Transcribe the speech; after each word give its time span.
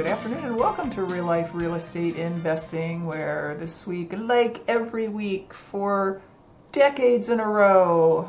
Good 0.00 0.08
afternoon 0.08 0.44
and 0.46 0.56
welcome 0.56 0.88
to 0.92 1.04
Real 1.04 1.26
Life 1.26 1.50
Real 1.52 1.74
Estate 1.74 2.16
Investing, 2.16 3.04
where 3.04 3.54
this 3.60 3.86
week, 3.86 4.14
like 4.16 4.62
every 4.66 5.08
week 5.08 5.52
for 5.52 6.22
decades 6.72 7.28
in 7.28 7.38
a 7.38 7.46
row, 7.46 8.26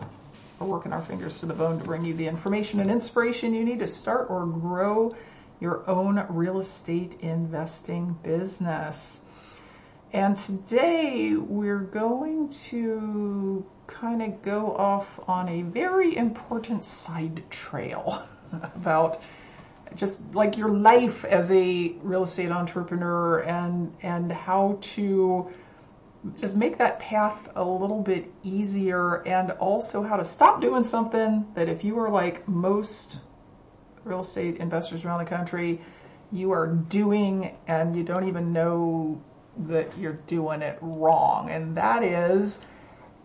we're 0.60 0.68
working 0.68 0.92
our 0.92 1.02
fingers 1.02 1.40
to 1.40 1.46
the 1.46 1.54
bone 1.54 1.80
to 1.80 1.86
bring 1.86 2.04
you 2.04 2.14
the 2.14 2.28
information 2.28 2.82
and 2.82 2.92
inspiration 2.92 3.54
you 3.54 3.64
need 3.64 3.80
to 3.80 3.88
start 3.88 4.30
or 4.30 4.46
grow 4.46 5.16
your 5.62 5.90
own 5.90 6.26
real 6.28 6.60
estate 6.60 7.16
investing 7.22 8.20
business. 8.22 9.22
And 10.12 10.36
today 10.36 11.38
we're 11.38 11.80
going 11.80 12.50
to 12.50 13.66
kind 13.88 14.22
of 14.22 14.42
go 14.42 14.76
off 14.76 15.22
on 15.26 15.48
a 15.48 15.62
very 15.62 16.18
important 16.18 16.84
side 16.84 17.50
trail 17.50 18.28
about 18.76 19.22
just 19.96 20.34
like 20.34 20.58
your 20.58 20.70
life 20.70 21.26
as 21.26 21.52
a 21.52 21.96
real 22.02 22.24
estate 22.24 22.52
entrepreneur 22.52 23.40
and 23.40 23.94
and 24.02 24.32
how 24.32 24.78
to 24.82 25.52
just 26.38 26.56
make 26.56 26.78
that 26.78 27.00
path 27.00 27.52
a 27.56 27.64
little 27.64 28.02
bit 28.02 28.32
easier 28.44 29.24
and 29.28 29.52
also 29.52 30.04
how 30.04 30.16
to 30.16 30.24
stop 30.24 30.62
doing 30.62 30.84
something 30.84 31.46
that 31.56 31.68
if 31.68 31.84
you 31.84 32.00
are 32.00 32.10
like 32.10 32.48
most 32.48 33.20
real 34.04 34.20
estate 34.20 34.58
investors 34.58 35.04
around 35.04 35.20
the 35.20 35.30
country 35.30 35.82
you 36.32 36.52
are 36.52 36.68
doing 36.68 37.58
and 37.68 37.96
you 37.96 38.04
don't 38.04 38.28
even 38.28 38.54
know 38.54 39.22
that 39.68 39.98
you're 39.98 40.20
doing 40.28 40.62
it 40.62 40.78
wrong. 40.82 41.50
And 41.50 41.76
that 41.78 42.04
is 42.04 42.60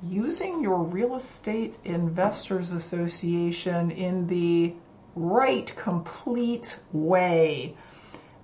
using 0.03 0.63
your 0.63 0.83
real 0.83 1.15
estate 1.15 1.79
investors 1.85 2.73
association 2.73 3.91
in 3.91 4.27
the 4.27 4.75
right, 5.17 5.75
complete 5.75 6.79
way. 6.93 7.75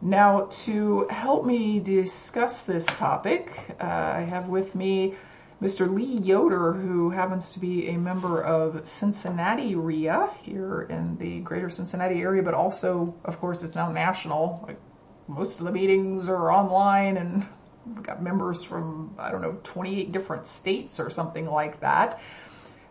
Now, 0.00 0.48
to 0.64 1.06
help 1.10 1.44
me 1.44 1.78
discuss 1.78 2.62
this 2.62 2.86
topic, 2.86 3.52
uh, 3.80 3.84
I 3.84 4.22
have 4.22 4.48
with 4.48 4.74
me 4.74 5.14
Mr. 5.62 5.88
Lee 5.88 6.18
Yoder, 6.18 6.72
who 6.72 7.10
happens 7.10 7.52
to 7.52 7.60
be 7.60 7.88
a 7.88 7.96
member 7.96 8.42
of 8.42 8.84
Cincinnati 8.84 9.76
RIA 9.76 10.30
here 10.42 10.82
in 10.90 11.16
the 11.18 11.38
greater 11.40 11.70
Cincinnati 11.70 12.20
area, 12.20 12.42
but 12.42 12.54
also, 12.54 13.14
of 13.24 13.38
course, 13.38 13.62
it's 13.62 13.76
now 13.76 13.92
national. 13.92 14.64
Like 14.66 14.80
most 15.28 15.60
of 15.60 15.66
the 15.66 15.72
meetings 15.72 16.28
are 16.28 16.50
online 16.50 17.16
and 17.16 17.46
we've 17.86 18.02
got 18.02 18.20
members 18.20 18.64
from, 18.64 19.14
I 19.18 19.30
don't 19.30 19.42
know, 19.42 19.56
28 19.62 20.10
different 20.10 20.48
states 20.48 20.98
or 20.98 21.10
something 21.10 21.46
like 21.46 21.78
that. 21.78 22.20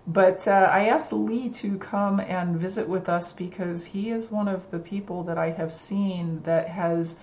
But 0.07 0.47
uh, 0.47 0.69
I 0.72 0.88
asked 0.88 1.13
Lee 1.13 1.50
to 1.50 1.78
come 1.78 2.19
and 2.19 2.57
visit 2.57 2.89
with 2.89 3.07
us 3.07 3.34
because 3.34 3.85
he 3.85 4.09
is 4.09 4.31
one 4.31 4.47
of 4.47 4.69
the 4.72 4.79
people 4.79 5.23
that 5.25 5.38
I 5.38 5.51
have 5.51 5.72
seen 5.72 6.41
that 6.44 6.67
has 6.67 7.17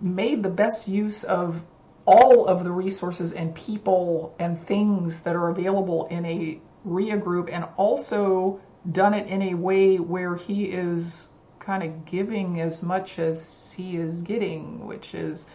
made 0.00 0.42
the 0.42 0.50
best 0.50 0.88
use 0.88 1.24
of 1.24 1.62
all 2.04 2.46
of 2.46 2.64
the 2.64 2.72
resources 2.72 3.32
and 3.32 3.54
people 3.54 4.34
and 4.38 4.58
things 4.58 5.22
that 5.22 5.36
are 5.36 5.50
available 5.50 6.06
in 6.06 6.24
a 6.24 6.60
RIA 6.84 7.18
group 7.18 7.50
and 7.52 7.66
also 7.76 8.60
done 8.90 9.14
it 9.14 9.28
in 9.28 9.42
a 9.42 9.54
way 9.54 9.98
where 9.98 10.34
he 10.34 10.64
is 10.64 11.28
kind 11.58 11.82
of 11.82 12.04
giving 12.06 12.60
as 12.60 12.82
much 12.82 13.18
as 13.18 13.74
he 13.76 13.96
is 13.96 14.22
getting, 14.22 14.86
which 14.86 15.14
is 15.14 15.46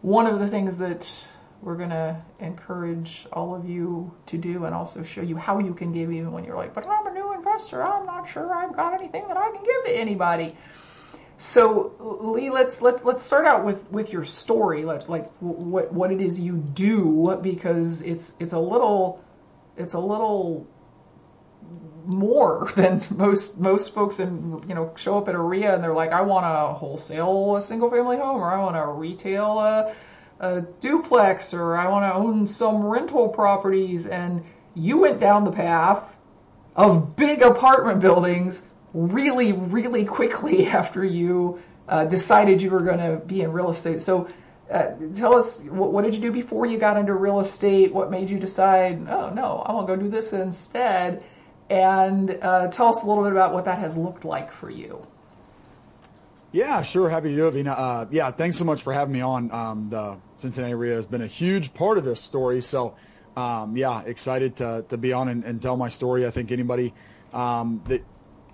one 0.00 0.26
of 0.26 0.38
the 0.38 0.48
things 0.48 0.78
that 0.78 1.28
we're 1.62 1.76
going 1.76 1.90
to 1.90 2.16
encourage 2.38 3.26
all 3.32 3.54
of 3.54 3.68
you 3.68 4.12
to 4.26 4.38
do 4.38 4.64
and 4.64 4.74
also 4.74 5.02
show 5.02 5.22
you 5.22 5.36
how 5.36 5.58
you 5.58 5.74
can 5.74 5.92
give 5.92 6.12
even 6.12 6.32
when 6.32 6.44
you're 6.44 6.56
like, 6.56 6.74
but 6.74 6.86
I'm 6.86 7.06
a 7.06 7.12
new 7.12 7.34
investor. 7.34 7.82
I'm 7.82 8.06
not 8.06 8.28
sure 8.28 8.54
I've 8.54 8.76
got 8.76 8.94
anything 8.94 9.26
that 9.28 9.36
I 9.36 9.50
can 9.50 9.64
give 9.64 9.84
to 9.86 9.96
anybody. 9.98 10.56
So 11.36 11.94
Lee, 12.34 12.50
let's 12.50 12.82
let's 12.82 13.04
let's 13.04 13.22
start 13.22 13.46
out 13.46 13.64
with 13.64 13.88
with 13.92 14.12
your 14.12 14.24
story, 14.24 14.84
like 14.84 15.08
like 15.08 15.30
what 15.38 15.92
what 15.92 16.10
it 16.10 16.20
is 16.20 16.40
you 16.40 16.56
do 16.56 17.38
because 17.40 18.02
it's 18.02 18.34
it's 18.40 18.52
a 18.52 18.58
little 18.58 19.24
it's 19.76 19.94
a 19.94 20.00
little 20.00 20.66
more 22.04 22.68
than 22.76 23.04
most 23.10 23.60
most 23.60 23.94
folks 23.94 24.18
and 24.18 24.68
you 24.68 24.74
know 24.74 24.92
show 24.96 25.18
up 25.18 25.28
at 25.28 25.36
a 25.36 25.40
REIA 25.40 25.74
and 25.74 25.84
they're 25.84 25.94
like 25.94 26.10
I 26.10 26.22
want 26.22 26.44
to 26.44 26.74
wholesale 26.74 27.54
a 27.54 27.60
single 27.60 27.90
family 27.90 28.16
home 28.16 28.40
or 28.40 28.50
I 28.50 28.58
want 28.58 28.74
to 28.74 28.86
retail 28.86 29.60
a 29.60 29.94
a 30.40 30.60
duplex 30.60 31.52
or 31.52 31.76
I 31.76 31.88
want 31.88 32.04
to 32.04 32.14
own 32.14 32.46
some 32.46 32.84
rental 32.84 33.28
properties 33.28 34.06
and 34.06 34.44
you 34.74 34.98
went 34.98 35.20
down 35.20 35.44
the 35.44 35.52
path 35.52 36.04
of 36.76 37.16
big 37.16 37.42
apartment 37.42 38.00
buildings 38.00 38.62
really, 38.94 39.52
really 39.52 40.04
quickly 40.04 40.66
after 40.68 41.04
you 41.04 41.60
uh, 41.88 42.04
decided 42.04 42.62
you 42.62 42.70
were 42.70 42.82
going 42.82 42.98
to 42.98 43.24
be 43.24 43.40
in 43.40 43.52
real 43.52 43.70
estate. 43.70 44.00
So 44.00 44.28
uh, 44.70 44.92
tell 45.14 45.34
us, 45.34 45.62
what, 45.62 45.92
what, 45.92 46.04
did 46.04 46.14
you 46.14 46.20
do 46.20 46.30
before 46.30 46.66
you 46.66 46.78
got 46.78 46.96
into 46.96 47.14
real 47.14 47.40
estate? 47.40 47.92
What 47.92 48.10
made 48.10 48.30
you 48.30 48.38
decide, 48.38 49.06
oh 49.08 49.30
no, 49.30 49.62
I 49.64 49.72
want 49.72 49.88
to 49.88 49.96
go 49.96 50.02
do 50.02 50.08
this 50.08 50.32
instead? 50.32 51.24
And 51.70 52.38
uh, 52.42 52.68
tell 52.68 52.88
us 52.88 53.02
a 53.02 53.08
little 53.08 53.24
bit 53.24 53.32
about 53.32 53.52
what 53.52 53.64
that 53.64 53.78
has 53.78 53.96
looked 53.96 54.24
like 54.24 54.52
for 54.52 54.70
you. 54.70 55.06
Yeah, 56.50 56.82
sure. 56.82 57.10
Happy 57.10 57.28
to 57.28 57.36
do 57.36 57.48
it, 57.48 57.50
Vena. 57.50 57.72
Uh, 57.72 58.06
yeah, 58.10 58.30
thanks 58.30 58.56
so 58.56 58.64
much 58.64 58.80
for 58.80 58.94
having 58.94 59.12
me 59.12 59.20
on. 59.20 59.52
Um, 59.52 59.90
the 59.90 60.16
Cincinnati 60.38 60.74
REIA 60.74 60.94
has 60.94 61.06
been 61.06 61.20
a 61.20 61.26
huge 61.26 61.74
part 61.74 61.98
of 61.98 62.04
this 62.04 62.22
story. 62.22 62.62
So, 62.62 62.96
um, 63.36 63.76
yeah, 63.76 64.00
excited 64.02 64.56
to, 64.56 64.84
to 64.88 64.96
be 64.96 65.12
on 65.12 65.28
and, 65.28 65.44
and, 65.44 65.60
tell 65.60 65.76
my 65.76 65.90
story. 65.90 66.26
I 66.26 66.30
think 66.30 66.50
anybody 66.50 66.94
um, 67.34 67.82
that 67.88 68.02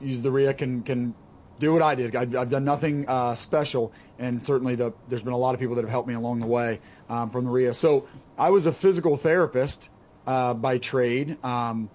uses 0.00 0.22
the 0.24 0.32
REIA 0.32 0.54
can 0.54 0.82
can 0.82 1.14
do 1.60 1.72
what 1.72 1.82
I 1.82 1.94
did. 1.94 2.16
I've, 2.16 2.34
I've 2.34 2.50
done 2.50 2.64
nothing 2.64 3.08
uh, 3.08 3.36
special, 3.36 3.92
and 4.18 4.44
certainly 4.44 4.74
the, 4.74 4.92
there's 5.08 5.22
been 5.22 5.32
a 5.32 5.38
lot 5.38 5.54
of 5.54 5.60
people 5.60 5.76
that 5.76 5.82
have 5.82 5.90
helped 5.90 6.08
me 6.08 6.14
along 6.14 6.40
the 6.40 6.46
way 6.46 6.80
um, 7.08 7.30
from 7.30 7.44
the 7.44 7.50
REIA. 7.50 7.74
So, 7.74 8.08
I 8.36 8.50
was 8.50 8.66
a 8.66 8.72
physical 8.72 9.16
therapist 9.16 9.88
uh, 10.26 10.52
by 10.54 10.78
trade. 10.78 11.42
Um, 11.44 11.90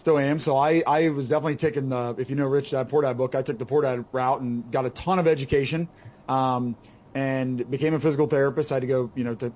Still 0.00 0.18
am. 0.18 0.38
So 0.38 0.56
I, 0.56 0.82
I 0.86 1.10
was 1.10 1.28
definitely 1.28 1.56
taking 1.56 1.90
the, 1.90 2.14
if 2.16 2.30
you 2.30 2.34
know 2.34 2.46
Rich 2.46 2.70
Dad 2.70 2.88
Poor 2.88 3.02
Dad 3.02 3.18
book, 3.18 3.34
I 3.34 3.42
took 3.42 3.58
the 3.58 3.66
Poor 3.66 3.82
Dad 3.82 4.02
route 4.12 4.40
and 4.40 4.72
got 4.72 4.86
a 4.86 4.90
ton 4.90 5.18
of 5.18 5.28
education 5.28 5.90
um, 6.26 6.74
and 7.14 7.70
became 7.70 7.92
a 7.92 8.00
physical 8.00 8.26
therapist. 8.26 8.72
I 8.72 8.76
had 8.76 8.80
to 8.80 8.86
go, 8.86 9.10
you 9.14 9.24
know, 9.24 9.34
to 9.34 9.52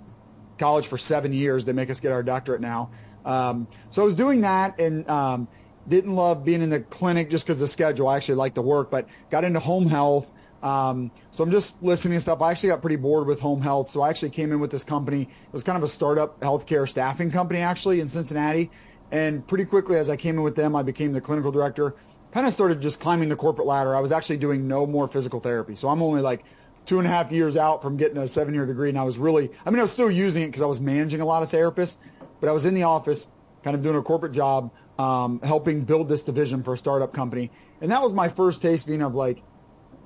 college 0.58 0.86
for 0.86 0.98
seven 0.98 1.32
years. 1.32 1.64
They 1.64 1.72
make 1.72 1.88
us 1.88 1.98
get 1.98 2.12
our 2.12 2.22
doctorate 2.22 2.60
now. 2.60 2.90
Um, 3.24 3.68
so 3.88 4.02
I 4.02 4.04
was 4.04 4.14
doing 4.14 4.42
that 4.42 4.78
and 4.78 5.08
um, 5.08 5.48
didn't 5.88 6.14
love 6.14 6.44
being 6.44 6.60
in 6.60 6.68
the 6.68 6.80
clinic 6.80 7.30
just 7.30 7.46
because 7.46 7.58
the 7.58 7.66
schedule. 7.66 8.06
I 8.06 8.18
actually 8.18 8.34
liked 8.34 8.56
the 8.56 8.60
work, 8.60 8.90
but 8.90 9.08
got 9.30 9.44
into 9.44 9.60
home 9.60 9.86
health. 9.86 10.30
Um, 10.62 11.10
so 11.30 11.42
I'm 11.42 11.52
just 11.52 11.82
listening 11.82 12.18
to 12.18 12.20
stuff. 12.20 12.42
I 12.42 12.50
actually 12.50 12.68
got 12.68 12.82
pretty 12.82 12.96
bored 12.96 13.26
with 13.26 13.40
home 13.40 13.62
health. 13.62 13.90
So 13.90 14.02
I 14.02 14.10
actually 14.10 14.28
came 14.28 14.52
in 14.52 14.60
with 14.60 14.70
this 14.70 14.84
company. 14.84 15.22
It 15.22 15.52
was 15.52 15.64
kind 15.64 15.78
of 15.78 15.84
a 15.84 15.88
startup 15.88 16.38
healthcare 16.40 16.86
staffing 16.86 17.30
company 17.30 17.60
actually 17.60 18.00
in 18.00 18.08
Cincinnati. 18.08 18.70
And 19.10 19.46
pretty 19.46 19.64
quickly, 19.64 19.96
as 19.96 20.10
I 20.10 20.16
came 20.16 20.36
in 20.36 20.42
with 20.42 20.56
them, 20.56 20.74
I 20.74 20.82
became 20.82 21.12
the 21.12 21.20
clinical 21.20 21.52
director. 21.52 21.94
Kind 22.32 22.46
of 22.46 22.52
started 22.52 22.80
just 22.80 22.98
climbing 23.00 23.28
the 23.28 23.36
corporate 23.36 23.66
ladder. 23.66 23.94
I 23.94 24.00
was 24.00 24.10
actually 24.10 24.38
doing 24.38 24.66
no 24.66 24.86
more 24.86 25.06
physical 25.06 25.40
therapy. 25.40 25.76
So 25.76 25.88
I'm 25.88 26.02
only 26.02 26.20
like 26.20 26.44
two 26.84 26.98
and 26.98 27.06
a 27.06 27.10
half 27.10 27.30
years 27.32 27.56
out 27.56 27.82
from 27.82 27.96
getting 27.96 28.16
a 28.18 28.26
seven 28.26 28.54
year 28.54 28.66
degree. 28.66 28.88
And 28.88 28.98
I 28.98 29.04
was 29.04 29.18
really, 29.18 29.50
I 29.64 29.70
mean, 29.70 29.78
I 29.78 29.82
was 29.82 29.92
still 29.92 30.10
using 30.10 30.42
it 30.42 30.46
because 30.46 30.62
I 30.62 30.66
was 30.66 30.80
managing 30.80 31.20
a 31.20 31.24
lot 31.24 31.42
of 31.42 31.50
therapists, 31.50 31.96
but 32.40 32.48
I 32.48 32.52
was 32.52 32.64
in 32.64 32.74
the 32.74 32.82
office 32.82 33.26
kind 33.62 33.76
of 33.76 33.82
doing 33.82 33.96
a 33.96 34.02
corporate 34.02 34.32
job, 34.32 34.70
um, 34.98 35.40
helping 35.42 35.84
build 35.84 36.08
this 36.08 36.22
division 36.22 36.62
for 36.62 36.74
a 36.74 36.78
startup 36.78 37.12
company. 37.12 37.50
And 37.80 37.90
that 37.90 38.02
was 38.02 38.12
my 38.12 38.28
first 38.28 38.62
taste 38.62 38.86
being 38.86 39.02
of 39.02 39.14
like, 39.14 39.42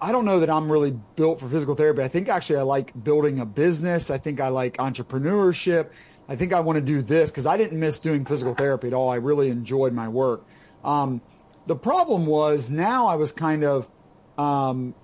I 0.00 0.12
don't 0.12 0.24
know 0.24 0.40
that 0.40 0.48
I'm 0.48 0.70
really 0.70 0.92
built 1.16 1.40
for 1.40 1.48
physical 1.48 1.74
therapy. 1.74 2.02
I 2.02 2.08
think 2.08 2.28
actually 2.28 2.60
I 2.60 2.62
like 2.62 2.92
building 3.02 3.40
a 3.40 3.46
business. 3.46 4.10
I 4.10 4.18
think 4.18 4.40
I 4.40 4.48
like 4.48 4.76
entrepreneurship. 4.76 5.90
I 6.28 6.36
think 6.36 6.52
I 6.52 6.60
want 6.60 6.76
to 6.76 6.84
do 6.84 7.02
this 7.02 7.30
because 7.30 7.46
I 7.46 7.56
didn't 7.56 7.80
miss 7.80 7.98
doing 7.98 8.24
physical 8.24 8.54
therapy 8.54 8.88
at 8.88 8.94
all. 8.94 9.08
I 9.08 9.16
really 9.16 9.48
enjoyed 9.48 9.92
my 9.92 10.08
work. 10.08 10.46
Um, 10.84 11.22
the 11.66 11.76
problem 11.76 12.26
was 12.26 12.70
now 12.70 13.06
I 13.06 13.16
was 13.16 13.32
kind 13.32 13.64
of 13.64 13.88
um, 14.36 14.94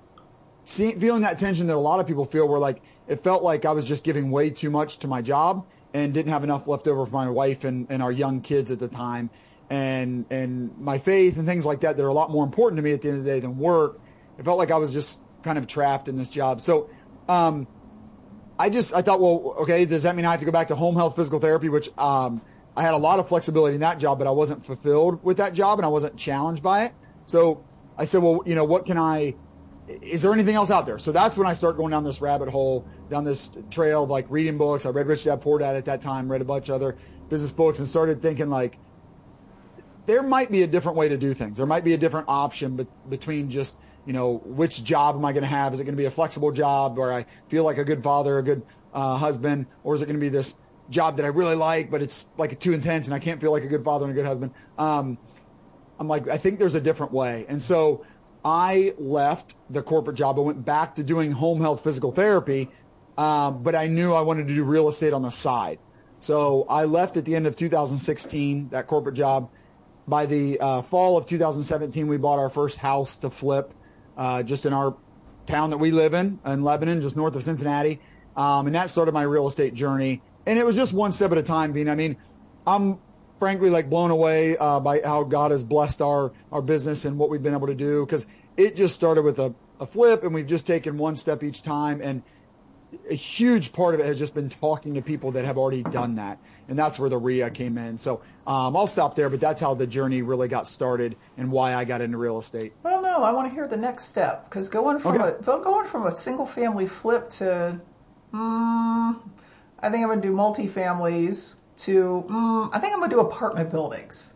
seeing, 0.65 1.01
feeling 1.01 1.23
that 1.23 1.39
tension 1.39 1.67
that 1.69 1.77
a 1.77 1.77
lot 1.77 2.01
of 2.01 2.07
people 2.07 2.25
feel 2.25 2.47
where 2.47 2.59
like 2.59 2.83
it 3.09 3.23
felt 3.23 3.43
like 3.43 3.65
I 3.65 3.73
was 3.73 3.85
just 3.85 4.05
giving 4.05 4.31
way 4.31 4.51
too 4.51 4.71
much 4.71 4.99
to 5.01 5.09
my 5.09 5.23
job 5.23 5.67
and 5.93 6.13
didn't 6.13 6.33
have 6.33 6.45
enough 6.45 6.67
left 6.67 6.87
over 6.89 7.07
for 7.07 7.13
my 7.13 7.31
wife 7.31 7.65
and, 7.65 7.87
and 7.91 8.03
our 8.03 8.13
young 8.13 8.41
kids 8.41 8.71
at 8.71 8.79
the 8.79 8.89
time 8.89 9.31
and 9.71 10.27
and 10.31 10.77
my 10.79 10.99
faith 10.99 11.39
and 11.39 11.47
things 11.47 11.65
like 11.65 11.81
that 11.81 11.97
that 11.97 12.05
are 12.05 12.09
a 12.09 12.15
lot 12.15 12.31
more 12.31 12.45
important 12.45 12.79
to 12.79 12.83
me 12.83 12.93
at 12.93 13.01
the 13.01 13.09
end 13.09 13.19
of 13.19 13.25
the 13.25 13.31
day 13.31 13.41
than 13.41 13.59
work. 13.59 14.01
It 14.39 14.45
felt 14.45 14.59
like 14.59 14.71
I 14.71 14.77
was 14.77 14.91
just 14.91 15.19
kind 15.43 15.59
of 15.59 15.67
trapped 15.67 16.09
in 16.09 16.17
this 16.17 16.29
job. 16.29 16.61
So 16.61 16.91
um, 17.29 17.67
I 18.59 18.71
just 18.71 18.95
I 18.95 19.03
thought, 19.03 19.21
well, 19.21 19.55
okay, 19.61 19.85
does 19.85 20.05
that 20.05 20.15
mean 20.15 20.25
I 20.25 20.31
have 20.31 20.41
to 20.41 20.47
go 20.47 20.53
back 20.53 20.69
to 20.69 20.77
home 20.77 20.95
health 20.95 21.17
physical 21.17 21.41
therapy, 21.41 21.69
which 21.69 21.91
um, 21.99 22.41
I 22.77 22.83
had 22.83 22.95
a 22.95 22.99
lot 22.99 23.19
of 23.19 23.29
flexibility 23.29 23.75
in 23.75 23.81
that 23.81 23.99
job, 23.99 24.19
but 24.19 24.27
I 24.27 24.31
wasn't 24.31 24.65
fulfilled 24.65 25.23
with 25.25 25.39
that 25.39 25.55
job 25.55 25.79
and 25.79 25.87
I 25.87 25.89
wasn't 25.89 26.17
challenged 26.17 26.63
by 26.63 26.85
it. 26.85 26.95
So 27.27 27.65
I 27.97 28.05
said, 28.05 28.23
well, 28.23 28.43
you 28.47 28.55
know, 28.55 28.65
what 28.65 28.87
can 28.87 28.99
I? 28.99 29.35
Is 29.89 30.23
there 30.23 30.33
anything 30.33 30.55
else 30.55 30.71
out 30.71 30.87
there? 30.87 30.99
So 30.99 31.13
that's 31.13 31.37
when 31.37 31.47
I 31.47 31.53
start 31.53 31.77
going 31.77 31.91
down 31.91 32.05
this 32.05 32.21
rabbit 32.21 32.49
hole, 32.49 32.87
down 33.11 33.25
this 33.25 33.51
trail 33.71 34.05
of 34.05 34.11
like 34.11 34.27
reading 34.31 34.57
books. 34.57 34.87
I 34.87 34.91
read 34.91 35.07
Rich 35.07 35.25
Dad 35.25 35.43
Poor 35.43 35.59
Dad 35.59 35.77
at 35.77 35.85
that 35.87 36.01
time, 36.01 36.31
read 36.31 36.41
a 36.41 36.45
bunch 36.45 36.69
of 36.69 36.77
other 36.77 36.97
business 37.29 37.53
books, 37.53 37.79
and 37.79 37.89
started 37.89 38.23
thinking 38.23 38.49
like, 38.49 38.79
there 40.07 40.23
might 40.23 40.51
be 40.51 40.63
a 40.63 40.67
different 40.67 40.97
way 40.97 41.09
to 41.09 41.17
do 41.17 41.35
things. 41.35 41.57
There 41.57 41.67
might 41.67 41.85
be 41.85 41.93
a 41.93 41.99
different 41.99 42.29
option 42.29 42.77
be- 42.77 42.87
between 43.09 43.51
just, 43.51 43.77
you 44.07 44.13
know, 44.13 44.43
which 44.45 44.85
job 44.85 45.17
am 45.17 45.25
I 45.25 45.33
going 45.33 45.43
to 45.43 45.49
have? 45.49 45.75
Is 45.75 45.81
it 45.81 45.85
going 45.85 45.95
to 45.95 46.01
be 46.01 46.05
a 46.05 46.11
flexible 46.11 46.53
job 46.53 46.97
where 46.99 47.13
I 47.13 47.27
feel 47.49 47.65
like 47.65 47.79
a 47.79 47.85
good 47.85 48.03
father, 48.03 48.39
a 48.39 48.43
good 48.43 48.63
uh, 48.93 49.17
husband, 49.17 49.67
or 49.83 49.95
is 49.95 50.03
it 50.03 50.07
going 50.07 50.17
to 50.17 50.21
be 50.21 50.29
this 50.29 50.55
job 50.91 51.17
that 51.17 51.25
I 51.25 51.29
really 51.29 51.55
like, 51.55 51.91
but 51.91 52.03
it's 52.03 52.29
like 52.37 52.59
too 52.61 52.73
intense 52.73 53.07
and 53.07 53.15
I 53.15 53.19
can't 53.19 53.41
feel 53.41 53.53
like 53.53 53.65
a 53.65 53.69
good 53.69 53.85
father 53.85 54.05
and 54.05 54.13
a 54.13 54.15
good 54.15 54.27
husband? 54.27 54.53
Um, 54.79 55.19
I'm 55.99 56.09
like, 56.09 56.29
I 56.29 56.37
think 56.37 56.59
there's 56.59 56.75
a 56.75 56.81
different 56.81 57.13
way. 57.13 57.47
And 57.49 57.63
so 57.63 58.05
I 58.45 58.95
left 58.99 59.57
the 59.71 59.83
corporate 59.83 60.17
job. 60.17 60.39
I 60.39 60.43
went 60.43 60.65
back 60.65 60.97
to 60.97 61.03
doing 61.03 61.33
home 61.33 61.61
health 61.61 61.83
physical 61.83 62.13
therapy, 62.13 62.69
um, 63.17 63.63
but 63.63 63.75
I 63.75 63.87
knew 63.87 64.13
I 64.13 64.21
wanted 64.21 64.49
to 64.49 64.55
do 64.55 64.65
real 64.65 64.89
estate 64.89 65.13
on 65.13 65.23
the 65.23 65.31
side. 65.31 65.79
So 66.21 66.67
I 66.69 66.85
left 66.85 67.17
at 67.17 67.25
the 67.25 67.37
end 67.37 67.47
of 67.47 67.57
2016, 67.57 68.71
that 68.71 68.87
corporate 68.87 69.15
job 69.15 69.51
by 70.07 70.27
the 70.27 70.61
uh, 70.61 70.83
fall 70.83 71.17
of 71.17 71.27
2017, 71.27 72.07
we 72.07 72.17
bought 72.17 72.39
our 72.39 72.51
first 72.51 72.79
house 72.79 73.17
to 73.17 73.31
flip 73.31 73.73
uh, 74.17 74.43
just 74.43 74.67
in 74.67 74.73
our 74.73 74.97
town 75.47 75.71
that 75.71 75.79
we 75.79 75.91
live 75.91 76.15
in, 76.15 76.39
in 76.45 76.63
Lebanon, 76.63 77.01
just 77.01 77.17
north 77.17 77.35
of 77.37 77.43
Cincinnati. 77.43 78.01
Um, 78.37 78.67
and 78.67 78.75
that 78.75 78.91
started 78.91 79.13
my 79.13 79.23
real 79.23 79.47
estate 79.47 79.75
journey. 79.75 80.23
And 80.47 80.59
it 80.59 80.67
was 80.67 80.77
just 80.77 80.93
one 80.93 81.13
step 81.13 81.33
at 81.33 81.39
a 81.39 81.43
time, 81.43 81.73
Vena. 81.73 81.93
I 81.93 81.95
mean, 81.95 82.17
I'm 82.67 82.99
frankly 83.39 83.71
like 83.71 83.91
blown 83.91 84.11
away 84.11 84.57
uh, 84.57 84.81
by 84.81 85.01
how 85.05 85.25
God 85.25 85.51
has 85.51 85.65
blessed 85.65 86.01
our, 86.01 86.33
our 86.53 86.63
business 86.63 87.05
and 87.05 87.19
what 87.19 87.31
we've 87.31 87.43
been 87.43 87.55
able 87.55 87.67
to 87.67 87.75
do 87.75 88.05
because 88.05 88.27
it 88.57 88.77
just 88.77 88.95
started 88.95 89.23
with 89.23 89.39
a, 89.39 89.55
a 89.81 89.87
flip 89.87 90.23
and 90.23 90.35
we've 90.35 90.47
just 90.47 90.67
taken 90.67 90.97
one 90.99 91.17
step 91.17 91.43
each 91.43 91.63
time. 91.63 92.01
And 92.01 92.23
a 93.11 93.15
huge 93.15 93.73
part 93.73 93.95
of 93.95 94.01
it 94.01 94.07
has 94.07 94.19
just 94.19 94.35
been 94.35 94.51
talking 94.51 94.95
to 94.95 95.03
people 95.03 95.33
that 95.33 95.45
have 95.45 95.59
already 95.59 95.83
done 95.83 96.17
that. 96.17 96.39
And 96.69 96.79
that's 96.79 96.99
where 96.99 97.11
the 97.11 97.19
RIA 97.19 97.51
came 97.51 97.77
in. 97.79 97.99
So 97.99 98.23
um, 98.47 98.77
I'll 98.77 98.87
stop 98.87 99.17
there, 99.17 99.29
but 99.29 99.41
that's 99.41 99.61
how 99.61 99.75
the 99.75 99.87
journey 99.87 100.23
really 100.23 100.49
got 100.49 100.67
started 100.67 101.17
and 101.37 101.51
why 101.51 101.75
I 101.75 101.85
got 101.85 102.01
into 102.01 102.19
real 102.19 102.39
estate. 102.39 102.73
Well, 102.83 103.03
no, 103.03 103.23
I 103.23 103.33
want 103.33 103.49
to 103.49 103.55
hear 103.55 103.67
the 103.69 103.77
next 103.77 104.05
step 104.05 104.45
because 104.49 104.69
going 104.69 104.99
from 104.99 105.21
okay. 105.21 105.37
a 105.39 105.43
going 105.43 105.87
from 105.87 106.07
a 106.07 106.11
single 106.11 106.47
family 106.47 106.87
flip 106.87 107.31
to, 107.31 107.81
mm, 108.33 109.21
I 109.79 109.91
think 109.91 110.03
I'm 110.03 110.09
going 110.09 110.23
to 110.23 110.29
do 110.29 110.35
multifamilies 110.35 111.57
to, 111.77 112.25
mm, 112.29 112.71
I 112.73 112.79
think 112.79 112.93
I'm 112.93 113.01
going 113.01 113.11
to 113.11 113.17
do 113.17 113.21
apartment 113.21 113.71
buildings. 113.71 114.33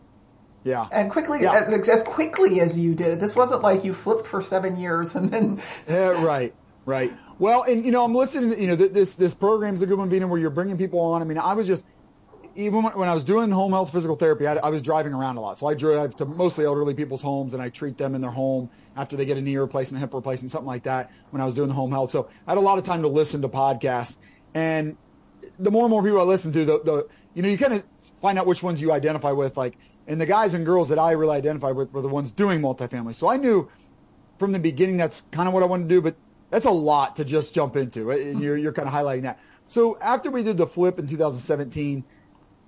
Yeah. 0.63 0.87
And 0.91 1.09
quickly, 1.09 1.41
yeah. 1.41 1.65
As, 1.65 1.87
as 1.87 2.03
quickly 2.03 2.59
as 2.61 2.77
you 2.77 2.93
did. 2.93 3.19
This 3.19 3.35
wasn't 3.35 3.61
like 3.61 3.83
you 3.83 3.93
flipped 3.93 4.27
for 4.27 4.41
seven 4.41 4.77
years 4.77 5.15
and 5.15 5.31
then. 5.31 5.61
yeah, 5.87 6.23
right, 6.23 6.53
right. 6.85 7.13
Well, 7.37 7.63
and 7.63 7.85
you 7.85 7.91
know, 7.91 8.03
I'm 8.03 8.13
listening. 8.13 8.59
You 8.59 8.67
know, 8.67 8.75
this 8.75 9.13
this 9.13 9.33
program's 9.33 9.81
a 9.81 9.85
good 9.85 9.97
one, 9.97 10.09
being 10.09 10.27
where 10.27 10.39
you're 10.39 10.49
bringing 10.49 10.77
people 10.77 10.99
on. 10.99 11.21
I 11.21 11.25
mean, 11.25 11.37
I 11.37 11.53
was 11.53 11.67
just 11.67 11.85
even 12.59 12.83
when, 12.83 13.07
I 13.07 13.13
was 13.13 13.23
doing 13.23 13.51
home 13.51 13.71
health 13.71 13.91
physical 13.91 14.17
therapy, 14.17 14.45
I, 14.45 14.55
I, 14.55 14.69
was 14.69 14.81
driving 14.81 15.13
around 15.13 15.37
a 15.37 15.41
lot. 15.41 15.57
So 15.57 15.67
I 15.67 15.75
drive 15.75 16.15
to 16.17 16.25
mostly 16.25 16.65
elderly 16.65 16.93
people's 16.93 17.21
homes, 17.21 17.53
and 17.53 17.61
I 17.61 17.69
treat 17.69 17.97
them 17.97 18.15
in 18.15 18.21
their 18.21 18.31
home 18.31 18.69
after 18.97 19.15
they 19.15 19.25
get 19.25 19.37
a 19.37 19.41
knee 19.41 19.55
replacement, 19.55 20.01
hip 20.01 20.13
replacement, 20.13 20.51
something 20.51 20.67
like 20.67 20.83
that. 20.83 21.09
When 21.29 21.41
I 21.41 21.45
was 21.45 21.53
doing 21.55 21.69
the 21.69 21.73
home 21.73 21.91
health, 21.91 22.11
so 22.11 22.29
I 22.45 22.51
had 22.51 22.57
a 22.57 22.61
lot 22.61 22.77
of 22.77 22.83
time 22.83 23.01
to 23.03 23.07
listen 23.07 23.41
to 23.43 23.49
podcasts, 23.49 24.17
and 24.53 24.97
the 25.57 25.71
more 25.71 25.85
and 25.85 25.89
more 25.89 26.03
people 26.03 26.19
I 26.19 26.23
listen 26.23 26.51
to, 26.51 26.65
the, 26.65 26.81
the 26.83 27.07
you 27.33 27.41
know, 27.41 27.47
you 27.47 27.57
kind 27.57 27.73
of 27.73 27.83
find 28.21 28.37
out 28.37 28.45
which 28.45 28.61
ones 28.61 28.81
you 28.81 28.91
identify 28.91 29.31
with, 29.31 29.55
like. 29.57 29.77
And 30.07 30.19
the 30.19 30.25
guys 30.25 30.55
and 30.55 30.65
girls 30.65 30.89
that 30.89 30.97
I 30.97 31.11
really 31.11 31.37
identified 31.37 31.75
with 31.75 31.93
were 31.93 32.01
the 32.01 32.07
ones 32.07 32.31
doing 32.31 32.61
multifamily. 32.61 33.13
So 33.13 33.29
I 33.29 33.37
knew 33.37 33.69
from 34.39 34.53
the 34.53 34.57
beginning 34.57 34.97
that's 34.97 35.21
kind 35.29 35.47
of 35.47 35.53
what 35.53 35.61
I 35.61 35.67
wanted 35.67 35.87
to 35.87 35.89
do, 35.89 36.01
but 36.01 36.15
that's 36.49 36.65
a 36.65 36.71
lot 36.71 37.17
to 37.17 37.25
just 37.25 37.53
jump 37.53 37.75
into. 37.75 38.09
And 38.09 38.41
you're, 38.41 38.57
you're 38.57 38.73
kind 38.73 38.87
of 38.87 38.93
highlighting 38.93 39.21
that. 39.21 39.39
So 39.67 39.99
after 39.99 40.31
we 40.31 40.41
did 40.41 40.57
the 40.57 40.65
flip 40.65 40.97
in 40.97 41.07
2017, 41.07 42.03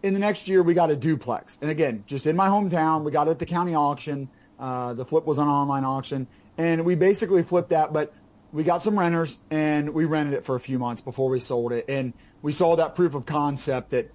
in 0.03 0.13
the 0.13 0.19
next 0.19 0.47
year 0.47 0.63
we 0.63 0.73
got 0.73 0.89
a 0.89 0.95
duplex. 0.95 1.57
And 1.61 1.69
again, 1.69 2.03
just 2.07 2.25
in 2.25 2.35
my 2.35 2.47
hometown, 2.47 3.03
we 3.03 3.11
got 3.11 3.27
it 3.27 3.31
at 3.31 3.39
the 3.39 3.45
county 3.45 3.75
auction. 3.75 4.29
Uh, 4.59 4.93
the 4.93 5.05
flip 5.05 5.25
was 5.25 5.37
an 5.37 5.47
online 5.47 5.83
auction. 5.83 6.27
And 6.57 6.85
we 6.85 6.95
basically 6.95 7.43
flipped 7.43 7.69
that, 7.69 7.93
but 7.93 8.13
we 8.51 8.63
got 8.63 8.83
some 8.83 8.99
renters 8.99 9.39
and 9.49 9.93
we 9.93 10.05
rented 10.05 10.33
it 10.33 10.45
for 10.45 10.55
a 10.55 10.59
few 10.59 10.77
months 10.77 11.01
before 11.01 11.29
we 11.29 11.39
sold 11.39 11.71
it. 11.71 11.85
And 11.87 12.13
we 12.41 12.51
saw 12.51 12.75
that 12.75 12.95
proof 12.95 13.13
of 13.13 13.25
concept 13.25 13.91
that 13.91 14.11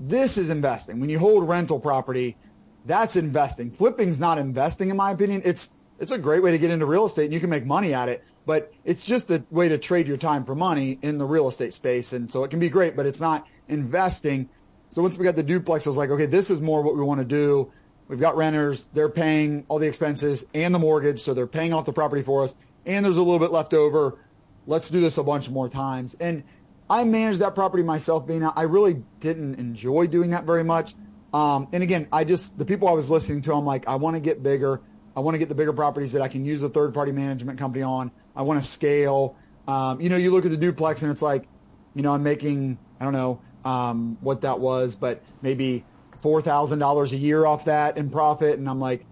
this 0.00 0.38
is 0.38 0.50
investing. 0.50 1.00
When 1.00 1.10
you 1.10 1.18
hold 1.18 1.48
rental 1.48 1.80
property, 1.80 2.36
that's 2.84 3.16
investing. 3.16 3.70
Flipping's 3.70 4.18
not 4.18 4.38
investing 4.38 4.90
in 4.90 4.96
my 4.96 5.10
opinion. 5.10 5.42
It's, 5.44 5.70
it's 5.98 6.10
a 6.10 6.18
great 6.18 6.42
way 6.42 6.52
to 6.52 6.58
get 6.58 6.70
into 6.70 6.86
real 6.86 7.06
estate 7.06 7.24
and 7.24 7.34
you 7.34 7.40
can 7.40 7.50
make 7.50 7.66
money 7.66 7.94
at 7.94 8.08
it 8.08 8.24
but 8.48 8.72
it's 8.82 9.04
just 9.04 9.30
a 9.30 9.44
way 9.50 9.68
to 9.68 9.76
trade 9.76 10.08
your 10.08 10.16
time 10.16 10.42
for 10.42 10.54
money 10.54 10.98
in 11.02 11.18
the 11.18 11.26
real 11.26 11.48
estate 11.48 11.74
space. 11.74 12.14
And 12.14 12.32
so 12.32 12.44
it 12.44 12.48
can 12.48 12.58
be 12.58 12.70
great, 12.70 12.96
but 12.96 13.04
it's 13.04 13.20
not 13.20 13.46
investing. 13.68 14.48
So 14.90 15.02
once 15.02 15.18
we 15.18 15.24
got 15.24 15.36
the 15.36 15.42
duplex, 15.42 15.86
I 15.86 15.90
was 15.90 15.96
like, 15.96 16.10
okay, 16.10 16.26
this 16.26 16.50
is 16.50 16.60
more 16.60 16.82
what 16.82 16.96
we 16.96 17.02
want 17.02 17.20
to 17.20 17.24
do. 17.24 17.72
We've 18.08 18.20
got 18.20 18.36
renters. 18.36 18.86
They're 18.94 19.10
paying 19.10 19.66
all 19.68 19.78
the 19.78 19.86
expenses 19.86 20.44
and 20.54 20.74
the 20.74 20.78
mortgage. 20.78 21.22
So 21.22 21.34
they're 21.34 21.46
paying 21.46 21.74
off 21.74 21.84
the 21.84 21.92
property 21.92 22.22
for 22.22 22.44
us 22.44 22.54
and 22.86 23.04
there's 23.04 23.18
a 23.18 23.22
little 23.22 23.38
bit 23.38 23.52
left 23.52 23.74
over. 23.74 24.18
Let's 24.66 24.88
do 24.88 25.00
this 25.00 25.18
a 25.18 25.22
bunch 25.22 25.50
more 25.50 25.68
times. 25.68 26.16
And 26.18 26.42
I 26.88 27.04
managed 27.04 27.40
that 27.40 27.54
property 27.54 27.82
myself 27.82 28.26
Vena 28.26 28.52
I 28.56 28.62
really 28.62 29.02
didn't 29.20 29.56
enjoy 29.56 30.06
doing 30.06 30.30
that 30.30 30.44
very 30.44 30.64
much. 30.64 30.94
Um, 31.34 31.68
and 31.72 31.82
again, 31.82 32.08
I 32.10 32.24
just, 32.24 32.56
the 32.56 32.64
people 32.64 32.88
I 32.88 32.92
was 32.92 33.10
listening 33.10 33.42
to, 33.42 33.52
I'm 33.52 33.66
like, 33.66 33.86
I 33.86 33.96
want 33.96 34.16
to 34.16 34.20
get 34.20 34.42
bigger. 34.42 34.80
I 35.14 35.20
want 35.20 35.34
to 35.34 35.38
get 35.38 35.50
the 35.50 35.54
bigger 35.54 35.74
properties 35.74 36.12
that 36.12 36.22
I 36.22 36.28
can 36.28 36.46
use 36.46 36.62
a 36.62 36.70
third 36.70 36.94
party 36.94 37.12
management 37.12 37.58
company 37.58 37.82
on. 37.82 38.10
I 38.34 38.42
want 38.42 38.62
to 38.62 38.66
scale. 38.66 39.36
Um, 39.66 40.00
you 40.00 40.08
know, 40.08 40.16
you 40.16 40.30
look 40.30 40.46
at 40.46 40.50
the 40.50 40.56
duplex 40.56 41.02
and 41.02 41.12
it's 41.12 41.20
like, 41.20 41.46
you 41.94 42.00
know, 42.00 42.14
I'm 42.14 42.22
making, 42.22 42.78
I 42.98 43.04
don't 43.04 43.12
know 43.12 43.42
um, 43.64 44.18
what 44.20 44.42
that 44.42 44.60
was, 44.60 44.94
but 44.94 45.22
maybe 45.42 45.84
$4,000 46.22 47.12
a 47.12 47.16
year 47.16 47.46
off 47.46 47.64
that 47.66 47.96
in 47.96 48.10
profit. 48.10 48.58
And 48.58 48.68
I'm 48.68 48.80
like, 48.80 49.04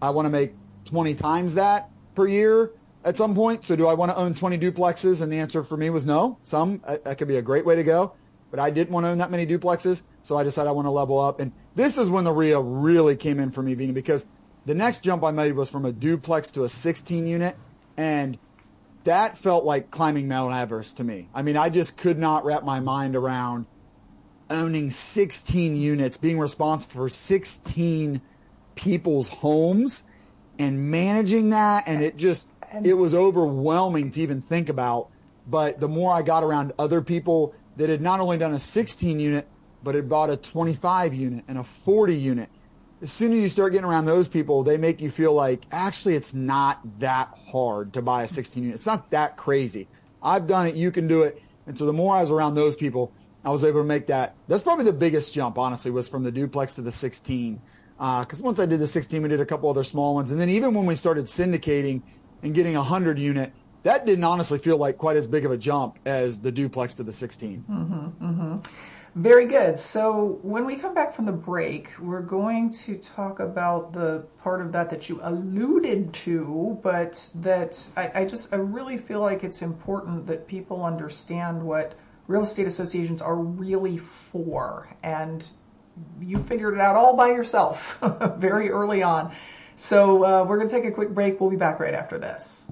I 0.00 0.10
want 0.10 0.26
to 0.26 0.30
make 0.30 0.54
20 0.86 1.14
times 1.14 1.54
that 1.54 1.90
per 2.14 2.26
year 2.26 2.70
at 3.04 3.16
some 3.16 3.34
point. 3.34 3.66
So 3.66 3.76
do 3.76 3.86
I 3.86 3.94
want 3.94 4.10
to 4.10 4.16
own 4.16 4.34
20 4.34 4.58
duplexes? 4.58 5.20
And 5.20 5.32
the 5.32 5.38
answer 5.38 5.62
for 5.62 5.76
me 5.76 5.90
was 5.90 6.06
no. 6.06 6.38
Some, 6.44 6.82
uh, 6.84 6.98
that 7.04 7.18
could 7.18 7.28
be 7.28 7.36
a 7.36 7.42
great 7.42 7.64
way 7.64 7.76
to 7.76 7.84
go. 7.84 8.14
But 8.50 8.60
I 8.60 8.70
didn't 8.70 8.90
want 8.90 9.04
to 9.04 9.08
own 9.08 9.18
that 9.18 9.30
many 9.30 9.46
duplexes. 9.46 10.02
So 10.22 10.36
I 10.36 10.44
decided 10.44 10.68
I 10.68 10.72
want 10.72 10.86
to 10.86 10.90
level 10.90 11.18
up. 11.18 11.40
And 11.40 11.52
this 11.74 11.98
is 11.98 12.08
when 12.08 12.24
the 12.24 12.32
RIA 12.32 12.60
really 12.60 13.16
came 13.16 13.38
in 13.38 13.50
for 13.50 13.62
me, 13.62 13.74
Vena 13.74 13.92
because 13.92 14.26
the 14.64 14.74
next 14.74 15.02
jump 15.02 15.22
I 15.22 15.30
made 15.30 15.52
was 15.52 15.70
from 15.70 15.84
a 15.84 15.92
duplex 15.92 16.50
to 16.52 16.64
a 16.64 16.68
16 16.68 17.26
unit. 17.26 17.56
And 17.96 18.38
that 19.04 19.38
felt 19.38 19.64
like 19.64 19.90
climbing 19.90 20.26
Mount 20.26 20.54
Everest 20.54 20.96
to 20.96 21.04
me. 21.04 21.28
I 21.32 21.42
mean, 21.42 21.56
I 21.56 21.68
just 21.68 21.96
could 21.96 22.18
not 22.18 22.44
wrap 22.44 22.64
my 22.64 22.80
mind 22.80 23.14
around 23.14 23.66
owning 24.50 24.90
16 24.90 25.76
units, 25.76 26.16
being 26.16 26.38
responsible 26.38 26.92
for 26.92 27.08
16 27.08 28.20
people's 28.74 29.28
homes 29.28 30.02
and 30.58 30.90
managing 30.90 31.50
that. 31.50 31.84
And 31.86 32.02
it 32.02 32.16
just, 32.16 32.46
it 32.84 32.94
was 32.94 33.14
overwhelming 33.14 34.10
to 34.12 34.20
even 34.20 34.40
think 34.40 34.68
about. 34.68 35.08
But 35.46 35.80
the 35.80 35.88
more 35.88 36.12
I 36.12 36.22
got 36.22 36.42
around 36.42 36.72
other 36.78 37.02
people 37.02 37.54
that 37.76 37.88
had 37.88 38.00
not 38.00 38.20
only 38.20 38.38
done 38.38 38.52
a 38.52 38.58
16 38.58 39.20
unit, 39.20 39.46
but 39.82 39.94
had 39.94 40.08
bought 40.08 40.30
a 40.30 40.36
25 40.36 41.14
unit 41.14 41.44
and 41.46 41.58
a 41.58 41.64
40 41.64 42.16
unit 42.16 42.48
as 43.02 43.12
soon 43.12 43.32
as 43.32 43.38
you 43.38 43.48
start 43.48 43.72
getting 43.72 43.88
around 43.88 44.06
those 44.06 44.28
people, 44.28 44.62
they 44.62 44.76
make 44.76 45.00
you 45.00 45.10
feel 45.10 45.32
like 45.32 45.62
actually 45.70 46.14
it's 46.14 46.32
not 46.32 46.80
that 47.00 47.28
hard 47.50 47.92
to 47.92 48.02
buy 48.02 48.22
a 48.22 48.28
16 48.28 48.62
unit. 48.62 48.76
It's 48.76 48.86
not 48.86 49.10
that 49.10 49.36
crazy. 49.36 49.86
I've 50.22 50.46
done 50.46 50.66
it. 50.66 50.76
You 50.76 50.90
can 50.90 51.06
do 51.06 51.22
it. 51.22 51.42
And 51.66 51.76
so 51.76 51.84
the 51.84 51.92
more 51.92 52.16
I 52.16 52.20
was 52.20 52.30
around 52.30 52.54
those 52.54 52.74
people, 52.74 53.12
I 53.46 53.50
was 53.50 53.62
able 53.62 53.80
to 53.80 53.86
make 53.86 54.08
that. 54.08 54.34
That's 54.48 54.64
probably 54.64 54.86
the 54.86 54.92
biggest 54.92 55.32
jump, 55.32 55.56
honestly, 55.56 55.92
was 55.92 56.08
from 56.08 56.24
the 56.24 56.32
duplex 56.32 56.74
to 56.74 56.82
the 56.82 56.90
16. 56.90 57.62
Because 57.96 58.40
uh, 58.40 58.42
once 58.42 58.58
I 58.58 58.66
did 58.66 58.80
the 58.80 58.88
16, 58.88 59.22
we 59.22 59.28
did 59.28 59.38
a 59.38 59.46
couple 59.46 59.70
other 59.70 59.84
small 59.84 60.16
ones. 60.16 60.32
And 60.32 60.40
then 60.40 60.50
even 60.50 60.74
when 60.74 60.84
we 60.84 60.96
started 60.96 61.26
syndicating 61.26 62.02
and 62.42 62.52
getting 62.56 62.74
a 62.74 62.80
100 62.80 63.20
unit, 63.20 63.52
that 63.84 64.04
didn't 64.04 64.24
honestly 64.24 64.58
feel 64.58 64.78
like 64.78 64.98
quite 64.98 65.16
as 65.16 65.28
big 65.28 65.44
of 65.44 65.52
a 65.52 65.56
jump 65.56 65.96
as 66.04 66.40
the 66.40 66.50
duplex 66.50 66.94
to 66.94 67.04
the 67.04 67.12
16. 67.12 67.64
Mm-hmm, 67.70 68.24
mm-hmm. 68.24 68.58
Very 69.14 69.46
good. 69.46 69.78
So 69.78 70.40
when 70.42 70.66
we 70.66 70.74
come 70.74 70.92
back 70.92 71.14
from 71.14 71.24
the 71.24 71.32
break, 71.32 71.90
we're 72.00 72.22
going 72.22 72.70
to 72.70 72.98
talk 72.98 73.38
about 73.38 73.92
the 73.92 74.26
part 74.42 74.60
of 74.60 74.72
that 74.72 74.90
that 74.90 75.08
you 75.08 75.20
alluded 75.22 76.12
to, 76.12 76.80
but 76.82 77.30
that 77.36 77.88
I, 77.96 78.22
I 78.22 78.24
just, 78.26 78.52
I 78.52 78.56
really 78.56 78.98
feel 78.98 79.20
like 79.20 79.44
it's 79.44 79.62
important 79.62 80.26
that 80.26 80.48
people 80.48 80.84
understand 80.84 81.62
what 81.62 81.94
real 82.28 82.42
estate 82.42 82.66
associations 82.66 83.22
are 83.22 83.36
really 83.36 83.98
for. 83.98 84.88
And 85.02 85.46
you 86.20 86.38
figured 86.38 86.74
it 86.74 86.80
out 86.80 86.96
all 86.96 87.16
by 87.16 87.28
yourself 87.28 87.98
very 88.38 88.70
early 88.70 89.02
on. 89.02 89.32
So 89.76 90.24
uh, 90.24 90.44
we're 90.44 90.56
going 90.56 90.68
to 90.68 90.74
take 90.74 90.86
a 90.86 90.92
quick 90.92 91.10
break. 91.10 91.40
We'll 91.40 91.50
be 91.50 91.56
back 91.56 91.80
right 91.80 91.94
after 91.94 92.18
this. 92.18 92.70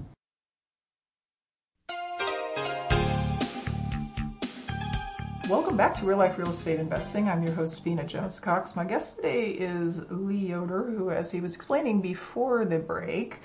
Welcome 5.47 5.77
back 5.77 5.93
to 5.95 6.05
Real 6.05 6.17
Life 6.17 6.39
Real 6.39 6.49
Estate 6.49 6.79
Investing. 6.79 7.29
I'm 7.29 7.43
your 7.43 7.53
host, 7.53 7.83
Vena 7.83 8.03
Jones 8.03 8.39
Cox. 8.39 8.75
My 8.75 8.83
guest 8.83 9.17
today 9.17 9.49
is 9.49 10.03
Lee 10.09 10.47
Yoder, 10.47 10.89
who, 10.89 11.11
as 11.11 11.29
he 11.29 11.39
was 11.39 11.55
explaining 11.55 12.01
before 12.01 12.65
the 12.65 12.79
break, 12.79 13.41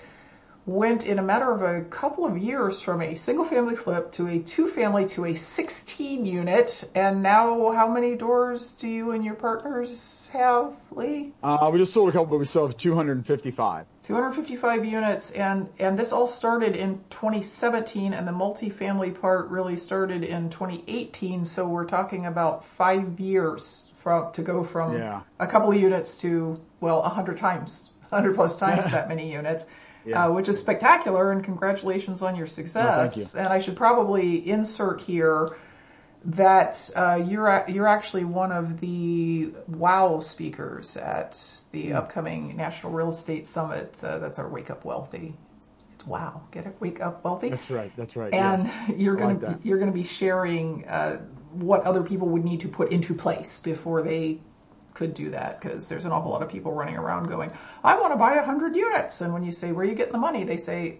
went 0.66 1.06
in 1.06 1.18
a 1.18 1.22
matter 1.22 1.50
of 1.50 1.62
a 1.62 1.84
couple 1.88 2.26
of 2.26 2.36
years 2.36 2.80
from 2.82 3.00
a 3.00 3.14
single 3.14 3.44
family 3.44 3.74
flip 3.74 4.12
to 4.12 4.26
a 4.28 4.38
two 4.38 4.68
family 4.68 5.06
to 5.06 5.24
a 5.24 5.34
16 5.34 6.26
unit. 6.26 6.88
And 6.94 7.22
now 7.22 7.72
how 7.72 7.88
many 7.88 8.14
doors 8.14 8.74
do 8.74 8.88
you 8.88 9.12
and 9.12 9.24
your 9.24 9.34
partners 9.34 10.28
have, 10.32 10.74
Lee? 10.90 11.32
Uh, 11.42 11.70
we 11.72 11.78
just 11.78 11.92
sold 11.92 12.10
a 12.10 12.12
couple, 12.12 12.26
but 12.26 12.38
we 12.38 12.44
still 12.44 12.66
have 12.66 12.76
255. 12.76 13.86
255 14.02 14.84
units. 14.84 15.30
And, 15.30 15.68
and 15.78 15.98
this 15.98 16.12
all 16.12 16.26
started 16.26 16.76
in 16.76 17.00
2017 17.10 18.12
and 18.12 18.28
the 18.28 18.32
multifamily 18.32 19.18
part 19.18 19.48
really 19.48 19.76
started 19.76 20.24
in 20.24 20.50
2018. 20.50 21.44
So 21.44 21.66
we're 21.66 21.86
talking 21.86 22.26
about 22.26 22.64
five 22.64 23.18
years 23.18 23.90
from, 23.96 24.32
to 24.32 24.42
go 24.42 24.62
from 24.62 24.96
yeah. 24.96 25.22
a 25.38 25.46
couple 25.46 25.70
of 25.70 25.80
units 25.80 26.18
to, 26.18 26.60
well, 26.80 27.02
a 27.02 27.08
hundred 27.08 27.38
times, 27.38 27.92
hundred 28.10 28.34
plus 28.34 28.58
times 28.58 28.90
that 28.90 29.08
many 29.08 29.32
units 29.32 29.64
yeah. 30.04 30.26
uh, 30.26 30.32
which 30.32 30.48
is 30.48 30.58
spectacular. 30.58 31.32
And 31.32 31.44
congratulations 31.44 32.22
on 32.22 32.36
your 32.36 32.46
success. 32.46 33.16
you. 33.34 33.40
And 33.40 33.48
I 33.48 33.58
should 33.58 33.76
probably 33.76 34.48
insert 34.48 35.00
here 35.00 35.56
that 36.24 36.90
uh, 36.94 37.22
you're 37.24 37.64
you're 37.68 37.88
actually 37.88 38.24
one 38.24 38.52
of 38.52 38.80
the 38.80 39.52
WOW 39.68 40.20
speakers 40.20 40.96
at 40.96 41.32
the 41.72 41.90
mm. 41.90 41.94
upcoming 41.94 42.56
National 42.56 42.92
Real 42.92 43.08
Estate 43.08 43.46
Summit. 43.46 44.02
Uh, 44.02 44.18
that's 44.18 44.38
our 44.38 44.48
Wake 44.48 44.70
Up 44.70 44.84
Wealthy. 44.84 45.34
It's 45.94 46.06
wow, 46.06 46.42
get 46.50 46.66
it, 46.66 46.76
Wake 46.78 47.00
Up 47.00 47.24
Wealthy. 47.24 47.50
That's 47.50 47.70
right. 47.70 47.92
That's 47.96 48.16
right. 48.16 48.34
And 48.34 48.64
yes. 48.64 48.92
you're 48.98 49.16
gonna 49.16 49.38
like 49.38 49.56
you're 49.62 49.78
gonna 49.78 49.92
be 49.92 50.04
sharing 50.04 50.86
uh, 50.86 51.18
what 51.52 51.84
other 51.84 52.02
people 52.02 52.28
would 52.28 52.44
need 52.44 52.60
to 52.60 52.68
put 52.68 52.92
into 52.92 53.14
place 53.14 53.60
before 53.60 54.02
they 54.02 54.40
could 54.94 55.14
do 55.14 55.30
that 55.30 55.60
because 55.60 55.88
there's 55.88 56.04
an 56.04 56.12
awful 56.12 56.30
lot 56.30 56.42
of 56.42 56.48
people 56.48 56.72
running 56.72 56.96
around 56.96 57.28
going, 57.28 57.52
I 57.82 57.98
want 57.98 58.12
to 58.12 58.16
buy 58.16 58.34
a 58.34 58.44
hundred 58.44 58.76
units. 58.76 59.20
And 59.20 59.32
when 59.32 59.44
you 59.44 59.52
say, 59.52 59.72
where 59.72 59.84
are 59.84 59.88
you 59.88 59.94
getting 59.94 60.12
the 60.12 60.18
money? 60.18 60.44
They 60.44 60.56
say, 60.56 60.98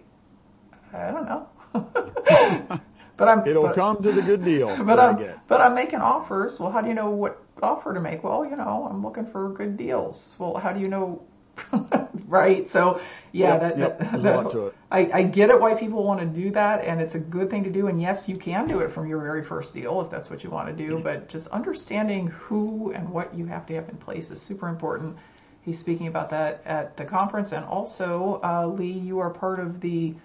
I 0.93 1.11
don't 1.11 1.25
know. 1.25 1.49
but 3.17 3.27
I'm, 3.27 3.39
it'll 3.47 3.63
but, 3.63 3.75
come 3.75 4.01
to 4.03 4.11
the 4.11 4.21
good 4.21 4.43
deal. 4.43 4.75
But 4.85 4.99
I'm, 4.99 5.33
but 5.47 5.61
I'm 5.61 5.75
making 5.75 6.01
offers. 6.01 6.59
Well, 6.59 6.71
how 6.71 6.81
do 6.81 6.87
you 6.87 6.95
know 6.95 7.11
what 7.11 7.41
offer 7.61 7.93
to 7.93 7.99
make? 7.99 8.23
Well, 8.23 8.45
you 8.45 8.55
know, 8.55 8.87
I'm 8.89 9.01
looking 9.01 9.25
for 9.25 9.49
good 9.49 9.77
deals. 9.77 10.35
Well, 10.39 10.55
how 10.55 10.73
do 10.73 10.79
you 10.79 10.87
know 10.87 11.23
right? 12.27 12.67
So 12.67 13.01
yeah, 13.31 13.53
yep, 13.53 13.61
that, 13.61 13.77
yep. 13.77 13.99
that, 13.99 14.23
that 14.23 14.73
I, 14.91 15.09
I 15.13 15.23
get 15.23 15.49
it 15.49 15.59
why 15.59 15.75
people 15.75 16.03
want 16.03 16.19
to 16.19 16.25
do 16.25 16.51
that 16.51 16.83
and 16.83 16.99
it's 16.99 17.15
a 17.15 17.19
good 17.19 17.49
thing 17.49 17.63
to 17.63 17.69
do. 17.69 17.87
And 17.87 18.01
yes, 18.01 18.27
you 18.27 18.37
can 18.37 18.67
do 18.67 18.79
it 18.79 18.91
from 18.91 19.07
your 19.07 19.21
very 19.21 19.43
first 19.43 19.73
deal 19.73 20.01
if 20.01 20.09
that's 20.09 20.29
what 20.29 20.43
you 20.43 20.49
want 20.49 20.67
to 20.67 20.73
do, 20.73 20.99
but 20.99 21.29
just 21.29 21.47
understanding 21.47 22.27
who 22.27 22.91
and 22.91 23.09
what 23.09 23.35
you 23.35 23.45
have 23.45 23.65
to 23.67 23.75
have 23.75 23.89
in 23.89 23.97
place 23.97 24.31
is 24.31 24.41
super 24.41 24.67
important. 24.67 25.17
He's 25.63 25.77
speaking 25.77 26.07
about 26.07 26.31
that 26.31 26.63
at 26.65 26.97
the 26.97 27.05
conference 27.05 27.51
and 27.51 27.65
also, 27.65 28.41
uh, 28.43 28.67
Lee, 28.67 28.91
you 28.91 29.19
are 29.19 29.29
part 29.29 29.59
of 29.59 29.79
the 29.79 30.15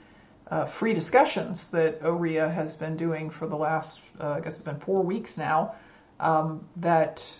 uh, 0.50 0.64
free 0.64 0.94
discussions 0.94 1.70
that 1.70 2.02
OREA 2.02 2.52
has 2.52 2.76
been 2.76 2.96
doing 2.96 3.30
for 3.30 3.46
the 3.46 3.56
last, 3.56 4.00
uh, 4.20 4.30
I 4.30 4.40
guess 4.40 4.54
it's 4.54 4.62
been 4.62 4.78
four 4.78 5.02
weeks 5.02 5.36
now, 5.36 5.74
um, 6.20 6.66
that 6.76 7.38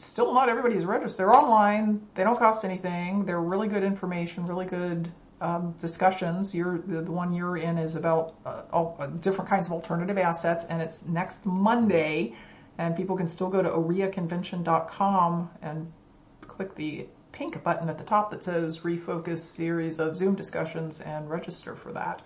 still 0.00 0.34
not 0.34 0.48
everybody 0.48 0.76
is 0.76 0.84
registered. 0.84 1.18
They're 1.18 1.34
online. 1.34 2.06
They 2.14 2.24
don't 2.24 2.38
cost 2.38 2.64
anything. 2.64 3.24
They're 3.24 3.40
really 3.40 3.68
good 3.68 3.84
information, 3.84 4.46
really 4.46 4.66
good 4.66 5.10
um, 5.40 5.74
discussions. 5.78 6.54
You're, 6.54 6.78
the, 6.78 7.02
the, 7.02 7.12
one 7.12 7.32
you're 7.32 7.56
in 7.56 7.78
is 7.78 7.96
about 7.96 8.34
uh, 8.44 8.62
all, 8.72 8.96
uh, 8.98 9.06
different 9.06 9.50
kinds 9.50 9.66
of 9.66 9.72
alternative 9.72 10.18
assets, 10.18 10.64
and 10.64 10.82
it's 10.82 11.04
next 11.04 11.46
Monday. 11.46 12.34
And 12.78 12.96
people 12.96 13.16
can 13.16 13.28
still 13.28 13.50
go 13.50 13.62
to 13.62 13.68
oreaconvention.com 13.68 15.50
and 15.60 15.92
click 16.40 16.74
the 16.74 17.06
pink 17.32 17.62
button 17.62 17.88
at 17.88 17.98
the 17.98 18.04
top 18.04 18.30
that 18.30 18.42
says 18.42 18.80
refocus 18.80 19.38
series 19.38 19.98
of 19.98 20.16
Zoom 20.16 20.34
discussions 20.34 21.00
and 21.00 21.28
register 21.28 21.76
for 21.76 21.92
that. 21.92 22.22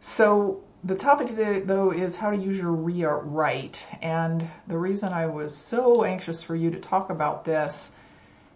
So 0.00 0.62
the 0.84 0.94
topic 0.94 1.28
today, 1.28 1.60
though, 1.60 1.90
is 1.90 2.16
how 2.16 2.30
to 2.30 2.36
use 2.36 2.58
your 2.58 2.72
RIA 2.72 3.12
right. 3.12 3.84
And 4.02 4.48
the 4.68 4.78
reason 4.78 5.12
I 5.12 5.26
was 5.26 5.56
so 5.56 6.04
anxious 6.04 6.42
for 6.42 6.54
you 6.54 6.70
to 6.70 6.78
talk 6.78 7.10
about 7.10 7.44
this 7.44 7.92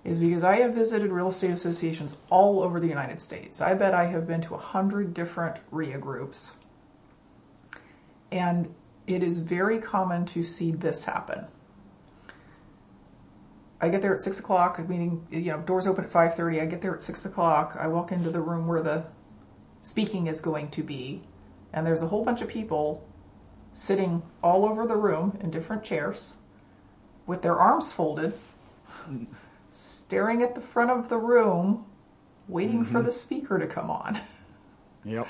is 0.05 0.21
because 0.21 0.45
I 0.45 0.57
have 0.61 0.75
visited 0.75 1.11
real 1.11 1.29
estate 1.29 1.51
associations 1.51 2.17
all 2.31 2.63
over 2.63 2.79
the 2.79 2.87
United 2.87 3.21
States. 3.21 3.61
I 3.61 3.75
bet 3.75 3.95
I 3.95 4.07
have 4.07 4.27
been 4.27 4.41
to 4.43 4.55
a 4.55 4.59
hundred 4.59 5.13
different 5.13 5.59
RIA 5.71 5.99
groups. 5.99 6.55
And 8.31 8.73
it 9.07 9.23
is 9.23 9.41
very 9.41 9.79
common 9.79 10.27
to 10.27 10.43
see 10.43 10.73
this 10.73 11.05
happen. 11.05 11.47
I 13.81 13.89
get 13.89 14.03
there 14.03 14.15
at 14.15 14.21
six 14.21 14.39
o'clock, 14.39 14.79
meaning, 14.89 15.27
you 15.31 15.53
know, 15.53 15.59
doors 15.59 15.87
open 15.87 16.05
at 16.05 16.11
5.30. 16.11 16.63
I 16.63 16.67
get 16.67 16.83
there 16.83 16.95
at 16.95 17.03
six 17.03 17.25
o'clock. 17.25 17.77
I 17.79 17.89
walk 17.89 18.13
into 18.13 18.31
the 18.31 18.41
room 18.41 18.67
where 18.67 18.83
the 18.83 19.05
speaking 19.83 20.27
is 20.27 20.41
going 20.41 20.71
to 20.71 20.83
be 20.83 21.23
and 21.73 21.87
there's 21.87 22.03
a 22.03 22.07
whole 22.07 22.25
bunch 22.25 22.43
of 22.43 22.49
people 22.49 23.07
sitting 23.73 24.23
all 24.43 24.65
over 24.65 24.87
the 24.87 24.97
room 24.97 25.39
in 25.41 25.51
different 25.51 25.85
chairs 25.85 26.35
with 27.27 27.43
their 27.43 27.57
arms 27.57 27.93
folded, 27.93 28.33
staring 29.71 30.43
at 30.43 30.55
the 30.55 30.61
front 30.61 30.91
of 30.91 31.09
the 31.09 31.17
room, 31.17 31.85
waiting 32.49 32.83
mm-hmm. 32.83 32.93
for 32.93 33.03
the 33.03 33.13
speaker 33.13 33.59
to 33.59 33.67
come 33.67 33.91
on. 33.91 34.21
Yep. 35.03 35.29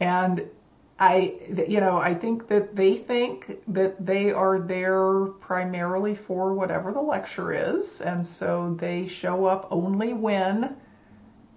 And 0.00 0.48
I, 0.98 1.34
you 1.68 1.78
know, 1.78 1.98
I 1.98 2.14
think 2.14 2.48
that 2.48 2.74
they 2.74 2.96
think 2.96 3.60
that 3.68 4.04
they 4.04 4.32
are 4.32 4.58
there 4.58 5.26
primarily 5.26 6.16
for 6.16 6.52
whatever 6.52 6.92
the 6.92 7.00
lecture 7.00 7.52
is. 7.52 8.00
And 8.00 8.26
so 8.26 8.74
they 8.78 9.06
show 9.06 9.44
up 9.44 9.68
only 9.70 10.12
when 10.12 10.76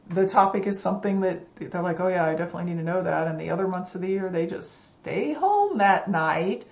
the 0.09 0.27
topic 0.27 0.67
is 0.67 0.79
something 0.79 1.21
that 1.21 1.55
they're 1.55 1.81
like, 1.81 1.99
oh 1.99 2.07
yeah, 2.07 2.25
I 2.25 2.35
definitely 2.35 2.71
need 2.71 2.77
to 2.77 2.83
know 2.83 3.01
that. 3.01 3.27
And 3.27 3.39
the 3.39 3.49
other 3.49 3.67
months 3.67 3.95
of 3.95 4.01
the 4.01 4.07
year, 4.07 4.29
they 4.29 4.45
just 4.45 4.93
stay 4.99 5.33
home 5.33 5.79
that 5.79 6.09
night. 6.09 6.65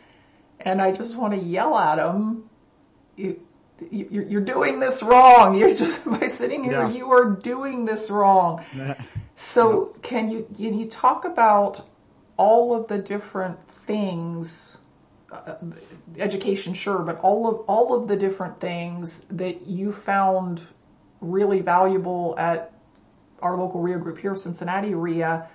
And 0.60 0.82
I 0.82 0.92
just 0.92 1.18
want 1.18 1.34
to 1.34 1.40
yell 1.40 1.78
at 1.78 1.96
them. 1.96 2.50
You, 3.18 3.40
you, 3.92 4.38
are 4.38 4.42
doing 4.42 4.80
this 4.80 5.02
wrong. 5.02 5.58
You're 5.60 5.76
just 5.76 6.06
by 6.06 6.28
sitting 6.28 6.64
here, 6.64 6.84
yeah. 6.84 6.92
you 6.92 7.12
are 7.12 7.32
doing 7.32 7.86
this 7.86 8.10
wrong. 8.10 8.64
so 9.36 9.96
can 10.02 10.30
you 10.30 10.48
can 10.56 10.78
you 10.78 10.86
talk 10.88 11.26
about 11.26 11.82
all 12.38 12.76
of 12.76 12.88
the 12.88 12.98
different 12.98 13.68
things? 13.68 14.78
Uh, 15.32 15.56
education, 16.18 16.76
sure, 16.76 17.00
but 17.00 17.20
all 17.22 17.48
of 17.48 17.66
all 17.68 17.96
of 17.96 18.08
the 18.08 18.16
different 18.16 18.60
things 18.60 19.22
that 19.32 19.66
you 19.66 19.92
found 19.92 20.62
really 21.22 21.62
valuable 21.62 22.36
at 22.38 22.73
our 23.44 23.58
local 23.58 23.82
RIA 23.82 23.98
group 23.98 24.18
here, 24.18 24.36
Cincinnati 24.36 24.96
RIA, 24.96 25.48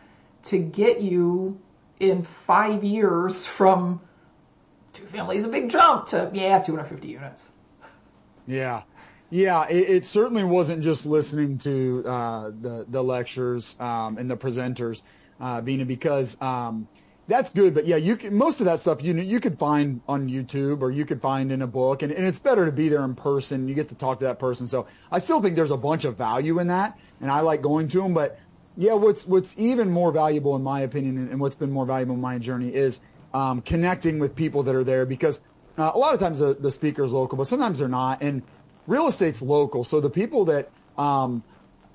to 0.44 0.58
get 0.58 1.00
you 1.00 1.60
in 1.98 2.22
five 2.22 2.84
years 2.84 3.44
from 3.46 4.00
two 4.92 5.04
families 5.06 5.44
a 5.44 5.48
big 5.48 5.70
jump 5.70 6.06
to, 6.06 6.30
yeah, 6.32 6.60
250 6.60 7.08
units. 7.08 7.50
Yeah. 8.46 8.82
Yeah, 9.30 9.66
it, 9.68 9.90
it 9.90 10.06
certainly 10.06 10.44
wasn't 10.44 10.82
just 10.82 11.04
listening 11.04 11.58
to 11.58 12.02
uh, 12.06 12.50
the 12.60 12.86
the 12.88 13.04
lectures 13.04 13.76
um, 13.78 14.16
and 14.16 14.30
the 14.30 14.38
presenters, 14.38 15.02
uh, 15.38 15.60
Vena, 15.60 15.84
because 15.84 16.40
um, 16.40 16.88
that's 17.28 17.50
good. 17.50 17.74
But 17.74 17.86
yeah, 17.86 17.96
you 17.96 18.16
can, 18.16 18.34
most 18.34 18.60
of 18.60 18.64
that 18.64 18.80
stuff 18.80 19.02
you 19.02 19.14
you 19.14 19.38
could 19.38 19.58
find 19.58 20.00
on 20.08 20.28
YouTube 20.28 20.80
or 20.80 20.90
you 20.90 21.04
could 21.04 21.20
find 21.20 21.52
in 21.52 21.62
a 21.62 21.66
book, 21.66 22.02
and, 22.02 22.10
and 22.10 22.26
it's 22.26 22.38
better 22.38 22.66
to 22.66 22.72
be 22.72 22.88
there 22.88 23.04
in 23.04 23.14
person. 23.14 23.68
You 23.68 23.74
get 23.74 23.90
to 23.90 23.94
talk 23.94 24.18
to 24.20 24.24
that 24.24 24.38
person. 24.38 24.66
So 24.66 24.86
I 25.12 25.18
still 25.18 25.40
think 25.40 25.54
there's 25.54 25.70
a 25.70 25.76
bunch 25.76 26.04
of 26.04 26.16
value 26.16 26.58
in 26.58 26.66
that, 26.68 26.98
and 27.20 27.30
I 27.30 27.40
like 27.40 27.62
going 27.62 27.88
to 27.88 28.02
them. 28.02 28.14
But 28.14 28.40
yeah, 28.76 28.94
what's 28.94 29.26
what's 29.26 29.54
even 29.58 29.90
more 29.90 30.10
valuable 30.10 30.56
in 30.56 30.62
my 30.62 30.80
opinion, 30.80 31.28
and 31.30 31.38
what's 31.38 31.54
been 31.54 31.70
more 31.70 31.84
valuable 31.84 32.14
in 32.14 32.20
my 32.20 32.38
journey 32.38 32.74
is 32.74 33.00
um, 33.34 33.60
connecting 33.60 34.18
with 34.18 34.34
people 34.34 34.62
that 34.62 34.74
are 34.74 34.84
there 34.84 35.04
because 35.04 35.40
uh, 35.76 35.92
a 35.94 35.98
lot 35.98 36.14
of 36.14 36.20
times 36.20 36.38
the, 36.38 36.54
the 36.54 36.70
speaker 36.70 37.04
is 37.04 37.12
local, 37.12 37.36
but 37.36 37.46
sometimes 37.46 37.78
they're 37.78 37.88
not, 37.88 38.22
and 38.22 38.42
real 38.86 39.06
estate's 39.06 39.42
local. 39.42 39.84
So 39.84 40.00
the 40.00 40.10
people 40.10 40.46
that 40.46 40.70
um, 40.96 41.44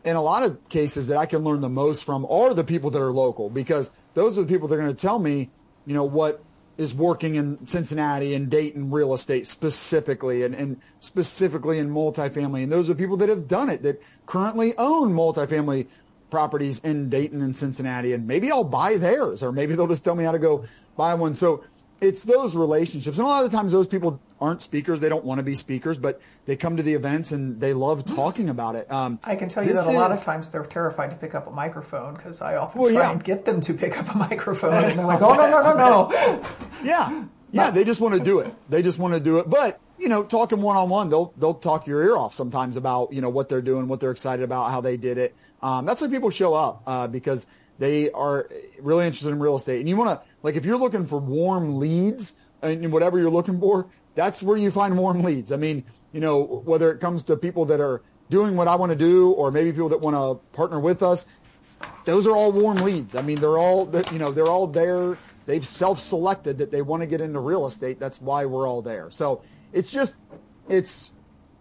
in 0.03 0.15
a 0.15 0.21
lot 0.21 0.43
of 0.43 0.69
cases 0.69 1.07
that 1.07 1.17
I 1.17 1.25
can 1.25 1.43
learn 1.43 1.61
the 1.61 1.69
most 1.69 2.03
from 2.03 2.25
are 2.25 2.53
the 2.53 2.63
people 2.63 2.91
that 2.91 3.01
are 3.01 3.11
local 3.11 3.49
because 3.49 3.89
those 4.13 4.37
are 4.37 4.41
the 4.41 4.47
people 4.47 4.67
that 4.67 4.75
are 4.75 4.81
going 4.81 4.95
to 4.95 5.01
tell 5.01 5.19
me, 5.19 5.49
you 5.85 5.93
know, 5.93 6.03
what 6.03 6.43
is 6.77 6.93
working 6.93 7.35
in 7.35 7.67
Cincinnati 7.67 8.33
and 8.33 8.49
Dayton 8.49 8.89
real 8.89 9.13
estate 9.13 9.45
specifically 9.45 10.43
and, 10.43 10.55
and 10.55 10.81
specifically 10.99 11.77
in 11.77 11.89
multifamily. 11.89 12.63
And 12.63 12.71
those 12.71 12.89
are 12.89 12.95
people 12.95 13.17
that 13.17 13.29
have 13.29 13.47
done 13.47 13.69
it, 13.69 13.83
that 13.83 14.01
currently 14.25 14.75
own 14.77 15.13
multifamily 15.13 15.87
properties 16.31 16.79
in 16.79 17.09
Dayton 17.09 17.43
and 17.43 17.55
Cincinnati. 17.55 18.13
And 18.13 18.27
maybe 18.27 18.51
I'll 18.51 18.63
buy 18.63 18.97
theirs 18.97 19.43
or 19.43 19.51
maybe 19.51 19.75
they'll 19.75 19.87
just 19.87 20.03
tell 20.03 20.15
me 20.15 20.23
how 20.23 20.31
to 20.31 20.39
go 20.39 20.65
buy 20.97 21.13
one. 21.13 21.35
So 21.35 21.63
it's 22.01 22.21
those 22.21 22.55
relationships. 22.55 23.17
And 23.17 23.25
a 23.25 23.29
lot 23.29 23.45
of 23.45 23.51
times 23.51 23.71
those 23.71 23.87
people 23.87 24.19
aren't 24.41 24.61
speakers. 24.61 24.99
They 24.99 25.09
don't 25.09 25.23
want 25.23 25.39
to 25.39 25.43
be 25.43 25.55
speakers, 25.55 25.97
but 25.97 26.21
they 26.45 26.55
come 26.55 26.77
to 26.77 26.83
the 26.83 26.93
events 26.93 27.31
and 27.31 27.59
they 27.59 27.73
love 27.73 28.05
talking 28.05 28.49
about 28.49 28.75
it. 28.75 28.91
Um, 28.91 29.19
I 29.23 29.35
can 29.35 29.47
tell 29.47 29.65
you 29.65 29.73
that 29.73 29.87
a 29.87 29.91
lot 29.91 30.11
of 30.11 30.21
times 30.21 30.51
they're 30.51 30.65
terrified 30.65 31.11
to 31.11 31.15
pick 31.15 31.33
up 31.33 31.47
a 31.47 31.51
microphone 31.51 32.15
because 32.15 32.41
I 32.41 32.57
often 32.57 32.81
well, 32.81 32.91
try 32.91 33.03
yeah. 33.03 33.11
and 33.11 33.23
get 33.23 33.45
them 33.45 33.61
to 33.61 33.73
pick 33.73 33.97
up 33.97 34.13
a 34.13 34.17
microphone 34.17 34.73
and 34.73 34.99
they're 34.99 35.05
like, 35.13 35.21
oh, 35.21 35.33
no, 35.33 35.49
no, 35.49 35.61
no, 35.61 35.75
no. 35.75 36.45
yeah. 36.83 37.25
Yeah. 37.51 37.71
They 37.71 37.83
just 37.83 38.01
want 38.01 38.15
to 38.15 38.19
do 38.19 38.39
it. 38.39 38.53
They 38.69 38.81
just 38.81 38.99
want 38.99 39.13
to 39.13 39.19
do 39.19 39.37
it. 39.37 39.49
But, 39.49 39.79
you 39.97 40.09
know, 40.09 40.23
talking 40.23 40.61
one 40.61 40.75
on 40.75 40.89
one, 40.89 41.09
they'll, 41.09 41.33
they'll 41.37 41.53
talk 41.53 41.87
your 41.87 42.03
ear 42.03 42.17
off 42.17 42.33
sometimes 42.33 42.75
about, 42.75 43.13
you 43.13 43.21
know, 43.21 43.29
what 43.29 43.47
they're 43.47 43.61
doing, 43.61 43.87
what 43.87 43.99
they're 43.99 44.11
excited 44.11 44.43
about, 44.43 44.71
how 44.71 44.81
they 44.81 44.97
did 44.97 45.17
it. 45.17 45.35
Um, 45.61 45.85
that's 45.85 46.01
why 46.01 46.07
people 46.09 46.29
show 46.29 46.53
up, 46.53 46.83
uh, 46.85 47.07
because 47.07 47.45
they 47.79 48.11
are 48.11 48.49
really 48.79 49.05
interested 49.05 49.29
in 49.29 49.39
real 49.39 49.55
estate. 49.55 49.79
And 49.79 49.87
you 49.87 49.95
want 49.95 50.19
to, 50.19 50.27
like, 50.43 50.55
if 50.55 50.65
you're 50.65 50.77
looking 50.77 51.05
for 51.05 51.17
warm 51.17 51.79
leads 51.79 52.35
and 52.61 52.91
whatever 52.91 53.17
you're 53.17 53.31
looking 53.31 53.59
for, 53.59 53.87
that's 54.15 54.43
where 54.43 54.57
you 54.57 54.69
find 54.69 54.97
warm 54.97 55.23
leads. 55.23 55.51
I 55.51 55.57
mean, 55.57 55.83
you 56.11 56.19
know, 56.19 56.61
whether 56.65 56.91
it 56.91 56.99
comes 56.99 57.23
to 57.23 57.35
people 57.35 57.65
that 57.65 57.81
are 57.81 58.03
doing 58.29 58.55
what 58.55 58.67
I 58.67 58.75
want 58.75 58.91
to 58.91 58.95
do 58.95 59.31
or 59.31 59.51
maybe 59.51 59.71
people 59.71 59.89
that 59.89 60.01
want 60.01 60.15
to 60.15 60.55
partner 60.55 60.79
with 60.79 61.01
us, 61.01 61.25
those 62.05 62.27
are 62.27 62.31
all 62.31 62.51
warm 62.51 62.77
leads. 62.77 63.15
I 63.15 63.21
mean, 63.21 63.39
they're 63.39 63.57
all, 63.57 63.89
you 64.11 64.19
know, 64.19 64.31
they're 64.31 64.47
all 64.47 64.67
there. 64.67 65.17
They've 65.45 65.65
self-selected 65.67 66.57
that 66.59 66.71
they 66.71 66.81
want 66.81 67.01
to 67.01 67.07
get 67.07 67.19
into 67.19 67.39
real 67.39 67.65
estate. 67.65 67.99
That's 67.99 68.21
why 68.21 68.45
we're 68.45 68.67
all 68.67 68.81
there. 68.81 69.09
So 69.11 69.41
it's 69.73 69.91
just, 69.91 70.15
it's 70.69 71.11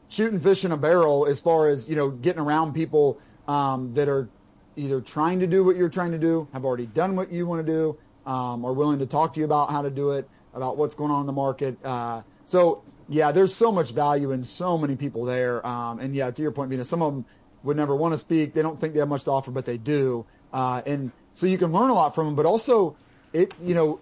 shooting 0.08 0.38
fish 0.40 0.64
in 0.64 0.72
a 0.72 0.76
barrel 0.76 1.26
as 1.26 1.40
far 1.40 1.68
as, 1.68 1.88
you 1.88 1.96
know, 1.96 2.10
getting 2.10 2.40
around 2.40 2.74
people 2.74 3.18
um, 3.48 3.94
that 3.94 4.08
are 4.08 4.28
either 4.76 5.00
trying 5.00 5.40
to 5.40 5.46
do 5.46 5.64
what 5.64 5.76
you're 5.76 5.88
trying 5.88 6.12
to 6.12 6.18
do, 6.18 6.46
have 6.52 6.64
already 6.64 6.86
done 6.86 7.16
what 7.16 7.32
you 7.32 7.46
want 7.46 7.66
to 7.66 7.72
do, 7.72 7.98
um, 8.26 8.64
are 8.64 8.72
willing 8.72 8.98
to 9.00 9.06
talk 9.06 9.34
to 9.34 9.40
you 9.40 9.46
about 9.46 9.70
how 9.70 9.82
to 9.82 9.90
do 9.90 10.12
it, 10.12 10.28
about 10.54 10.76
what's 10.76 10.94
going 10.94 11.10
on 11.10 11.20
in 11.20 11.26
the 11.26 11.32
market. 11.32 11.76
Uh, 11.84 12.22
so 12.46 12.82
yeah, 13.08 13.32
there's 13.32 13.54
so 13.54 13.72
much 13.72 13.90
value 13.92 14.32
in 14.32 14.44
so 14.44 14.78
many 14.78 14.96
people 14.96 15.24
there. 15.24 15.64
Um, 15.66 15.98
and 16.00 16.14
yeah, 16.14 16.30
to 16.30 16.42
your 16.42 16.52
point, 16.52 16.70
Vena, 16.70 16.84
some 16.84 17.02
of 17.02 17.12
them 17.12 17.24
would 17.62 17.76
never 17.76 17.94
want 17.94 18.12
to 18.14 18.18
speak. 18.18 18.54
They 18.54 18.62
don't 18.62 18.80
think 18.80 18.94
they 18.94 19.00
have 19.00 19.08
much 19.08 19.24
to 19.24 19.30
offer, 19.30 19.50
but 19.50 19.64
they 19.64 19.78
do. 19.78 20.24
Uh, 20.52 20.82
and 20.86 21.12
so 21.34 21.46
you 21.46 21.58
can 21.58 21.72
learn 21.72 21.90
a 21.90 21.94
lot 21.94 22.14
from 22.14 22.26
them, 22.26 22.34
but 22.34 22.46
also 22.46 22.96
it, 23.32 23.54
you 23.62 23.74
know, 23.74 24.00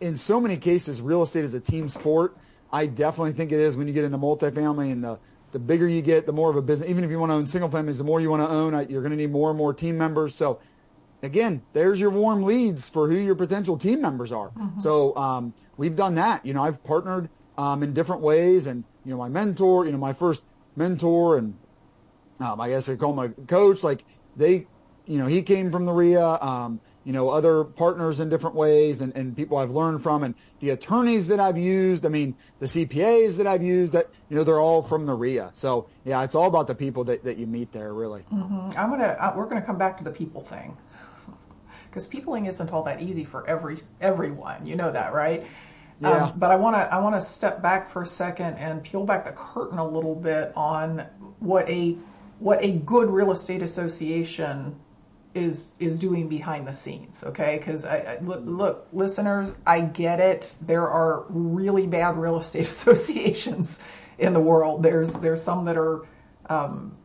in 0.00 0.16
so 0.16 0.40
many 0.40 0.56
cases, 0.56 1.00
real 1.00 1.22
estate 1.22 1.44
is 1.44 1.54
a 1.54 1.60
team 1.60 1.88
sport. 1.88 2.36
I 2.72 2.86
definitely 2.86 3.32
think 3.32 3.52
it 3.52 3.60
is 3.60 3.76
when 3.76 3.86
you 3.86 3.94
get 3.94 4.04
into 4.04 4.18
multifamily 4.18 4.92
and 4.92 5.02
the, 5.02 5.18
the 5.52 5.58
bigger 5.58 5.88
you 5.88 6.02
get, 6.02 6.26
the 6.26 6.32
more 6.32 6.50
of 6.50 6.56
a 6.56 6.62
business, 6.62 6.90
even 6.90 7.04
if 7.04 7.10
you 7.10 7.18
want 7.18 7.30
to 7.30 7.34
own 7.34 7.46
single 7.46 7.70
families, 7.70 7.98
the 7.98 8.04
more 8.04 8.20
you 8.20 8.28
want 8.28 8.42
to 8.42 8.48
own, 8.48 8.72
you're 8.90 9.00
going 9.00 9.12
to 9.12 9.16
need 9.16 9.30
more 9.30 9.50
and 9.50 9.56
more 9.56 9.72
team 9.72 9.96
members. 9.96 10.34
So 10.34 10.60
again, 11.26 11.62
there's 11.74 12.00
your 12.00 12.10
warm 12.10 12.42
leads 12.42 12.88
for 12.88 13.08
who 13.08 13.16
your 13.16 13.34
potential 13.34 13.76
team 13.76 14.00
members 14.00 14.32
are. 14.32 14.48
Mm-hmm. 14.48 14.80
So, 14.80 15.14
um, 15.16 15.52
we've 15.76 15.96
done 15.96 16.14
that. 16.16 16.44
You 16.44 16.54
know, 16.54 16.62
I've 16.62 16.82
partnered 16.84 17.28
um, 17.58 17.82
in 17.82 17.94
different 17.94 18.22
ways. 18.22 18.66
And, 18.66 18.84
you 19.04 19.12
know, 19.12 19.18
my 19.18 19.28
mentor, 19.28 19.86
you 19.86 19.92
know, 19.92 19.98
my 19.98 20.12
first 20.12 20.42
mentor 20.74 21.38
and 21.38 21.56
um, 22.40 22.60
I 22.60 22.68
guess 22.68 22.88
I 22.88 22.96
call 22.96 23.14
my 23.14 23.28
coach, 23.46 23.82
like 23.82 24.04
they, 24.36 24.66
you 25.06 25.18
know, 25.18 25.26
he 25.26 25.42
came 25.42 25.70
from 25.70 25.86
the 25.86 25.92
RIA, 25.92 26.38
um, 26.42 26.80
you 27.04 27.12
know, 27.12 27.30
other 27.30 27.64
partners 27.64 28.20
in 28.20 28.28
different 28.28 28.56
ways 28.56 29.00
and, 29.00 29.16
and 29.16 29.34
people 29.34 29.56
I've 29.56 29.70
learned 29.70 30.02
from 30.02 30.24
and 30.24 30.34
the 30.60 30.70
attorneys 30.70 31.28
that 31.28 31.38
I've 31.38 31.56
used. 31.56 32.04
I 32.04 32.08
mean, 32.08 32.34
the 32.58 32.66
CPAs 32.66 33.36
that 33.36 33.46
I've 33.46 33.62
used 33.62 33.92
that, 33.92 34.10
you 34.28 34.36
know, 34.36 34.44
they're 34.44 34.60
all 34.60 34.82
from 34.82 35.06
the 35.06 35.14
RIA. 35.14 35.50
So 35.54 35.88
yeah, 36.04 36.22
it's 36.24 36.34
all 36.34 36.48
about 36.48 36.66
the 36.66 36.74
people 36.74 37.04
that, 37.04 37.24
that 37.24 37.38
you 37.38 37.46
meet 37.46 37.72
there 37.72 37.94
really. 37.94 38.22
Mm-hmm. 38.32 38.78
I'm 38.78 38.98
to, 38.98 39.24
uh, 39.24 39.32
we're 39.36 39.44
going 39.44 39.60
to 39.60 39.66
come 39.66 39.78
back 39.78 39.96
to 39.98 40.04
the 40.04 40.10
people 40.10 40.42
thing 40.42 40.76
because 41.96 42.06
peopling 42.06 42.44
isn't 42.44 42.74
all 42.74 42.82
that 42.82 43.00
easy 43.00 43.24
for 43.24 43.48
every, 43.48 43.78
everyone. 44.02 44.66
You 44.66 44.76
know 44.76 44.92
that, 44.92 45.14
right? 45.14 45.46
Yeah. 45.98 46.26
Um, 46.26 46.32
but 46.36 46.50
I 46.50 46.56
want 46.56 46.76
to 46.76 46.80
I 46.80 46.98
want 46.98 47.14
to 47.14 47.22
step 47.22 47.62
back 47.62 47.88
for 47.88 48.02
a 48.02 48.06
second 48.06 48.58
and 48.58 48.82
peel 48.82 49.06
back 49.06 49.24
the 49.24 49.30
curtain 49.30 49.78
a 49.78 49.88
little 49.88 50.14
bit 50.14 50.52
on 50.54 51.06
what 51.38 51.70
a 51.70 51.96
what 52.38 52.62
a 52.62 52.70
good 52.70 53.08
real 53.08 53.30
estate 53.30 53.62
association 53.62 54.78
is 55.32 55.72
is 55.78 55.98
doing 55.98 56.28
behind 56.28 56.68
the 56.68 56.74
scenes. 56.74 57.24
Okay, 57.24 57.56
because 57.56 57.86
I, 57.86 57.96
I, 57.96 58.18
look, 58.20 58.42
look, 58.44 58.88
listeners, 58.92 59.56
I 59.66 59.80
get 59.80 60.20
it. 60.20 60.54
There 60.60 60.86
are 60.86 61.24
really 61.30 61.86
bad 61.86 62.18
real 62.18 62.36
estate 62.36 62.66
associations 62.68 63.80
in 64.18 64.34
the 64.34 64.40
world. 64.40 64.82
There's 64.82 65.14
there's 65.14 65.40
some 65.42 65.64
that 65.64 65.78
are. 65.78 66.04
Um, 66.50 66.98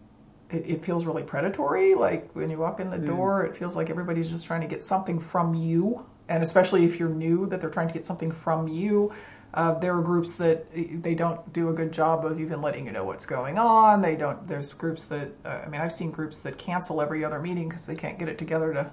it, 0.51 0.65
it, 0.67 0.85
feels 0.85 1.05
really 1.05 1.23
predatory. 1.23 1.95
Like 1.95 2.31
when 2.33 2.49
you 2.49 2.57
walk 2.57 2.79
in 2.79 2.89
the 2.89 2.97
mm. 2.97 3.05
door, 3.05 3.45
it 3.45 3.55
feels 3.55 3.75
like 3.75 3.89
everybody's 3.89 4.29
just 4.29 4.45
trying 4.45 4.61
to 4.61 4.67
get 4.67 4.83
something 4.83 5.19
from 5.19 5.53
you 5.53 6.05
and 6.31 6.43
especially 6.43 6.85
if 6.85 6.99
you're 6.99 7.09
new, 7.09 7.45
that 7.47 7.59
they're 7.59 7.69
trying 7.69 7.87
to 7.87 7.93
get 7.93 8.05
something 8.05 8.31
from 8.31 8.67
you. 8.67 9.11
Uh, 9.53 9.77
there 9.79 9.97
are 9.97 10.01
groups 10.01 10.37
that 10.37 10.65
they 11.03 11.13
don't 11.13 11.51
do 11.51 11.69
a 11.69 11.73
good 11.73 11.91
job 11.91 12.25
of 12.25 12.39
even 12.39 12.61
letting 12.61 12.85
you 12.85 12.93
know 12.93 13.03
what's 13.03 13.25
going 13.25 13.57
on. 13.57 14.01
They 14.01 14.15
don't. 14.15 14.47
There's 14.47 14.71
groups 14.71 15.07
that 15.07 15.29
uh, 15.43 15.63
I 15.65 15.67
mean, 15.67 15.81
I've 15.81 15.93
seen 15.93 16.11
groups 16.11 16.39
that 16.39 16.57
cancel 16.57 17.01
every 17.01 17.25
other 17.25 17.39
meeting 17.39 17.67
because 17.67 17.85
they 17.85 17.95
can't 17.95 18.17
get 18.17 18.29
it 18.29 18.37
together 18.37 18.73
to 18.73 18.91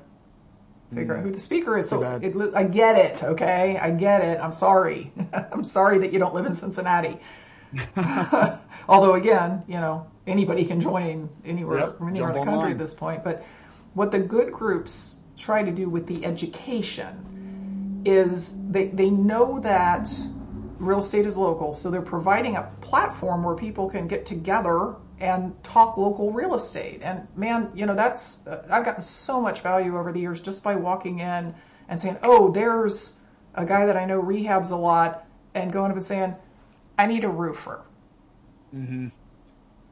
figure 0.93 1.15
mm. 1.15 1.19
out 1.19 1.25
who 1.25 1.31
the 1.31 1.39
speaker 1.39 1.79
is. 1.79 1.89
So 1.89 2.03
it, 2.03 2.55
I 2.57 2.65
get 2.65 2.99
it. 2.99 3.23
Okay, 3.23 3.79
I 3.81 3.93
get 3.93 4.23
it. 4.23 4.41
I'm 4.43 4.53
sorry. 4.53 5.13
I'm 5.53 5.63
sorry 5.63 5.99
that 5.99 6.13
you 6.13 6.19
don't 6.19 6.35
live 6.35 6.47
in 6.47 6.55
Cincinnati. 6.55 7.21
Although 8.89 9.15
again, 9.15 9.63
you 9.69 9.79
know, 9.79 10.09
anybody 10.29 10.65
can 10.65 10.81
join 10.81 11.29
anywhere, 11.45 11.79
yep, 11.79 11.97
anywhere 12.01 12.31
in 12.31 12.35
the 12.35 12.45
country 12.45 12.55
online. 12.55 12.73
at 12.73 12.79
this 12.79 12.95
point. 12.95 13.25
But 13.25 13.45
what 13.95 14.11
the 14.11 14.21
good 14.21 14.53
groups 14.53 15.19
try 15.37 15.63
to 15.65 15.73
do 15.73 15.89
with 15.89 16.07
the 16.07 16.25
education 16.25 18.03
is 18.05 18.55
they, 18.71 18.89
they 18.89 19.11
know 19.11 19.61
that 19.61 20.09
real 20.79 20.99
estate 20.99 21.27
is 21.27 21.37
local, 21.37 21.75
so 21.75 21.91
they're 21.91 22.03
providing 22.03 22.57
a 22.57 22.71
platform 22.81 23.43
where 23.43 23.57
people 23.57 23.91
can 23.91 24.07
get 24.07 24.27
together 24.27 24.95
and 25.21 25.63
talk 25.65 25.97
local 25.97 26.33
real 26.33 26.55
estate. 26.55 27.01
And 27.03 27.27
man, 27.35 27.71
you 27.75 27.87
know, 27.87 27.97
that's, 27.97 28.47
uh, 28.47 28.67
I've 28.71 28.85
gotten 28.85 29.03
so 29.03 29.41
much 29.41 29.63
value 29.63 29.99
over 29.99 30.13
the 30.13 30.21
years 30.21 30.41
just 30.41 30.63
by 30.63 30.77
walking 30.77 31.19
in 31.19 31.55
and 31.89 32.01
saying, 32.01 32.19
oh, 32.23 32.53
there's 32.53 33.19
a 33.55 33.65
guy 33.65 33.87
that 33.87 33.97
I 33.97 34.05
know 34.05 34.23
rehabs 34.23 34.71
a 34.71 34.77
lot 34.77 35.27
and 35.55 35.73
going 35.73 35.91
up 35.91 35.97
and 35.97 36.05
saying, 36.05 36.37
I 36.97 37.07
need 37.07 37.25
a 37.25 37.29
roofer. 37.29 37.83
Mm-hmm. 38.75 39.09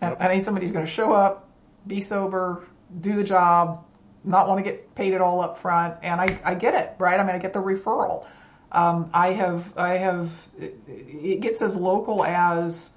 Yep. 0.03 0.17
I 0.21 0.35
need 0.35 0.45
somebody 0.45 0.67
who's 0.67 0.73
going 0.73 0.85
to 0.85 0.91
show 0.91 1.13
up, 1.13 1.49
be 1.87 2.01
sober, 2.01 2.67
do 3.01 3.17
the 3.17 3.25
job, 3.25 3.85
not 4.25 4.49
want 4.49 4.65
to 4.65 4.71
get 4.71 4.95
paid 4.95 5.15
it 5.15 5.21
all 5.21 5.41
up 5.41 5.59
front. 5.59 5.97
And 6.03 6.21
I, 6.21 6.39
I 6.45 6.55
get 6.55 6.75
it, 6.75 6.95
right? 6.99 7.19
I 7.19 7.23
mean, 7.25 7.35
I 7.35 7.39
get 7.39 7.53
the 7.53 7.63
referral. 7.63 8.27
Um, 8.73 9.11
I 9.15 9.29
have, 9.33 9.73
I 9.77 9.97
have, 9.97 10.31
it 10.59 11.41
gets 11.41 11.63
as 11.63 11.77
local 11.77 12.25
as, 12.25 12.91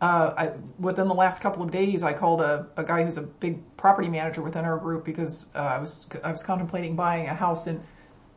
uh, 0.00 0.34
I, 0.36 0.52
within 0.78 1.08
the 1.08 1.14
last 1.14 1.40
couple 1.40 1.62
of 1.62 1.70
days, 1.70 2.02
I 2.02 2.12
called 2.12 2.42
a, 2.42 2.68
a 2.76 2.84
guy 2.84 3.02
who's 3.02 3.16
a 3.16 3.22
big 3.22 3.76
property 3.78 4.08
manager 4.08 4.42
within 4.42 4.64
our 4.66 4.76
group 4.76 5.04
because 5.04 5.46
uh, 5.54 5.58
I 5.58 5.78
was 5.78 6.06
I 6.22 6.32
was 6.32 6.42
contemplating 6.42 6.96
buying 6.96 7.26
a 7.26 7.34
house 7.34 7.66
in 7.66 7.82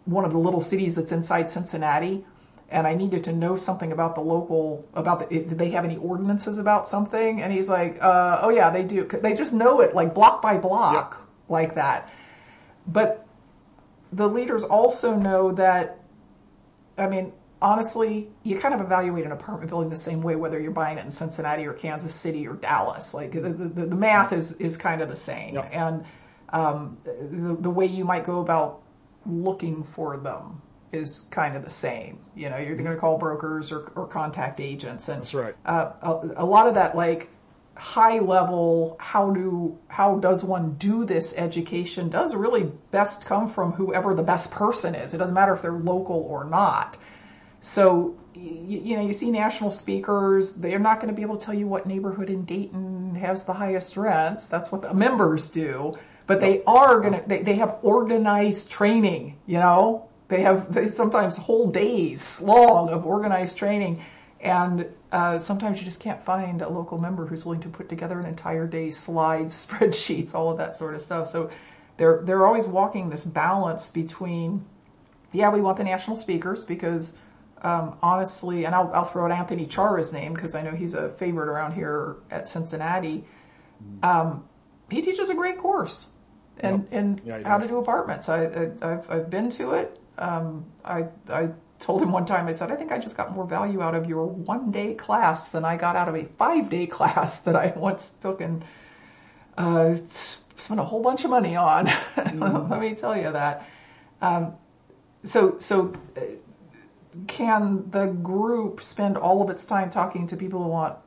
one 0.06 0.24
of 0.24 0.32
the 0.32 0.38
little 0.38 0.62
cities 0.62 0.96
that's 0.96 1.12
inside 1.12 1.50
Cincinnati, 1.50 2.26
and 2.72 2.86
I 2.86 2.94
needed 2.94 3.24
to 3.26 3.34
know 3.34 3.56
something 3.56 3.92
about 3.92 4.16
the 4.16 4.22
local 4.22 4.88
about 4.94 5.20
the 5.20 5.26
did 5.28 5.58
they 5.58 5.72
have 5.72 5.86
any 5.86 5.98
ordinances 5.98 6.58
about 6.58 6.88
something? 6.88 7.42
And 7.42 7.52
he's 7.52 7.70
like, 7.70 8.02
uh, 8.02 8.40
oh 8.42 8.50
yeah, 8.50 8.70
they 8.70 8.84
do. 8.84 9.06
They 9.06 9.34
just 9.34 9.54
know 9.54 9.82
it 9.82 9.96
like 9.96 10.14
block 10.14 10.42
by 10.42 10.58
block 10.58 11.18
yep. 11.18 11.28
like 11.50 11.76
that. 11.76 12.10
But 12.88 13.26
the 14.12 14.28
leaders 14.28 14.64
also 14.64 15.16
know 15.16 15.52
that, 15.54 16.00
I 16.98 17.08
mean, 17.08 17.34
honestly, 17.62 18.30
you 18.44 18.58
kind 18.58 18.74
of 18.74 18.82
evaluate 18.82 19.26
an 19.26 19.32
apartment 19.32 19.70
building 19.70 19.90
the 19.90 19.98
same 19.98 20.22
way 20.22 20.36
whether 20.36 20.60
you're 20.60 20.72
buying 20.72 20.98
it 20.98 21.06
in 21.06 21.12
Cincinnati 21.12 21.66
or 21.66 21.74
Kansas 21.74 22.14
City 22.14 22.48
or 22.48 22.54
Dallas. 22.54 23.14
Like 23.14 23.32
the, 23.32 23.42
the, 23.50 23.86
the 23.86 23.96
math 23.96 24.34
is, 24.34 24.54
is 24.54 24.78
kind 24.78 25.02
of 25.02 25.10
the 25.10 25.16
same. 25.16 25.56
Yep. 25.56 25.70
And 25.72 26.06
um, 26.50 26.98
the, 27.04 27.58
the 27.60 27.70
way 27.70 27.86
you 27.86 28.06
might 28.06 28.24
go 28.24 28.42
about 28.42 28.82
looking 29.26 29.84
for 29.84 30.18
them 30.18 30.62
is 30.92 31.26
kind 31.32 31.56
of 31.56 31.64
the 31.64 31.70
same. 31.70 32.20
You 32.36 32.50
know, 32.50 32.58
you're 32.58 32.76
going 32.76 32.90
to 32.90 32.96
call 32.96 33.18
brokers 33.18 33.72
or, 33.72 33.92
or 33.96 34.08
contact 34.08 34.60
agents. 34.60 35.08
And 35.10 35.22
That's 35.22 35.34
right. 35.34 35.56
Uh, 35.66 35.92
a, 36.02 36.44
a 36.44 36.46
lot 36.46 36.68
of 36.68 36.76
that, 36.76 36.96
like, 36.96 37.30
high 37.78 38.20
level 38.20 38.98
how 39.00 39.32
do 39.32 39.78
how 39.88 40.18
does 40.20 40.44
one 40.44 40.74
do 40.74 41.06
this 41.06 41.34
education 41.38 42.10
does 42.10 42.36
really 42.36 42.70
best 42.92 43.26
come 43.26 43.48
from 43.48 43.72
whoever 43.72 44.14
the 44.14 44.24
best 44.24 44.52
person 44.52 44.96
is. 44.96 45.14
It 45.14 45.18
doesn't 45.18 45.34
matter 45.34 45.54
if 45.54 45.62
they're 45.62 45.72
local 45.72 46.24
or 46.24 46.44
not. 46.44 46.98
So 47.62 48.18
you, 48.36 48.82
you 48.84 48.96
know, 48.98 49.02
you 49.02 49.14
see 49.14 49.32
national 49.32 49.70
speakers, 49.70 50.54
they're 50.54 50.80
not 50.80 51.00
going 51.00 51.14
to 51.14 51.16
be 51.16 51.22
able 51.22 51.38
to 51.38 51.46
tell 51.46 51.56
you 51.56 51.68
what 51.68 51.86
neighborhood 51.86 52.30
in 52.30 52.46
Dayton 52.46 53.16
has 53.16 53.46
the 53.46 53.54
highest 53.54 53.98
rents. 53.98 54.50
That's 54.50 54.72
what 54.72 54.82
the 54.82 54.94
members 54.94 55.50
do. 55.50 55.98
But 56.28 56.42
they 56.42 56.64
are 56.66 57.00
going 57.00 57.14
to, 57.14 57.24
they, 57.28 57.42
they 57.42 57.56
have 57.56 57.78
organized 57.82 58.70
training, 58.70 59.40
you 59.48 59.58
know? 59.58 60.09
They 60.30 60.42
have 60.42 60.74
they 60.74 60.88
sometimes 60.88 61.38
whole 61.38 61.72
days 61.72 62.42
long 62.42 62.90
of 62.90 63.06
organized 63.06 63.58
training. 63.58 64.02
And 64.40 64.88
uh, 65.12 65.38
sometimes 65.38 65.80
you 65.80 65.86
just 65.86 66.00
can't 66.00 66.24
find 66.24 66.62
a 66.62 66.70
local 66.70 66.98
member 66.98 67.26
who's 67.26 67.44
willing 67.44 67.62
to 67.62 67.70
put 67.70 67.90
together 67.90 68.18
an 68.18 68.26
entire 68.26 68.68
day 68.68 68.90
slides, 68.90 69.68
spreadsheets, 69.68 70.34
all 70.34 70.52
of 70.52 70.60
that 70.60 70.78
sort 70.78 70.96
of 70.96 71.02
stuff. 71.02 71.28
So 71.28 71.50
they're 71.98 72.22
they're 72.24 72.48
always 72.48 72.68
walking 72.68 73.10
this 73.10 73.26
balance 73.26 73.90
between, 73.90 74.66
yeah, 75.34 75.50
we 75.50 75.62
want 75.62 75.78
the 75.78 75.84
national 75.84 76.16
speakers 76.16 76.64
because 76.64 77.18
um, 77.62 77.98
honestly, 78.02 78.66
and 78.66 78.74
I'll, 78.74 78.92
I'll 78.94 79.04
throw 79.04 79.26
out 79.26 79.32
Anthony 79.32 79.66
Chara's 79.66 80.14
name 80.14 80.34
because 80.34 80.56
I 80.56 80.62
know 80.62 80.72
he's 80.72 80.94
a 80.94 81.10
favorite 81.10 81.50
around 81.50 81.74
here 81.74 82.16
at 82.32 82.48
Cincinnati. 82.48 83.26
Um, 84.04 84.46
he 84.90 85.02
teaches 85.02 85.30
a 85.30 85.36
great 85.36 85.58
course 85.58 86.08
and, 86.60 86.84
yep. 86.84 86.88
and 86.92 87.22
yeah, 87.26 87.48
how 87.48 87.58
to 87.58 87.68
do 87.68 87.78
apartments. 87.78 88.30
I, 88.30 88.46
I, 88.46 88.88
have 88.88 89.10
I've 89.10 89.30
been 89.30 89.50
to 89.52 89.72
it. 89.72 89.99
Um, 90.20 90.66
I, 90.84 91.06
I 91.30 91.50
told 91.80 92.02
him 92.02 92.12
one 92.12 92.26
time, 92.26 92.48
I 92.48 92.52
said, 92.52 92.72
I 92.72 92.76
think 92.76 92.92
I 92.92 92.98
just 92.98 93.18
got 93.18 93.34
more 93.34 93.48
value 93.48 93.82
out 93.82 93.96
of 93.96 94.08
your 94.08 94.26
one 94.26 94.72
day 94.72 94.94
class 94.94 95.50
than 95.50 95.66
I 95.66 95.78
got 95.78 95.96
out 95.96 96.10
of 96.10 96.16
a 96.16 96.26
five 96.38 96.70
day 96.70 96.86
class 96.98 97.42
that 97.42 97.56
I 97.56 97.74
once 97.76 98.12
took 98.12 98.42
and, 98.42 98.64
uh, 99.58 99.96
spent 100.60 100.80
a 100.80 100.84
whole 100.84 101.02
bunch 101.02 101.24
of 101.24 101.32
money 101.32 101.56
on. 101.56 101.88
Mm-hmm. 102.20 102.72
Let 102.72 102.82
me 102.82 102.94
tell 102.96 103.18
you 103.18 103.32
that. 103.32 103.68
Um, 104.22 104.54
so, 105.24 105.58
so 105.60 105.94
uh, 106.16 106.22
can 107.28 107.90
the 107.90 108.08
group 108.08 108.82
spend 108.82 109.18
all 109.18 109.42
of 109.42 109.50
its 109.50 109.66
time 109.66 109.90
talking 109.90 110.28
to 110.28 110.38
people 110.38 110.62
who 110.62 110.70
want 110.70 110.98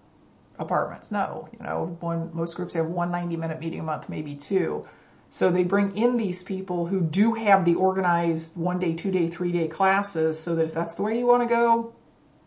apartments? 0.58 1.12
No, 1.12 1.48
you 1.52 1.64
know, 1.64 1.96
one, 2.00 2.30
most 2.34 2.56
groups 2.56 2.74
have 2.74 2.86
one 2.86 3.10
90 3.10 3.36
minute 3.36 3.60
meeting 3.60 3.80
a 3.80 3.82
month, 3.82 4.08
maybe 4.08 4.34
two. 4.34 4.84
So 5.32 5.50
they 5.50 5.64
bring 5.64 5.96
in 5.96 6.18
these 6.18 6.42
people 6.42 6.84
who 6.84 7.00
do 7.00 7.32
have 7.32 7.64
the 7.64 7.76
organized 7.76 8.54
one 8.54 8.78
day, 8.78 8.92
two 8.92 9.10
day, 9.10 9.28
three 9.28 9.50
day 9.50 9.66
classes 9.66 10.38
so 10.38 10.56
that 10.56 10.66
if 10.66 10.74
that's 10.74 10.96
the 10.96 11.02
way 11.02 11.18
you 11.18 11.26
want 11.26 11.42
to 11.42 11.48
go, 11.48 11.94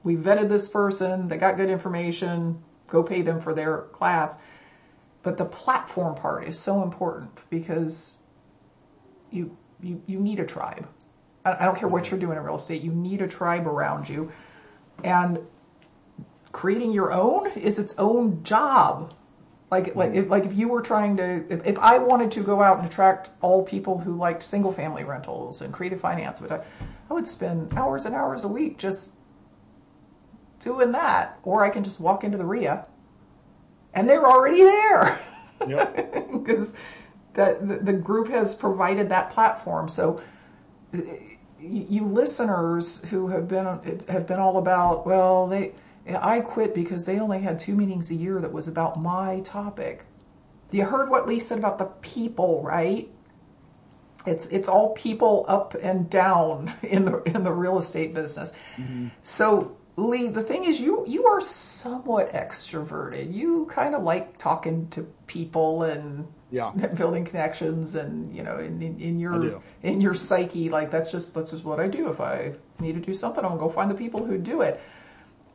we 0.03 0.15
vetted 0.15 0.49
this 0.49 0.67
person, 0.67 1.27
they 1.27 1.37
got 1.37 1.57
good 1.57 1.71
information, 1.71 2.63
go 2.87 3.01
pay 3.01 3.23
them 3.23 3.41
for 3.41 3.55
their 3.55 3.81
class. 3.91 4.37
But 5.23 5.35
the 5.39 5.45
platform 5.45 6.13
part 6.13 6.47
is 6.47 6.59
so 6.59 6.83
important 6.83 7.31
because 7.49 8.19
you, 9.31 9.57
you, 9.81 10.03
you 10.05 10.19
need 10.19 10.39
a 10.39 10.45
tribe. 10.45 10.87
I 11.43 11.65
don't 11.65 11.79
care 11.79 11.89
what 11.89 12.11
you're 12.11 12.19
doing 12.19 12.37
in 12.37 12.43
real 12.43 12.53
estate. 12.53 12.83
You 12.83 12.91
need 12.91 13.23
a 13.23 13.27
tribe 13.27 13.65
around 13.65 14.07
you. 14.07 14.31
And 15.03 15.39
creating 16.51 16.91
your 16.91 17.11
own 17.11 17.47
is 17.53 17.79
its 17.79 17.95
own 17.97 18.43
job. 18.43 19.11
Like, 19.75 19.93
like, 19.93 20.09
mm-hmm. 20.11 20.19
if, 20.19 20.29
like 20.29 20.45
if 20.45 20.57
you 20.57 20.69
were 20.69 20.81
trying 20.81 21.17
to, 21.17 21.45
if, 21.49 21.65
if 21.67 21.77
I 21.79 21.97
wanted 21.97 22.31
to 22.31 22.41
go 22.41 22.61
out 22.61 22.77
and 22.77 22.88
attract 22.88 23.29
all 23.41 23.61
people 23.63 23.99
who 23.99 24.15
liked 24.15 24.41
single 24.41 24.71
family 24.71 25.03
rentals 25.03 25.61
and 25.61 25.73
creative 25.73 25.99
finance, 25.99 26.39
but 26.39 26.49
I, 26.49 26.63
I 27.09 27.13
would 27.13 27.27
spend 27.27 27.73
hours 27.73 28.05
and 28.05 28.15
hours 28.15 28.45
a 28.45 28.47
week 28.47 28.77
just 28.77 29.13
doing 30.59 30.93
that. 30.93 31.39
Or 31.43 31.65
I 31.65 31.69
can 31.69 31.83
just 31.83 31.99
walk 31.99 32.23
into 32.23 32.38
the 32.38 32.45
RIA 32.45 32.88
and 33.93 34.09
they're 34.09 34.25
already 34.25 34.63
there. 34.63 35.19
Because 35.59 36.73
yep. 36.73 36.81
that 37.33 37.67
the, 37.67 37.75
the 37.75 37.93
group 37.93 38.29
has 38.29 38.55
provided 38.55 39.09
that 39.09 39.31
platform. 39.31 39.89
So 39.89 40.21
you 41.59 42.05
listeners 42.05 43.03
who 43.09 43.27
have 43.27 43.49
been 43.49 43.65
have 44.07 44.25
been 44.27 44.39
all 44.39 44.57
about 44.57 45.05
well 45.05 45.47
they 45.47 45.73
I 46.07 46.41
quit 46.41 46.75
because 46.75 47.05
they 47.05 47.19
only 47.19 47.39
had 47.39 47.59
two 47.59 47.75
meetings 47.75 48.11
a 48.11 48.15
year 48.15 48.39
that 48.39 48.51
was 48.51 48.67
about 48.67 49.01
my 49.01 49.41
topic. 49.41 50.05
You 50.71 50.83
heard 50.83 51.09
what 51.09 51.27
Lee 51.27 51.39
said 51.39 51.57
about 51.57 51.77
the 51.77 51.85
people, 51.85 52.61
right? 52.63 53.09
It's 54.25 54.47
it's 54.47 54.67
all 54.67 54.93
people 54.93 55.45
up 55.47 55.75
and 55.75 56.09
down 56.09 56.73
in 56.81 57.05
the 57.05 57.21
in 57.23 57.43
the 57.43 57.51
real 57.51 57.77
estate 57.77 58.13
business. 58.13 58.51
Mm-hmm. 58.77 59.07
So 59.21 59.77
Lee, 59.97 60.27
the 60.27 60.43
thing 60.43 60.65
is, 60.65 60.79
you 60.79 61.05
you 61.07 61.27
are 61.27 61.41
somewhat 61.41 62.33
extroverted. 62.33 63.33
You 63.33 63.67
kind 63.71 63.95
of 63.95 64.03
like 64.03 64.37
talking 64.37 64.89
to 64.89 65.03
people 65.27 65.83
and 65.83 66.27
yeah. 66.51 66.71
building 66.95 67.25
connections 67.25 67.95
and 67.95 68.35
you 68.35 68.43
know 68.43 68.57
in, 68.57 68.81
in, 68.81 68.99
in 68.99 69.19
your 69.19 69.61
in 69.81 70.01
your 70.01 70.13
psyche 70.13 70.69
like 70.69 70.91
that's 70.91 71.11
just 71.11 71.33
that's 71.33 71.51
just 71.51 71.63
what 71.63 71.79
I 71.79 71.87
do 71.87 72.09
if 72.09 72.21
I 72.21 72.53
need 72.79 72.93
to 72.93 73.01
do 73.01 73.13
something 73.13 73.43
I'm 73.43 73.51
gonna 73.51 73.61
go 73.61 73.69
find 73.69 73.89
the 73.89 73.95
people 73.95 74.25
who 74.25 74.37
do 74.37 74.61
it 74.61 74.79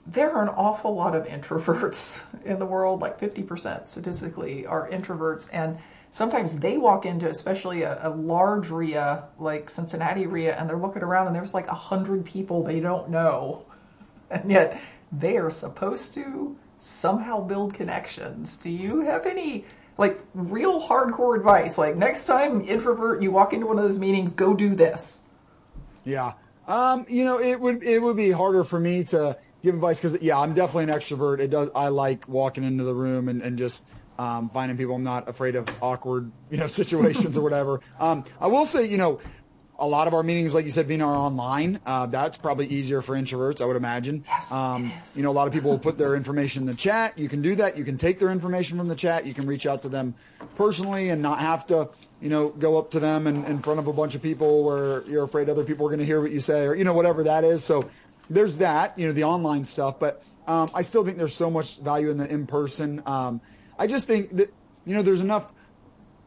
there 0.06 0.32
are 0.32 0.42
an 0.42 0.48
awful 0.48 0.94
lot 0.94 1.14
of 1.14 1.26
introverts 1.26 2.22
in 2.44 2.58
the 2.58 2.66
world 2.66 3.00
like 3.00 3.18
50% 3.20 3.88
statistically 3.88 4.66
are 4.66 4.88
introverts 4.90 5.48
and 5.52 5.78
sometimes 6.10 6.56
they 6.56 6.78
walk 6.78 7.06
into 7.06 7.28
especially 7.28 7.82
a, 7.82 8.08
a 8.08 8.10
large 8.10 8.70
RIA 8.70 9.24
like 9.38 9.70
Cincinnati 9.70 10.26
RIA 10.26 10.56
and 10.56 10.68
they're 10.68 10.78
looking 10.78 11.02
around 11.02 11.26
and 11.26 11.36
there's 11.36 11.54
like 11.54 11.68
a 11.68 11.74
hundred 11.74 12.24
people 12.24 12.62
they 12.62 12.80
don't 12.80 13.10
know 13.10 13.64
and 14.30 14.50
yet 14.50 14.80
they 15.12 15.36
are 15.36 15.50
supposed 15.50 16.14
to 16.14 16.56
somehow 16.78 17.40
build 17.40 17.74
connections 17.74 18.56
do 18.56 18.70
you 18.70 19.00
have 19.00 19.26
any 19.26 19.64
like 20.00 20.18
real 20.32 20.80
hardcore 20.80 21.36
advice. 21.36 21.76
Like 21.76 21.94
next 21.94 22.26
time 22.26 22.62
introvert, 22.62 23.22
you 23.22 23.30
walk 23.30 23.52
into 23.52 23.66
one 23.66 23.76
of 23.76 23.84
those 23.84 23.98
meetings, 23.98 24.32
go 24.32 24.54
do 24.54 24.74
this. 24.74 25.20
Yeah. 26.04 26.32
Um, 26.66 27.04
you 27.06 27.24
know, 27.24 27.38
it 27.38 27.60
would, 27.60 27.82
it 27.82 28.00
would 28.00 28.16
be 28.16 28.30
harder 28.30 28.64
for 28.64 28.80
me 28.80 29.04
to 29.04 29.36
give 29.62 29.74
advice 29.74 29.98
because 30.00 30.20
yeah, 30.22 30.38
I'm 30.38 30.54
definitely 30.54 30.92
an 30.92 30.98
extrovert. 30.98 31.40
It 31.40 31.50
does, 31.50 31.70
I 31.74 31.88
like 31.88 32.28
walking 32.28 32.64
into 32.64 32.84
the 32.84 32.94
room 32.94 33.28
and, 33.28 33.42
and 33.42 33.58
just, 33.58 33.84
um, 34.18 34.50
finding 34.50 34.76
people. 34.76 34.94
I'm 34.94 35.04
not 35.04 35.28
afraid 35.28 35.56
of 35.56 35.66
awkward, 35.80 36.30
you 36.50 36.58
know, 36.58 36.66
situations 36.82 37.36
or 37.36 37.42
whatever. 37.42 37.80
Um, 37.98 38.24
I 38.40 38.48
will 38.48 38.66
say, 38.66 38.86
you 38.86 38.98
know, 38.98 39.20
a 39.80 39.86
lot 39.86 40.06
of 40.06 40.14
our 40.14 40.22
meetings, 40.22 40.54
like 40.54 40.66
you 40.66 40.70
said, 40.70 40.86
Vena 40.86 41.06
are 41.06 41.16
online. 41.16 41.80
Uh, 41.86 42.04
that's 42.06 42.36
probably 42.36 42.66
easier 42.66 43.00
for 43.00 43.16
introverts, 43.16 43.62
I 43.62 43.64
would 43.64 43.76
imagine. 43.76 44.24
Yes, 44.26 44.52
um, 44.52 44.92
You 45.16 45.22
know, 45.22 45.30
a 45.30 45.32
lot 45.32 45.48
of 45.48 45.54
people 45.54 45.70
will 45.70 45.78
put 45.78 45.96
their 45.96 46.14
information 46.14 46.62
in 46.62 46.66
the 46.66 46.74
chat. 46.74 47.18
You 47.18 47.28
can 47.28 47.40
do 47.40 47.56
that. 47.56 47.78
You 47.78 47.84
can 47.84 47.96
take 47.96 48.18
their 48.18 48.28
information 48.28 48.76
from 48.76 48.88
the 48.88 48.94
chat. 48.94 49.24
You 49.24 49.32
can 49.32 49.46
reach 49.46 49.66
out 49.66 49.82
to 49.82 49.88
them 49.88 50.14
personally 50.56 51.08
and 51.08 51.22
not 51.22 51.40
have 51.40 51.66
to, 51.68 51.88
you 52.20 52.28
know, 52.28 52.50
go 52.50 52.78
up 52.78 52.90
to 52.90 53.00
them 53.00 53.26
in, 53.26 53.44
in 53.46 53.62
front 53.62 53.80
of 53.80 53.86
a 53.86 53.92
bunch 53.92 54.14
of 54.14 54.20
people 54.20 54.64
where 54.64 55.02
you're 55.08 55.24
afraid 55.24 55.48
other 55.48 55.64
people 55.64 55.86
are 55.86 55.88
going 55.88 56.00
to 56.00 56.06
hear 56.06 56.20
what 56.20 56.30
you 56.30 56.40
say 56.40 56.66
or, 56.66 56.74
you 56.74 56.84
know, 56.84 56.92
whatever 56.92 57.22
that 57.24 57.44
is. 57.44 57.64
So 57.64 57.88
there's 58.30 58.56
that, 58.58 58.98
you 58.98 59.06
know, 59.06 59.12
the 59.12 59.24
online 59.24 59.64
stuff. 59.64 59.98
But 59.98 60.22
um, 60.46 60.70
I 60.72 60.82
still 60.82 61.04
think 61.04 61.18
there's 61.18 61.34
so 61.34 61.50
much 61.50 61.78
value 61.78 62.10
in 62.10 62.16
the 62.16 62.26
in-person. 62.26 63.02
Um, 63.04 63.40
I 63.78 63.86
just 63.86 64.06
think 64.06 64.36
that, 64.36 64.52
you 64.86 64.94
know, 64.94 65.02
there's 65.02 65.20
enough 65.20 65.52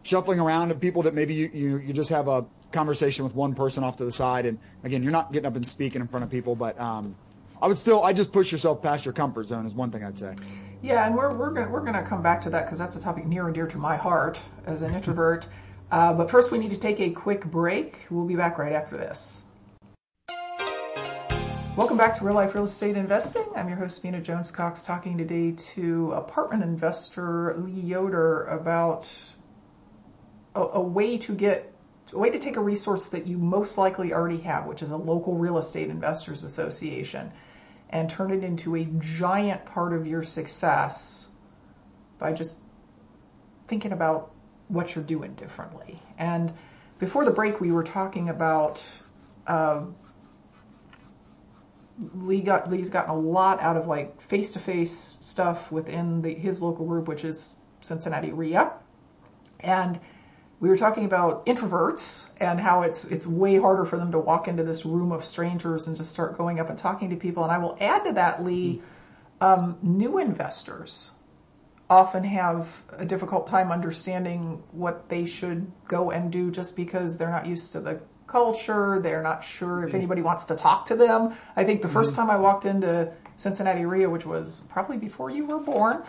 shuffling 0.04 0.40
around 0.40 0.72
of 0.72 0.80
people 0.80 1.04
that 1.04 1.14
maybe 1.14 1.34
you, 1.34 1.50
you, 1.54 1.78
you 1.78 1.94
just 1.94 2.10
have 2.10 2.28
a 2.28 2.46
conversation 2.72 3.24
with 3.24 3.34
one 3.34 3.56
person 3.56 3.84
off 3.84 3.98
to 3.98 4.06
the 4.06 4.12
side. 4.12 4.46
And 4.46 4.60
again, 4.84 5.02
you're 5.02 5.12
not 5.12 5.32
getting 5.32 5.48
up 5.48 5.56
and 5.56 5.68
speaking 5.68 6.02
in 6.02 6.08
front 6.08 6.24
of 6.24 6.30
people, 6.30 6.56
but, 6.56 6.80
um, 6.80 7.16
I 7.62 7.68
would 7.68 7.78
still, 7.78 8.04
I 8.04 8.12
just 8.12 8.34
push 8.34 8.52
yourself 8.52 8.82
past 8.82 9.06
your 9.06 9.14
comfort 9.14 9.48
zone 9.48 9.66
is 9.66 9.74
one 9.74 9.90
thing 9.90 10.04
I'd 10.04 10.18
say. 10.18 10.36
Yeah, 10.82 11.06
and 11.06 11.16
we're, 11.16 11.34
we're 11.34 11.52
gonna, 11.52 11.70
we're 11.70 11.86
gonna 11.86 12.04
come 12.04 12.22
back 12.22 12.42
to 12.42 12.50
that 12.50 12.66
because 12.66 12.78
that's 12.78 12.98
a 12.98 13.02
topic 13.02 13.26
near 13.26 13.46
and 13.46 13.56
dear 13.56 13.68
to 13.68 13.78
my 13.78 13.96
heart 13.96 14.42
as 14.66 14.82
an 14.82 14.94
introvert. 14.94 15.48
Uh, 15.90 16.14
but 16.14 16.30
first 16.30 16.52
we 16.52 16.58
need 16.58 16.72
to 16.72 16.78
take 16.78 17.00
a 17.00 17.12
quick 17.12 17.46
break. 17.46 18.00
We'll 18.10 18.26
be 18.26 18.36
back 18.36 18.58
right 18.58 18.74
after 18.74 18.98
this. 18.98 19.46
Welcome 21.76 21.98
back 21.98 22.14
to 22.20 22.24
Real 22.24 22.36
Life 22.36 22.54
Real 22.54 22.66
Estate 22.66 22.96
Investing. 22.96 23.46
I'm 23.56 23.68
your 23.68 23.80
host, 23.80 24.04
Vena 24.04 24.22
Jones 24.22 24.52
Cox, 24.52 24.84
talking 24.84 25.18
today 25.18 25.54
to 25.74 26.12
apartment 26.12 26.62
investor 26.62 27.56
Lee 27.58 27.82
Yoder 27.82 28.44
about 28.44 29.12
a, 30.54 30.62
a 30.62 30.80
way 30.80 31.18
to 31.18 31.34
get 31.34 31.74
a 32.14 32.20
way 32.20 32.30
to 32.30 32.38
take 32.38 32.58
a 32.58 32.60
resource 32.60 33.08
that 33.08 33.26
you 33.26 33.40
most 33.40 33.80
likely 33.80 34.14
already 34.14 34.38
have, 34.42 34.68
which 34.68 34.84
is 34.84 34.92
a 34.92 34.98
local 34.98 35.34
real 35.34 35.58
estate 35.58 35.90
investors 35.90 36.44
association, 36.44 37.32
and 37.90 38.08
turn 38.08 38.30
it 38.30 38.44
into 38.44 38.76
a 38.76 38.86
giant 39.00 39.66
part 39.66 39.94
of 39.94 40.06
your 40.06 40.22
success 40.22 41.28
by 42.20 42.34
just 42.34 42.60
thinking 43.68 43.94
about 43.94 44.32
what 44.68 44.94
you're 44.94 45.04
doing 45.04 45.34
differently. 45.34 46.00
And 46.20 46.54
before 47.00 47.26
the 47.26 47.32
break, 47.32 47.60
we 47.60 47.72
were 47.72 47.84
talking 47.84 48.30
about 48.30 48.86
uh, 49.48 49.86
Lee 52.16 52.42
got 52.42 52.70
Lee's 52.70 52.90
gotten 52.90 53.12
a 53.12 53.18
lot 53.18 53.60
out 53.62 53.78
of 53.78 53.88
like 53.88 54.22
face-to-face 54.22 54.98
stuff 55.22 55.72
within 55.72 56.22
the, 56.22 56.34
his 56.34 56.62
local 56.62 56.86
group, 56.86 57.08
which 57.08 57.24
is 57.24 57.58
Cincinnati 57.82 58.32
RIA, 58.32 58.72
and 59.60 60.00
we 60.60 60.70
were 60.70 60.78
talking 60.78 61.06
about 61.06 61.46
introverts 61.46 62.30
and 62.38 62.60
how 62.60 62.84
it's 62.84 63.04
it's 63.06 63.28
way 63.28 63.58
harder 63.58 63.86
for 63.86 63.98
them 63.98 64.14
to 64.14 64.20
walk 64.20 64.48
into 64.48 64.64
this 64.64 64.86
room 64.86 65.12
of 65.12 65.26
strangers 65.26 65.88
and 65.88 65.98
just 65.98 66.12
start 66.12 66.38
going 66.38 66.60
up 66.60 66.70
and 66.70 66.78
talking 66.78 67.10
to 67.10 67.16
people. 67.18 67.44
And 67.44 67.52
I 67.52 67.58
will 67.58 67.78
add 67.80 68.06
to 68.06 68.14
that, 68.14 68.44
Lee, 68.44 68.82
um, 69.42 69.78
new 69.82 70.20
investors 70.20 71.12
often 71.90 72.24
have 72.24 72.70
a 72.94 73.06
difficult 73.06 73.48
time 73.48 73.72
understanding 73.72 74.64
what 74.72 75.10
they 75.10 75.26
should 75.26 75.70
go 75.88 76.12
and 76.12 76.32
do 76.32 76.50
just 76.50 76.76
because 76.76 77.18
they're 77.18 77.30
not 77.30 77.46
used 77.46 77.74
to 77.74 77.82
the 77.82 78.02
culture. 78.28 79.00
They're 79.00 79.24
not 79.24 79.44
sure 79.44 79.88
if 79.88 79.94
anybody 79.94 80.22
wants 80.22 80.46
to 80.46 80.56
talk 80.56 80.88
to 80.88 80.96
them. 80.96 81.34
I 81.56 81.64
think 81.64 81.82
the 81.82 81.88
1st 81.88 81.94
mm-hmm. 81.94 82.16
time 82.16 82.30
I 82.30 82.38
walked 82.38 82.66
into 82.66 83.14
Cincinnati 83.38 83.86
REIA, 83.86 84.10
which 84.10 84.26
was 84.26 84.62
probably 84.70 84.98
before 84.98 85.30
you 85.30 85.46
were 85.46 85.60
born, 85.60 86.04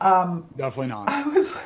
um, 0.00 0.46
Definitely 0.56 0.88
not. 0.88 1.08
I 1.08 1.22
was 1.24 1.56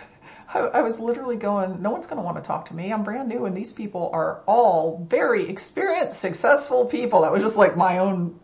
I, 0.53 0.59
I 0.59 0.83
was 0.83 1.01
literally 1.01 1.37
going, 1.37 1.83
no 1.83 1.91
one's 1.91 2.07
going 2.07 2.19
to 2.19 2.23
want 2.23 2.37
to 2.37 2.43
talk 2.43 2.67
to 2.67 2.75
me. 2.75 2.93
I'm 2.93 3.03
brand 3.03 3.29
new, 3.29 3.45
and 3.47 3.57
these 3.57 3.73
people 3.73 4.11
are 4.13 4.43
all 4.47 5.05
very 5.09 5.49
experienced, 5.49 6.21
successful 6.21 6.87
people. 6.87 7.23
That 7.23 7.33
was 7.33 7.43
just 7.43 7.57
like 7.57 7.77
my 7.77 7.99
own 7.99 8.39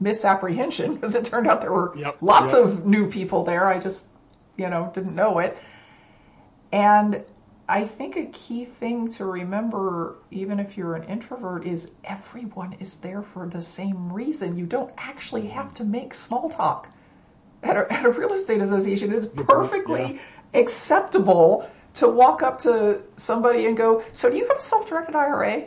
misapprehension 0.00 0.94
because 0.96 1.14
it 1.14 1.24
turned 1.24 1.46
out 1.46 1.60
there 1.60 1.72
were 1.72 1.92
Yep, 1.96 2.18
lots 2.20 2.52
yep. 2.52 2.64
of 2.64 2.86
new 2.86 3.10
people 3.10 3.44
there. 3.44 3.66
I 3.66 3.78
just, 3.78 4.08
you 4.56 4.68
know, 4.68 4.90
didn't 4.94 5.14
know 5.14 5.38
it. 5.38 5.56
And 6.72 7.22
I 7.68 7.84
think 7.84 8.16
a 8.16 8.26
key 8.26 8.64
thing 8.64 9.08
to 9.12 9.24
remember, 9.24 10.16
even 10.30 10.58
if 10.58 10.76
you're 10.76 10.94
an 10.94 11.04
introvert, 11.04 11.64
is 11.64 11.90
everyone 12.04 12.74
is 12.80 12.98
there 12.98 13.22
for 13.22 13.46
the 13.46 13.60
same 13.60 14.12
reason. 14.12 14.56
You 14.56 14.66
don't 14.66 14.92
actually 14.98 15.46
have 15.48 15.72
to 15.74 15.84
make 15.84 16.12
small 16.12 16.50
talk 16.50 16.88
at 17.62 17.76
a, 17.76 17.92
at 17.92 18.04
a 18.04 18.10
real 18.10 18.32
estate 18.32 18.60
association. 18.60 19.12
It's 19.12 19.26
perfectly 19.26 20.20
acceptable 20.54 21.70
to 21.94 22.08
walk 22.08 22.42
up 22.42 22.58
to 22.58 23.02
somebody 23.16 23.66
and 23.66 23.76
go, 23.76 24.02
"So 24.12 24.28
do 24.28 24.36
you 24.36 24.48
have 24.48 24.56
a 24.56 24.60
self-directed 24.60 25.14
IRA?" 25.14 25.64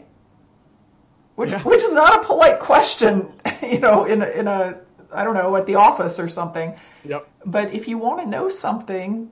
Which 1.35 1.51
Yeah. 1.51 1.61
which 1.63 1.81
is 1.81 1.93
not 1.93 2.23
a 2.23 2.25
polite 2.27 2.59
question, 2.59 3.31
you 3.61 3.79
know, 3.79 4.05
in 4.05 4.21
a, 4.21 4.25
in 4.25 4.47
a 4.47 4.79
I 5.15 5.23
don't 5.23 5.33
know 5.33 5.55
at 5.55 5.65
the 5.65 5.75
office 5.75 6.19
or 6.19 6.29
something. 6.29 6.75
Yep. 7.03 7.27
But 7.45 7.73
if 7.73 7.87
you 7.87 7.97
want 7.97 8.21
to 8.21 8.27
know 8.27 8.49
something, 8.49 9.31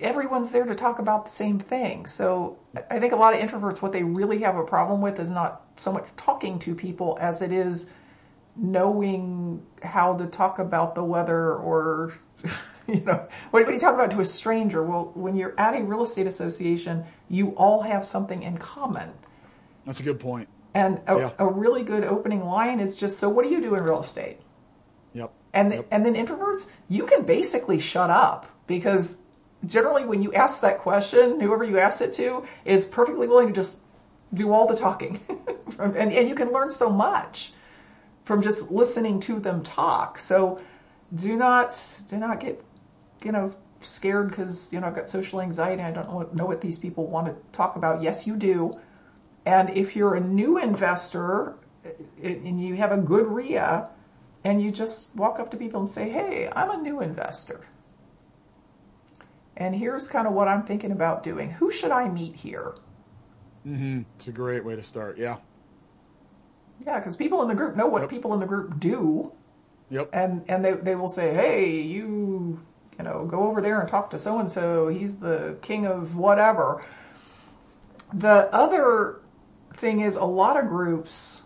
everyone's 0.00 0.50
there 0.50 0.64
to 0.64 0.74
talk 0.74 0.98
about 0.98 1.24
the 1.24 1.30
same 1.30 1.58
thing. 1.58 2.06
So 2.06 2.58
I 2.90 2.98
think 2.98 3.12
a 3.12 3.16
lot 3.16 3.34
of 3.34 3.40
introverts, 3.40 3.80
what 3.80 3.92
they 3.92 4.02
really 4.02 4.42
have 4.42 4.56
a 4.56 4.64
problem 4.64 5.00
with 5.00 5.18
is 5.20 5.30
not 5.30 5.62
so 5.76 5.92
much 5.92 6.06
talking 6.16 6.58
to 6.60 6.74
people 6.74 7.18
as 7.20 7.42
it 7.42 7.52
is 7.52 7.88
knowing 8.56 9.64
how 9.82 10.16
to 10.16 10.26
talk 10.26 10.58
about 10.58 10.94
the 10.94 11.02
weather 11.04 11.54
or, 11.54 12.12
you 12.86 13.00
know, 13.00 13.26
what, 13.50 13.66
do 13.66 13.72
you 13.72 13.80
talk 13.80 13.94
about 13.94 14.10
to 14.10 14.20
a 14.20 14.24
stranger? 14.24 14.82
Well, 14.82 15.10
when 15.14 15.36
you're 15.36 15.54
at 15.58 15.74
a 15.74 15.82
real 15.82 16.02
estate 16.02 16.26
association, 16.26 17.04
you 17.28 17.50
all 17.50 17.82
have 17.82 18.04
something 18.04 18.42
in 18.42 18.58
common. 18.58 19.10
That's 19.86 20.00
a 20.00 20.02
good 20.02 20.20
point. 20.20 20.48
And 20.74 21.00
a, 21.06 21.18
Yeah. 21.18 21.30
a 21.38 21.46
really 21.46 21.82
good 21.82 22.04
opening 22.04 22.44
line 22.44 22.80
is 22.80 22.96
just, 22.96 23.18
so 23.18 23.28
what 23.28 23.44
do 23.44 23.50
you 23.50 23.60
do 23.60 23.74
in 23.74 23.82
real 23.82 24.00
estate? 24.00 24.38
And 25.54 25.72
Yep. 25.72 25.86
and 25.90 26.06
then 26.06 26.14
introverts, 26.14 26.68
you 26.88 27.04
can 27.04 27.24
basically 27.24 27.78
shut 27.78 28.10
up 28.10 28.46
because 28.66 29.18
generally 29.66 30.04
when 30.04 30.22
you 30.22 30.32
ask 30.32 30.62
that 30.62 30.78
question, 30.78 31.40
whoever 31.40 31.64
you 31.64 31.78
ask 31.78 32.00
it 32.00 32.12
to 32.14 32.44
is 32.64 32.86
perfectly 32.86 33.28
willing 33.28 33.48
to 33.48 33.52
just 33.52 33.78
do 34.32 34.52
all 34.52 34.66
the 34.66 34.76
talking. 34.76 35.20
and 35.78 36.12
and 36.12 36.28
you 36.28 36.34
can 36.34 36.52
learn 36.52 36.70
so 36.70 36.88
much 36.88 37.52
from 38.24 38.42
just 38.42 38.70
listening 38.70 39.20
to 39.20 39.40
them 39.40 39.62
talk. 39.62 40.18
So 40.18 40.60
do 41.14 41.36
not 41.36 41.78
do 42.08 42.16
not 42.16 42.40
get 42.40 42.62
you 43.24 43.32
know 43.32 43.54
scared 43.80 44.30
because 44.30 44.72
you 44.72 44.80
know 44.80 44.86
I've 44.86 44.94
got 44.94 45.08
social 45.08 45.40
anxiety. 45.40 45.82
I 45.82 45.90
don't 45.90 46.08
know, 46.08 46.28
know 46.32 46.46
what 46.46 46.60
these 46.60 46.78
people 46.78 47.06
want 47.06 47.26
to 47.26 47.34
talk 47.52 47.76
about. 47.76 48.02
Yes, 48.02 48.26
you 48.26 48.36
do. 48.36 48.78
And 49.44 49.70
if 49.70 49.96
you're 49.96 50.14
a 50.14 50.20
new 50.20 50.58
investor 50.58 51.56
eh, 51.84 51.90
eh, 52.22 52.28
and 52.44 52.62
you 52.62 52.76
have 52.76 52.92
a 52.92 52.96
good 52.96 53.26
RIA, 53.26 53.88
and 54.44 54.60
you 54.62 54.70
just 54.70 55.06
walk 55.14 55.38
up 55.40 55.50
to 55.52 55.56
people 55.56 55.80
and 55.80 55.88
say, 55.88 56.08
"Hey, 56.08 56.48
I'm 56.54 56.70
a 56.70 56.76
new 56.82 57.00
investor." 57.00 57.60
And 59.56 59.74
here's 59.74 60.08
kind 60.08 60.26
of 60.26 60.32
what 60.32 60.48
I'm 60.48 60.64
thinking 60.64 60.92
about 60.92 61.22
doing. 61.22 61.50
Who 61.50 61.70
should 61.70 61.90
I 61.90 62.08
meet 62.08 62.34
here? 62.36 62.74
Mm-hmm. 63.66 64.02
It's 64.16 64.28
a 64.28 64.32
great 64.32 64.64
way 64.64 64.76
to 64.76 64.82
start. 64.82 65.18
Yeah. 65.18 65.36
Yeah, 66.84 66.98
because 66.98 67.16
people 67.16 67.42
in 67.42 67.48
the 67.48 67.54
group 67.54 67.76
know 67.76 67.86
what 67.86 68.02
Yep. 68.02 68.10
people 68.10 68.34
in 68.34 68.40
the 68.40 68.46
group 68.46 68.80
do. 68.80 69.32
Yep. 69.90 70.08
and 70.14 70.44
and 70.48 70.64
they 70.64 70.72
they 70.72 70.94
will 70.96 71.08
say, 71.10 71.34
"Hey, 71.34 71.80
you 71.82 72.58
you 72.98 73.04
know, 73.04 73.26
go 73.26 73.44
over 73.48 73.60
there 73.60 73.80
and 73.80 73.88
talk 73.88 74.10
to 74.10 74.18
so 74.18 74.38
and 74.38 74.50
so. 74.50 74.88
He's 74.88 75.18
the 75.18 75.58
king 75.60 75.86
of 75.86 76.16
whatever." 76.16 76.82
The 78.14 78.52
other 78.54 79.20
thing 79.76 80.00
is 80.00 80.16
a 80.16 80.24
lot 80.24 80.56
of 80.58 80.68
groups 80.68 81.42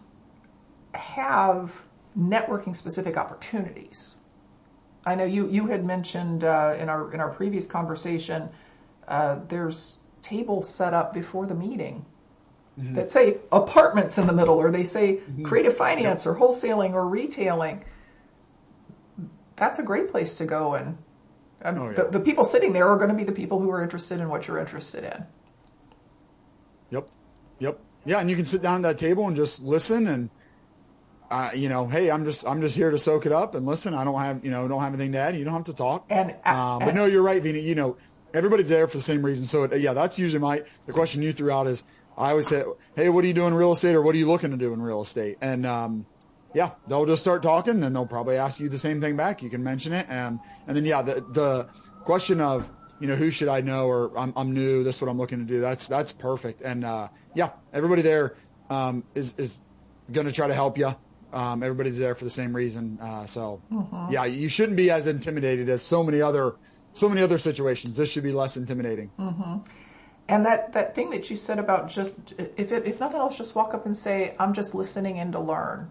have 0.95 1.85
networking 2.19 2.75
specific 2.75 3.17
opportunities. 3.17 4.17
I 5.05 5.15
know 5.15 5.25
you 5.25 5.49
you 5.49 5.67
had 5.67 5.85
mentioned 5.85 6.45
uh, 6.45 6.77
in 6.79 6.89
our 6.89 7.13
in 7.13 7.21
our 7.21 7.31
previous 7.31 7.67
conversation 7.67 8.49
uh, 9.07 9.39
there's 9.49 9.97
tables 10.23 10.69
set 10.69 10.95
up 10.95 11.13
before 11.13 11.47
the 11.47 11.55
meeting 11.55 12.05
that 12.79 13.09
say 13.09 13.39
apartments 13.51 14.19
in 14.19 14.27
the 14.27 14.35
middle, 14.35 14.59
or 14.59 14.71
they 14.71 14.85
say 14.85 15.21
creative 15.45 15.75
finance, 15.75 16.27
or 16.27 16.35
wholesaling, 16.35 16.93
or 16.93 17.09
retailing 17.09 17.83
that's 19.57 19.79
a 19.79 19.83
great 19.83 20.11
place 20.11 20.37
to 20.39 20.45
go 20.45 20.75
and 20.75 20.99
um, 21.63 21.79
Oh, 21.79 21.89
yeah. 21.89 21.95
the, 21.95 22.19
the 22.19 22.21
people 22.21 22.45
sitting 22.45 22.73
there 22.75 22.89
are 22.89 22.97
going 22.97 23.09
to 23.09 23.15
be 23.15 23.25
the 23.25 23.33
people 23.33 23.59
who 23.59 23.71
are 23.71 23.83
interested 23.83 24.21
in 24.21 24.29
what 24.29 24.47
you're 24.47 24.59
interested 24.59 25.05
in. 25.05 25.27
Yep. 26.91 27.09
Yep. 27.59 27.81
Yeah, 28.05 28.21
and 28.21 28.31
you 28.31 28.37
can 28.37 28.47
sit 28.47 28.63
down 28.63 28.85
at 28.85 28.99
that 28.99 28.99
table 28.99 29.27
and 29.27 29.37
just 29.37 29.61
listen 29.63 30.07
and 30.07 30.31
uh, 31.31 31.51
you 31.55 31.69
know, 31.69 31.87
hey, 31.87 32.11
I'm 32.11 32.25
just 32.25 32.47
I'm 32.47 32.61
just 32.61 32.77
here 32.77 32.91
to 32.91 32.99
soak 32.99 33.27
it 33.27 33.33
up 33.33 33.55
and 33.55 33.67
listen. 33.67 33.95
I 33.95 34.05
don't 34.05 34.21
have 34.21 34.45
you 34.45 34.51
know 34.51 34.69
don't 34.69 34.81
have 34.81 34.95
anything 34.95 35.13
to 35.13 35.19
add. 35.19 35.37
You 35.37 35.45
don't 35.45 35.55
have 35.55 35.65
to 35.65 35.75
talk. 35.75 36.07
And, 36.09 36.35
uh, 36.45 36.51
um, 36.51 36.79
but 36.81 36.89
and- 36.89 36.97
no, 36.97 37.05
you're 37.05 37.23
right, 37.23 37.43
Vena. 37.43 37.59
You 37.59 37.75
know, 37.75 37.97
everybody's 38.33 38.69
there 38.69 38.87
for 38.87 38.97
the 38.97 39.03
same 39.03 39.25
reason. 39.25 39.45
So 39.47 39.65
it, 39.65 39.81
yeah, 39.81 39.93
that's 39.93 40.19
usually 40.19 40.41
my 40.41 40.63
the 40.87 40.93
question 40.93 41.23
you 41.23 41.33
threw 41.33 41.51
out 41.51 41.67
is 41.67 41.85
I 42.17 42.31
always 42.31 42.49
say, 42.49 42.65
hey, 42.95 43.09
what 43.09 43.25
are 43.25 43.27
you 43.27 43.35
doing 43.35 43.49
in 43.49 43.55
real 43.55 43.73
estate, 43.73 43.95
or 43.95 44.03
what 44.03 44.15
are 44.15 44.19
you 44.19 44.27
looking 44.29 44.51
to 44.51 44.57
do 44.57 44.73
in 44.73 44.81
real 44.81 45.03
estate? 45.03 45.39
And 45.41 45.67
um, 45.67 46.07
yeah, 46.55 46.71
they'll 46.87 47.07
just 47.07 47.23
start 47.23 47.43
talking, 47.43 47.81
then 47.81 47.93
they'll 47.93 48.07
probably 48.07 48.37
ask 48.37 48.59
you 48.61 48.69
the 48.69 48.79
same 48.79 49.01
thing 49.01 49.17
back. 49.17 49.43
You 49.43 49.51
can 49.51 49.63
mention 49.63 49.93
it, 49.93 50.07
and 50.09 50.41
and 50.67 50.77
then 50.77 50.85
yeah, 50.85 51.03
the 51.03 51.25
the 51.33 51.69
question 52.05 52.41
of 52.41 52.71
you 53.01 53.09
know 53.09 53.17
who 53.17 53.31
should 53.31 53.49
I 53.49 53.61
know 53.61 53.87
or 53.87 54.17
I'm 54.17 54.33
I'm 54.37 54.53
new, 54.53 54.85
this 54.85 54.97
is 54.97 55.03
what 55.03 55.11
I'm 55.11 55.19
looking 55.19 55.39
to 55.41 55.45
do. 55.45 55.61
That's 55.61 55.89
that's 55.89 56.13
perfect, 56.13 56.63
and 56.63 56.85
uh, 56.85 57.09
yeah, 57.35 57.51
everybody 57.73 58.03
there 58.03 58.37
um, 58.71 59.05
is 59.15 59.35
is 59.37 59.59
going 60.11 60.27
to 60.27 60.33
try 60.33 60.47
to 60.47 60.55
help 60.55 60.79
you. 60.79 60.95
Um, 61.33 61.63
everybody's 61.63 61.99
there 61.99 62.15
for 62.15 62.25
the 62.25 62.31
same 62.31 62.55
reason, 62.55 62.99
uh, 63.01 63.27
so 63.27 63.61
yeah, 64.11 64.25
you 64.25 64.49
shouldn't 64.49 64.77
be 64.77 64.91
as 64.91 65.07
intimidated 65.07 65.69
as 65.69 65.83
so 65.83 66.03
many 66.05 66.23
other 66.23 66.55
so 66.93 67.09
many 67.09 67.21
other 67.21 67.39
situations. 67.39 67.95
This 67.97 68.11
should 68.11 68.23
be 68.23 68.33
less 68.33 68.57
intimidating. 68.57 69.11
And 70.29 70.47
that, 70.47 70.73
that 70.73 70.95
thing 70.95 71.11
that 71.11 71.29
you 71.31 71.37
said 71.37 71.59
about 71.59 71.89
just, 71.89 72.33
if 72.39 72.73
it, 72.73 72.87
if 72.87 72.99
nothing 73.01 73.21
else, 73.21 73.37
just 73.37 73.55
walk 73.55 73.75
up 73.75 73.87
and 73.87 73.97
say, 73.97 74.35
I'm 74.41 74.55
just 74.55 74.75
listening 74.75 75.19
in 75.19 75.33
to 75.33 75.41
learn. 75.41 75.89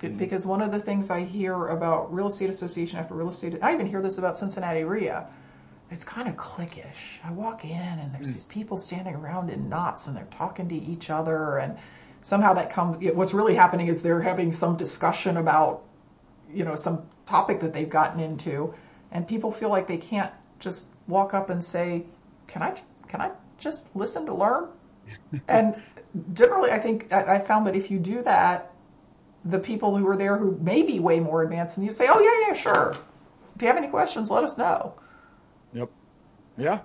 Be- 0.00 0.08
Because 0.08 0.44
one 0.44 0.60
of 0.60 0.72
the 0.72 0.80
things 0.80 1.10
I 1.10 1.24
hear 1.24 1.68
about 1.68 2.12
real 2.12 2.26
estate 2.26 2.50
association 2.50 2.98
after 2.98 3.14
real 3.14 3.28
estate, 3.28 3.58
I 3.62 3.72
even 3.72 3.86
hear 3.86 4.02
this 4.02 4.18
about 4.18 4.36
Cincinnati 4.36 4.84
RIA. 4.84 5.26
It's 5.90 6.04
kind 6.04 6.28
of 6.28 6.36
cliquish. 6.36 7.20
I 7.24 7.30
walk 7.32 7.64
in 7.64 7.70
and 7.70 8.12
there's 8.14 8.32
these 8.32 8.44
people 8.46 8.76
standing 8.78 9.14
around 9.14 9.48
in 9.48 9.68
knots 9.68 10.06
and 10.08 10.16
they're 10.16 10.24
talking 10.30 10.68
to 10.70 10.74
each 10.74 11.08
other 11.08 11.56
and 11.58 11.78
somehow 12.22 12.54
that 12.54 12.70
comes, 12.70 13.04
what's 13.12 13.34
really 13.34 13.54
happening 13.54 13.88
is 13.88 14.02
they're 14.02 14.22
having 14.22 14.52
some 14.52 14.76
discussion 14.76 15.36
about 15.36 15.84
you 16.52 16.64
know, 16.64 16.74
some 16.74 17.02
topic 17.26 17.60
that 17.60 17.72
they've 17.72 17.88
gotten 17.88 18.20
into 18.20 18.74
and 19.10 19.26
people 19.26 19.52
feel 19.52 19.68
like 19.68 19.86
they 19.86 19.96
can't 19.96 20.32
just 20.58 20.86
walk 21.08 21.34
up 21.34 21.50
and 21.50 21.62
say, 21.62 22.04
can 22.46 22.62
I, 22.62 22.80
can 23.08 23.20
I 23.20 23.30
just 23.58 23.94
listen 23.96 24.26
to 24.26 24.34
learn? 24.34 24.68
and 25.48 25.74
generally 26.32 26.70
I 26.70 26.78
think 26.78 27.12
I, 27.12 27.36
I 27.36 27.38
found 27.38 27.66
that 27.66 27.76
if 27.76 27.90
you 27.90 27.98
do 27.98 28.22
that, 28.22 28.70
the 29.44 29.58
people 29.58 29.96
who 29.96 30.06
are 30.06 30.16
there 30.16 30.36
who 30.36 30.56
may 30.58 30.82
be 30.82 31.00
way 31.00 31.18
more 31.18 31.42
advanced 31.42 31.76
than 31.76 31.84
you 31.84 31.92
say, 31.92 32.06
oh 32.08 32.20
yeah, 32.20 32.48
yeah, 32.48 32.54
sure. 32.54 32.96
If 33.56 33.62
you 33.62 33.68
have 33.68 33.76
any 33.76 33.88
questions, 33.88 34.30
let 34.30 34.44
us 34.44 34.56
know. 34.56 34.94
Yep. 35.74 35.90
Yeah, 36.56 36.80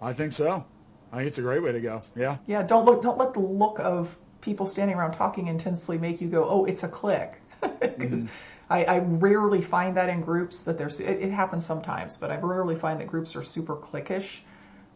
I 0.00 0.12
think 0.12 0.32
so. 0.32 0.66
I 1.12 1.18
think 1.18 1.28
it's 1.28 1.38
a 1.38 1.42
great 1.42 1.62
way 1.62 1.72
to 1.72 1.80
go. 1.80 2.02
Yeah. 2.16 2.38
Yeah, 2.46 2.62
don't 2.62 2.84
look, 2.84 3.02
don't 3.02 3.18
let 3.18 3.34
the 3.34 3.40
look 3.40 3.78
of 3.78 4.16
people 4.42 4.66
standing 4.66 4.96
around 4.96 5.12
talking 5.12 5.46
intensely 5.46 5.96
make 5.96 6.20
you 6.20 6.28
go, 6.28 6.46
oh, 6.46 6.64
it's 6.66 6.82
a 6.82 6.88
clique. 6.88 7.36
'Cause 7.62 8.26
I, 8.68 8.84
I 8.84 8.98
rarely 8.98 9.62
find 9.62 9.96
that 9.96 10.08
in 10.08 10.20
groups 10.20 10.64
that 10.64 10.76
there's, 10.78 11.00
it, 11.00 11.22
it 11.22 11.30
happens 11.30 11.64
sometimes, 11.64 12.16
but 12.16 12.30
I 12.30 12.36
rarely 12.36 12.76
find 12.76 13.00
that 13.00 13.06
groups 13.06 13.36
are 13.36 13.42
super 13.42 13.76
cliquish. 13.76 14.40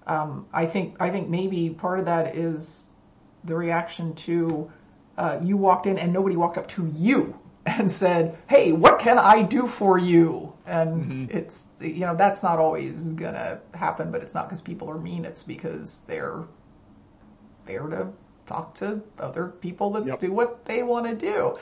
Um, 0.07 0.47
I 0.53 0.67
think, 0.67 0.97
I 1.01 1.11
think 1.11 1.29
maybe 1.29 1.71
part 1.71 1.99
of 2.01 2.07
that 2.07 2.37
is 2.37 2.89
the 3.45 3.57
reaction 3.57 4.15
to, 4.15 4.71
uh, 5.19 5.39
you 5.43 5.57
walked 5.57 5.87
in 5.87 5.99
and 5.99 6.13
nobody 6.13 6.37
walked 6.37 6.59
up 6.59 6.69
to 6.69 6.87
you 6.97 7.39
and 7.67 7.91
said, 7.91 8.39
hey, 8.49 8.73
what 8.73 8.99
can 8.99 9.19
I 9.19 9.43
do 9.43 9.67
for 9.67 9.99
you? 9.99 10.53
And 10.67 11.31
it's, 11.31 11.65
you 11.81 12.01
know, 12.01 12.17
that's 12.17 12.43
not 12.43 12.59
always 12.59 13.13
gonna 13.13 13.61
happen, 13.75 14.11
but 14.11 14.23
it's 14.23 14.35
not 14.35 14.49
because 14.49 14.63
people 14.63 14.91
are 14.91 14.99
mean, 14.99 15.25
it's 15.25 15.45
because 15.45 16.01
they're 16.09 16.43
there 17.67 17.87
to 17.89 18.09
talk 18.47 18.75
to 18.77 19.03
other 19.19 19.49
people 19.49 19.91
that 19.93 20.07
Yep. 20.07 20.19
do 20.19 20.33
what 20.33 20.65
they 20.65 20.83
want 20.83 21.07
to 21.07 21.15
do. 21.15 21.57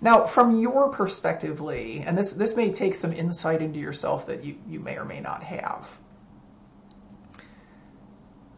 Now, 0.00 0.26
from 0.26 0.60
your 0.60 0.90
perspective, 0.90 1.60
Lee, 1.60 2.02
and 2.06 2.18
this 2.18 2.32
this 2.34 2.56
may 2.56 2.72
take 2.72 2.94
some 2.94 3.12
insight 3.12 3.62
into 3.62 3.78
yourself 3.78 4.26
that 4.26 4.44
you, 4.44 4.56
you 4.68 4.78
may 4.80 4.98
or 4.98 5.04
may 5.04 5.20
not 5.20 5.42
have. 5.42 5.98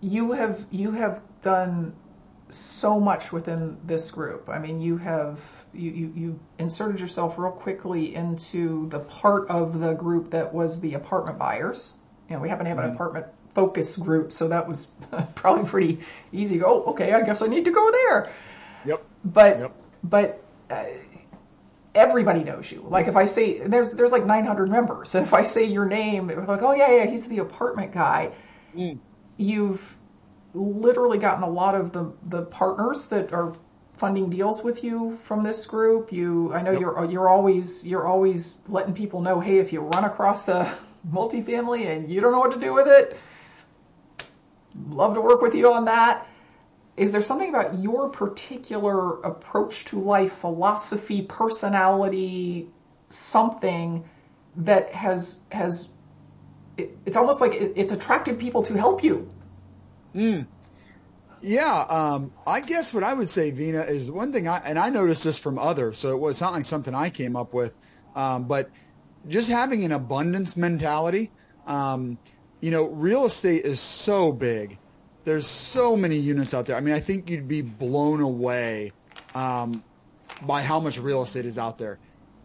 You 0.00 0.33
have 0.33 0.66
you 0.70 0.92
have 0.92 1.22
done 1.40 1.94
so 2.50 2.98
much 2.98 3.33
within 3.33 3.78
this 3.85 4.11
group. 4.11 4.48
I 4.48 4.59
mean, 4.59 4.81
you 4.81 4.96
have 4.96 5.40
you, 5.72 5.90
you, 5.90 6.12
you 6.16 6.40
inserted 6.59 6.98
yourself 6.98 7.38
real 7.38 7.52
quickly 7.52 8.14
into 8.14 8.88
the 8.88 9.00
part 9.00 9.48
of 9.48 9.78
the 9.78 9.92
group 9.94 10.31
that 10.31 10.52
was 10.52 10.81
the 10.81 10.94
apartment 10.94 11.38
buyers. 11.38 11.92
You 12.28 12.37
know, 12.37 12.42
we 12.42 12.48
happen 12.48 12.64
to 12.64 12.68
have 12.68 12.78
an 12.78 12.85
mm-hmm. 12.85 12.94
apartment 12.94 13.26
focus 13.54 13.96
group, 13.96 14.32
so 14.32 14.48
that 14.48 14.68
was 14.68 14.87
probably 15.34 15.68
pretty 15.68 15.98
easy. 16.32 16.58
Go, 16.58 16.84
oh, 16.84 16.90
okay, 16.92 17.12
I 17.12 17.22
guess 17.22 17.42
I 17.42 17.46
need 17.46 17.64
to 17.64 17.72
go 17.72 17.90
there. 17.90 18.32
Yep. 18.87 19.04
But 19.24 19.58
yep. 19.58 19.74
but 20.04 20.44
uh, 20.70 20.84
everybody 21.94 22.44
knows 22.44 22.70
you. 22.70 22.84
Like 22.88 23.08
if 23.08 23.16
I 23.16 23.24
say 23.24 23.58
there's 23.58 23.94
there's 23.94 24.12
like 24.12 24.24
900 24.24 24.70
members, 24.70 25.14
and 25.14 25.26
if 25.26 25.34
I 25.34 25.42
say 25.42 25.64
your 25.64 25.87
name, 25.87 26.28
like, 26.28 26.62
oh 26.62 26.72
yeah, 26.72 26.96
yeah, 26.98 27.06
he's 27.06 27.28
the 27.28 27.38
apartment 27.38 27.92
guy. 27.92 28.32
Mm. 28.76 28.98
You've 29.37 29.96
literally 30.54 31.18
gotten 31.18 31.42
a 31.42 31.50
lot 31.50 31.74
of 31.74 31.92
the 31.92 32.12
the 32.26 32.42
partners 32.42 33.08
that 33.08 33.32
are 33.32 33.54
funding 33.98 34.30
deals 34.30 34.62
with 34.62 34.84
you 34.84 35.16
from 35.16 35.42
this 35.42 35.66
group. 35.66 36.12
You, 36.12 36.52
I 36.52 36.62
know 36.62 36.72
yep. 36.72 36.80
you're 36.80 37.04
you're 37.06 37.28
always 37.28 37.87
you're 37.87 38.06
always 38.06 38.61
letting 38.68 38.94
people 38.94 39.20
know, 39.20 39.40
hey, 39.40 39.58
if 39.58 39.72
you 39.72 39.80
run 39.80 40.04
across 40.04 40.48
a 40.48 40.72
multifamily 41.12 41.87
and 41.87 42.08
you 42.08 42.20
don't 42.20 42.32
know 42.32 42.38
what 42.38 42.52
to 42.52 42.61
do 42.61 42.72
with 42.72 42.87
it, 42.87 43.18
love 44.90 45.14
to 45.14 45.20
work 45.20 45.42
with 45.42 45.54
you 45.54 45.72
on 45.72 45.86
that. 45.86 46.26
Is 46.96 47.12
there 47.12 47.22
something 47.22 47.48
about 47.48 47.78
your 47.78 48.10
particular 48.10 49.20
approach 49.20 49.84
to 49.86 50.00
life, 50.00 50.32
philosophy, 50.32 51.22
personality, 51.22 52.68
something 53.08 54.08
that 54.56 54.92
has 54.92 55.40
has 55.52 55.88
it, 56.76 56.96
it's 57.06 57.16
almost 57.16 57.40
like 57.40 57.54
it, 57.54 57.72
it's 57.76 57.92
attracted 57.92 58.38
people 58.38 58.62
to 58.64 58.74
help 58.74 59.04
you? 59.04 59.28
Mm. 60.14 60.46
Yeah, 61.40 61.82
um, 61.82 62.32
I 62.46 62.60
guess 62.60 62.92
what 62.92 63.04
I 63.04 63.14
would 63.14 63.28
say, 63.28 63.52
Vena, 63.52 63.82
is 63.82 64.10
one 64.10 64.32
thing 64.32 64.48
I, 64.48 64.58
and 64.58 64.76
I 64.76 64.90
noticed 64.90 65.22
this 65.22 65.38
from 65.38 65.56
others, 65.56 65.98
so 65.98 66.10
it 66.10 66.18
was 66.18 66.40
not 66.40 66.52
like 66.52 66.64
something 66.64 66.94
I 66.94 67.10
came 67.10 67.36
up 67.36 67.54
with, 67.54 67.76
um, 68.16 68.44
but 68.44 68.70
just 69.28 69.48
having 69.48 69.84
an 69.84 69.92
abundance 69.92 70.56
mentality. 70.56 71.30
Um, 71.64 72.18
you 72.61 72.71
know, 72.71 72.85
real 72.85 73.25
estate 73.25 73.64
is 73.64 73.81
so 73.81 74.33
big. 74.33 74.79
There's 75.25 75.47
so 75.47 75.97
many 75.97 76.18
units 76.18 76.55
out 76.55 76.66
there. 76.66 76.77
I 76.77 76.81
mean, 76.81 76.94
I 76.94 77.01
think 77.01 77.29
you'd 77.29 77.49
be 77.49 77.62
blown 77.62 78.21
away, 78.21 78.92
um, 79.35 79.85
by 80.42 80.62
how 80.62 80.81
much 80.81 80.99
real 80.99 81.23
estate 81.23 81.47
is 81.47 81.59
out 81.59 81.79
there. 81.79 81.99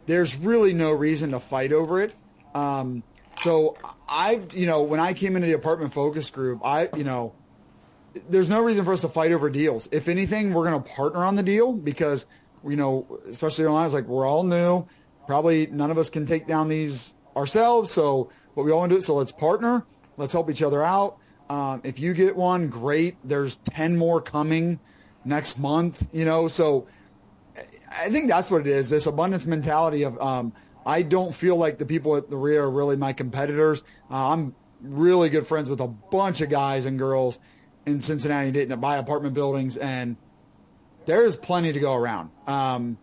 There's 0.05 0.35
really 0.35 0.73
no 0.73 0.91
reason 0.91 1.31
to 1.31 1.39
fight 1.39 1.71
over 1.71 2.01
it. 2.01 2.13
Um, 2.53 3.03
so 3.41 3.77
I, 4.07 4.41
you 4.53 4.65
know, 4.65 4.83
when 4.83 4.99
I 4.99 5.13
came 5.13 5.35
into 5.35 5.47
the 5.47 5.53
apartment 5.53 5.93
focus 5.93 6.29
group, 6.29 6.61
I, 6.63 6.89
you 6.95 7.03
know, 7.03 7.33
there's 8.29 8.49
no 8.49 8.61
reason 8.61 8.85
for 8.85 8.93
us 8.93 9.01
to 9.01 9.09
fight 9.09 9.31
over 9.31 9.49
deals. 9.49 9.87
If 9.91 10.07
anything, 10.07 10.53
we're 10.53 10.69
going 10.69 10.81
to 10.81 10.89
partner 10.89 11.23
on 11.23 11.35
the 11.35 11.43
deal 11.43 11.73
because, 11.73 12.25
you 12.67 12.75
know, 12.75 13.19
especially 13.27 13.65
online, 13.65 13.85
it's 13.85 13.93
like 13.93 14.07
we're 14.07 14.27
all 14.27 14.43
new. 14.43 14.85
Probably 15.25 15.67
none 15.67 15.89
of 15.89 15.97
us 15.97 16.09
can 16.09 16.25
take 16.25 16.47
down 16.47 16.67
these 16.67 17.13
ourselves. 17.35 17.91
So 17.91 18.29
what 18.53 18.65
we 18.65 18.71
all 18.71 18.79
want 18.79 18.91
to 18.91 18.97
do, 18.97 19.01
so 19.01 19.15
let's 19.15 19.31
partner. 19.31 19.85
Let's 20.17 20.33
help 20.33 20.49
each 20.49 20.61
other 20.61 20.83
out. 20.83 21.17
Um, 21.49 21.81
if 21.83 21.99
you 21.99 22.13
get 22.13 22.35
one, 22.35 22.69
great. 22.69 23.17
There's 23.23 23.57
10 23.71 23.97
more 23.97 24.21
coming 24.21 24.79
next 25.25 25.59
month, 25.59 26.07
you 26.11 26.25
know, 26.25 26.47
so 26.47 26.87
I 27.95 28.09
think 28.09 28.27
that's 28.27 28.49
what 28.49 28.61
it 28.61 28.67
is. 28.67 28.89
This 28.89 29.05
abundance 29.05 29.45
mentality 29.45 30.03
of, 30.03 30.19
um, 30.21 30.53
I 30.85 31.01
don't 31.01 31.33
feel 31.33 31.55
like 31.55 31.77
the 31.77 31.85
people 31.85 32.15
at 32.15 32.29
the 32.29 32.37
rear 32.37 32.63
are 32.63 32.71
really 32.71 32.97
my 32.97 33.13
competitors. 33.13 33.83
Uh, 34.09 34.31
I'm 34.31 34.55
really 34.81 35.29
good 35.29 35.47
friends 35.47 35.69
with 35.69 35.79
a 35.79 35.87
bunch 35.87 36.41
of 36.41 36.49
guys 36.49 36.85
and 36.85 36.97
girls 36.97 37.39
in 37.85 38.01
Cincinnati 38.01 38.51
Dayton 38.51 38.69
that 38.69 38.81
buy 38.81 38.97
apartment 38.97 39.33
buildings, 39.33 39.77
and 39.77 40.17
there's 41.05 41.35
plenty 41.35 41.73
to 41.73 41.79
go 41.79 41.93
around. 41.93 42.31
Um, 42.47 42.97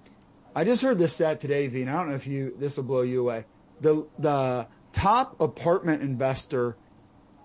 I 0.55 0.65
just 0.65 0.83
heard 0.83 0.99
this 0.99 1.15
stat 1.15 1.41
today, 1.41 1.67
Veen. 1.69 1.89
I 1.89 1.93
don't 1.93 2.09
know 2.11 2.17
if 2.17 2.27
you 2.27 2.55
this 2.59 2.77
will 2.77 2.85
blow 2.85 3.03
you 3.03 3.21
away. 3.21 3.45
The 3.81 4.07
the 4.19 4.67
top 4.93 5.41
apartment 5.41 6.03
investor 6.03 6.77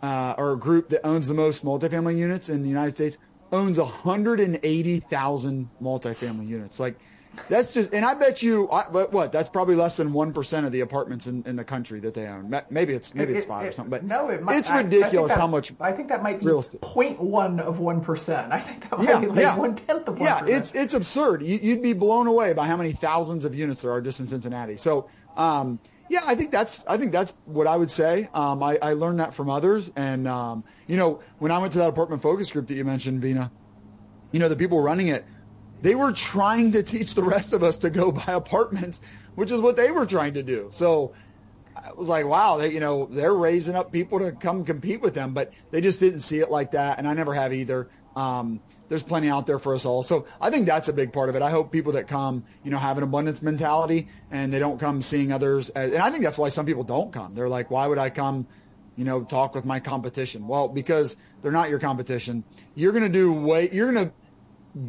uh, 0.05 0.35
or 0.37 0.53
a 0.53 0.57
group 0.57 0.89
that 0.89 1.05
owns 1.05 1.27
the 1.27 1.33
most 1.33 1.65
multifamily 1.65 2.15
units 2.15 2.47
in 2.47 2.61
the 2.61 2.69
United 2.69 2.93
States 2.93 3.17
owns 3.51 3.79
180,000 3.79 5.69
multifamily 5.81 6.47
units. 6.47 6.79
Like 6.79 6.99
that's 7.49 7.73
just, 7.73 7.91
and 7.91 8.05
I 8.05 8.13
bet 8.13 8.43
you, 8.43 8.69
I, 8.69 8.85
but 8.89 9.11
what? 9.11 9.31
That's 9.31 9.49
probably 9.49 9.75
less 9.75 9.97
than 9.97 10.13
one 10.13 10.31
percent 10.31 10.67
of 10.67 10.71
the 10.71 10.81
apartments 10.81 11.25
in, 11.27 11.43
in 11.45 11.55
the 11.55 11.63
country 11.63 11.99
that 12.01 12.13
they 12.13 12.27
own. 12.27 12.55
Maybe 12.69 12.93
it's 12.93 13.13
maybe 13.15 13.33
it's 13.33 13.45
five 13.45 13.65
it, 13.65 13.69
or 13.69 13.71
something. 13.73 13.89
But 13.89 14.03
no, 14.03 14.29
it 14.29 14.41
might, 14.41 14.57
it's 14.57 14.69
ridiculous 14.69 15.31
I, 15.31 15.35
I 15.35 15.39
how 15.39 15.47
much. 15.47 15.73
I 15.81 15.91
think 15.91 16.07
that 16.09 16.23
might 16.23 16.39
be 16.39 16.45
real 16.45 16.59
estate. 16.59 16.81
0.1 16.81 17.59
of 17.59 17.79
one 17.79 17.99
percent. 17.99 18.53
I 18.53 18.59
think 18.59 18.89
that 18.89 18.99
might 18.99 19.09
yeah, 19.09 19.19
be 19.19 19.27
like 19.27 19.39
yeah. 19.39 19.57
one 19.57 19.75
tenth 19.75 20.07
of 20.07 20.19
one. 20.19 20.27
Yeah, 20.27 20.45
it's 20.45 20.73
it's 20.73 20.93
absurd. 20.93 21.41
You, 21.41 21.59
would 21.71 21.81
be 21.81 21.93
blown 21.93 22.27
away 22.27 22.53
by 22.53 22.67
how 22.67 22.77
many 22.77 22.93
thousands 22.93 23.43
of 23.43 23.53
units 23.53 23.81
there 23.81 23.91
are 23.91 24.01
just 24.01 24.21
in 24.21 24.27
Cincinnati. 24.27 24.77
So, 24.77 25.09
um, 25.35 25.79
yeah, 26.09 26.21
I 26.25 26.35
think 26.35 26.51
that's 26.51 26.85
I 26.87 26.97
think 26.97 27.11
that's 27.11 27.33
what 27.45 27.67
I 27.67 27.75
would 27.75 27.91
say. 27.91 28.29
Um, 28.33 28.61
I, 28.61 28.77
I 28.81 28.93
learned 28.93 29.19
that 29.19 29.33
from 29.33 29.49
others, 29.49 29.91
and 29.95 30.27
um, 30.27 30.63
you 30.87 30.97
know, 30.97 31.21
when 31.39 31.51
I 31.51 31.57
went 31.57 31.73
to 31.73 31.79
that 31.79 31.89
apartment 31.89 32.21
focus 32.21 32.51
group 32.51 32.67
that 32.67 32.75
you 32.75 32.85
mentioned, 32.85 33.21
Vena, 33.21 33.51
you 34.31 34.39
know, 34.39 34.49
the 34.49 34.55
people 34.55 34.81
running 34.81 35.07
it 35.07 35.25
they 35.81 35.95
were 35.95 36.11
trying 36.11 36.71
to 36.71 36.83
teach 36.83 37.13
the 37.13 37.23
rest 37.23 37.53
of 37.53 37.63
us 37.63 37.77
to 37.77 37.89
go 37.89 38.11
buy 38.25 38.33
apartments, 38.33 38.99
which 39.35 39.51
is 39.51 39.61
what 39.61 39.75
they 39.75 39.91
were 39.91 40.05
trying 40.05 40.33
to 40.33 40.43
do. 40.43 40.71
So 40.73 41.13
I 41.75 41.91
was 41.93 42.07
like, 42.07 42.25
wow, 42.25 42.57
they, 42.57 42.71
you 42.71 42.79
know, 42.79 43.05
they're 43.05 43.33
raising 43.33 43.75
up 43.75 43.91
people 43.91 44.19
to 44.19 44.31
come 44.31 44.65
compete 44.65 45.01
with 45.01 45.13
them, 45.13 45.33
but 45.33 45.53
they 45.71 45.81
just 45.81 45.99
didn't 45.99 46.21
see 46.21 46.39
it 46.39 46.49
like 46.49 46.71
that. 46.71 46.97
And 46.97 47.07
I 47.07 47.13
never 47.13 47.33
have 47.33 47.53
either. 47.53 47.89
Um, 48.15 48.61
there's 48.89 49.03
plenty 49.03 49.29
out 49.29 49.47
there 49.47 49.59
for 49.59 49.75
us 49.75 49.85
all. 49.85 50.03
So 50.03 50.25
I 50.39 50.49
think 50.49 50.65
that's 50.65 50.87
a 50.87 50.93
big 50.93 51.13
part 51.13 51.29
of 51.29 51.35
it. 51.35 51.41
I 51.41 51.51
hope 51.51 51.71
people 51.71 51.93
that 51.93 52.07
come, 52.07 52.43
you 52.63 52.71
know, 52.71 52.77
have 52.77 52.97
an 52.97 53.03
abundance 53.03 53.41
mentality 53.41 54.07
and 54.31 54.53
they 54.53 54.59
don't 54.59 54.79
come 54.79 55.01
seeing 55.01 55.31
others. 55.31 55.69
As, 55.69 55.91
and 55.91 56.01
I 56.01 56.11
think 56.11 56.23
that's 56.23 56.37
why 56.37 56.49
some 56.49 56.65
people 56.65 56.83
don't 56.83 57.11
come. 57.11 57.35
They're 57.35 57.49
like, 57.49 57.71
why 57.71 57.87
would 57.87 57.97
I 57.97 58.09
come, 58.09 58.47
you 58.95 59.05
know, 59.05 59.23
talk 59.23 59.55
with 59.55 59.65
my 59.65 59.79
competition? 59.79 60.47
Well, 60.47 60.67
because 60.67 61.17
they're 61.41 61.51
not 61.51 61.69
your 61.69 61.79
competition. 61.79 62.43
You're 62.75 62.91
going 62.91 63.03
to 63.03 63.09
do 63.09 63.33
way, 63.33 63.69
you're 63.71 63.91
going 63.91 64.07
to, 64.07 64.13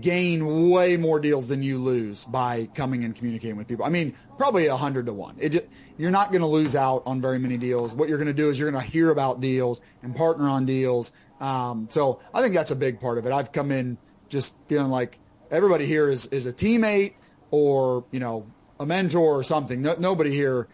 gain 0.00 0.70
way 0.70 0.96
more 0.96 1.20
deals 1.20 1.46
than 1.46 1.62
you 1.62 1.78
lose 1.78 2.24
by 2.24 2.68
coming 2.74 3.04
and 3.04 3.14
communicating 3.14 3.56
with 3.56 3.68
people. 3.68 3.84
I 3.84 3.88
mean, 3.88 4.16
probably 4.36 4.66
a 4.66 4.76
hundred 4.76 5.06
to 5.06 5.12
one. 5.12 5.38
Just, 5.38 5.64
you're 5.96 6.10
not 6.10 6.32
going 6.32 6.40
to 6.40 6.48
lose 6.48 6.74
out 6.74 7.04
on 7.06 7.20
very 7.20 7.38
many 7.38 7.56
deals. 7.56 7.94
What 7.94 8.08
you're 8.08 8.18
going 8.18 8.26
to 8.26 8.34
do 8.34 8.50
is 8.50 8.58
you're 8.58 8.70
going 8.70 8.84
to 8.84 8.90
hear 8.90 9.10
about 9.10 9.40
deals 9.40 9.80
and 10.02 10.14
partner 10.14 10.48
on 10.48 10.66
deals. 10.66 11.12
Um, 11.40 11.88
so 11.90 12.20
I 12.32 12.42
think 12.42 12.54
that's 12.54 12.70
a 12.70 12.76
big 12.76 13.00
part 13.00 13.18
of 13.18 13.26
it. 13.26 13.32
I've 13.32 13.52
come 13.52 13.70
in 13.70 13.98
just 14.28 14.52
feeling 14.68 14.90
like 14.90 15.18
everybody 15.50 15.86
here 15.86 16.10
is, 16.10 16.26
is 16.26 16.46
a 16.46 16.52
teammate 16.52 17.14
or, 17.50 18.04
you 18.10 18.20
know, 18.20 18.46
a 18.80 18.86
mentor 18.86 19.38
or 19.38 19.42
something. 19.42 19.82
No, 19.82 19.96
nobody 19.98 20.32
here, 20.32 20.68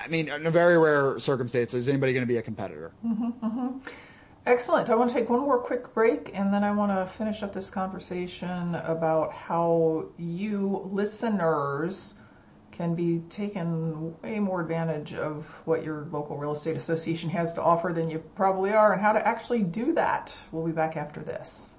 I 0.00 0.08
mean, 0.08 0.28
in 0.28 0.46
a 0.46 0.50
very 0.50 0.78
rare 0.78 1.18
circumstance, 1.18 1.74
is 1.74 1.88
anybody 1.88 2.12
going 2.12 2.24
to 2.24 2.32
be 2.32 2.36
a 2.36 2.42
competitor. 2.42 2.92
Mm-hmm, 3.04 3.46
mm-hmm. 3.46 3.78
Excellent. 4.46 4.88
I 4.88 4.94
want 4.94 5.10
to 5.10 5.14
take 5.14 5.28
one 5.28 5.40
more 5.40 5.58
quick 5.58 5.92
break 5.92 6.30
and 6.32 6.54
then 6.54 6.64
I 6.64 6.72
want 6.72 6.90
to 6.90 7.06
finish 7.18 7.42
up 7.42 7.52
this 7.52 7.68
conversation 7.68 8.74
about 8.76 9.34
how 9.34 10.06
you 10.16 10.88
listeners 10.90 12.14
can 12.78 12.94
be 12.94 13.18
taken 13.28 14.14
way 14.22 14.38
more 14.38 14.60
advantage 14.60 15.12
of 15.12 15.44
what 15.64 15.82
your 15.82 16.06
local 16.12 16.36
real 16.36 16.52
estate 16.52 16.76
association 16.76 17.28
has 17.28 17.54
to 17.54 17.60
offer 17.60 17.92
than 17.92 18.08
you 18.08 18.20
probably 18.36 18.70
are 18.70 18.92
and 18.92 19.02
how 19.02 19.12
to 19.12 19.26
actually 19.26 19.64
do 19.64 19.94
that. 19.94 20.32
We'll 20.52 20.64
be 20.64 20.70
back 20.70 20.96
after 20.96 21.18
this. 21.18 21.76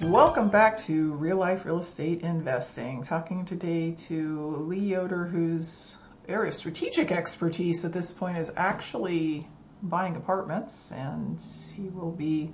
Welcome 0.00 0.48
back 0.48 0.78
to 0.84 1.12
Real 1.12 1.36
Life 1.36 1.66
Real 1.66 1.80
Estate 1.80 2.22
Investing. 2.22 3.02
Talking 3.02 3.44
today 3.44 3.92
to 4.08 4.64
Lee 4.66 4.78
Yoder, 4.78 5.26
who's 5.26 5.98
area 6.26 6.48
of 6.48 6.54
strategic 6.54 7.12
expertise 7.12 7.84
at 7.84 7.92
this 7.92 8.12
point 8.12 8.38
is 8.38 8.50
actually 8.56 9.46
buying 9.82 10.16
apartments, 10.16 10.90
and 10.90 11.38
he 11.76 11.90
will 11.90 12.12
be 12.12 12.50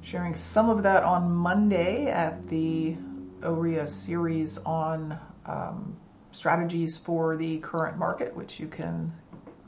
sharing 0.00 0.34
some 0.34 0.70
of 0.70 0.82
that 0.82 1.04
on 1.04 1.30
Monday 1.30 2.06
at 2.06 2.48
the 2.48 2.96
OREA 3.42 3.86
series 3.88 4.58
on 4.58 5.18
um, 5.46 5.96
strategies 6.32 6.98
for 6.98 7.36
the 7.36 7.58
current 7.58 7.98
market, 7.98 8.34
which 8.36 8.60
you 8.60 8.68
can 8.68 9.12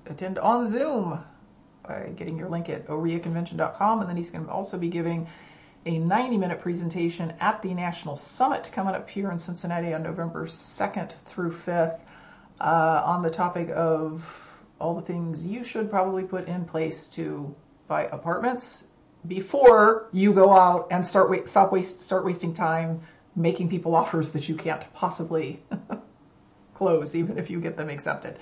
attend 0.07 0.39
on 0.39 0.67
Zoom 0.67 1.23
by 1.87 2.13
getting 2.17 2.37
your 2.37 2.49
link 2.49 2.69
at 2.69 2.87
oreaconvention.com. 2.87 4.01
And 4.01 4.09
then 4.09 4.17
he's 4.17 4.31
going 4.31 4.45
to 4.45 4.51
also 4.51 4.79
be 4.79 4.89
giving 4.89 5.27
a 5.87 5.99
90 5.99 6.37
minute 6.37 6.61
presentation 6.61 7.33
at 7.41 7.63
the 7.63 7.73
National 7.73 8.17
Summit 8.17 8.71
coming 8.73 8.95
up 8.95 9.09
here 9.09 9.31
in 9.31 9.39
Cincinnati 9.39 9.95
on 9.95 10.03
November 10.03 10.47
2nd 10.47 11.13
through 11.25 11.53
5th 11.53 12.01
uh, 12.61 13.03
on 13.05 13.23
the 13.23 13.31
topic 13.31 13.71
of 13.71 14.47
all 14.79 14.95
the 14.95 15.03
things 15.03 15.47
you 15.47 15.65
should 15.65 15.91
probably 15.91 16.25
put 16.25 16.49
in 16.49 16.65
place 16.65 17.09
to 17.09 17.55
buy 17.89 18.05
apartments 18.05 18.87
before 19.27 20.09
you 20.13 20.33
go 20.33 20.53
out 20.53 20.89
and 20.91 21.07
start 21.07 21.29
wait, 21.29 21.49
stop 21.49 21.73
waste 21.73 22.01
start 22.01 22.25
wasting 22.25 22.55
time 22.55 23.01
making 23.37 23.69
people 23.69 23.95
offers 23.95 24.33
that 24.33 24.49
you 24.49 24.55
can't 24.55 24.83
possibly 24.95 25.63
close 26.75 27.15
even 27.15 27.39
if 27.39 27.51
you 27.51 27.61
get 27.61 27.77
them 27.77 27.89
accepted. 27.89 28.39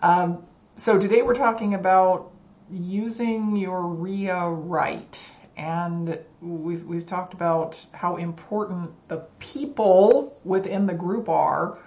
Um, 0.00 0.44
so 0.76 0.98
today 0.98 1.22
we're 1.22 1.34
talking 1.34 1.74
about 1.74 2.32
using 2.70 3.56
your 3.56 3.82
REIA 3.86 4.48
right. 4.48 5.30
And 5.56 6.18
we've, 6.40 6.84
we've 6.84 7.06
talked 7.06 7.32
about 7.32 7.84
how 7.92 8.16
important 8.16 8.90
the 9.08 9.24
people 9.38 10.38
within 10.44 10.86
the 10.86 10.94
group 10.94 11.28
are. 11.28 11.78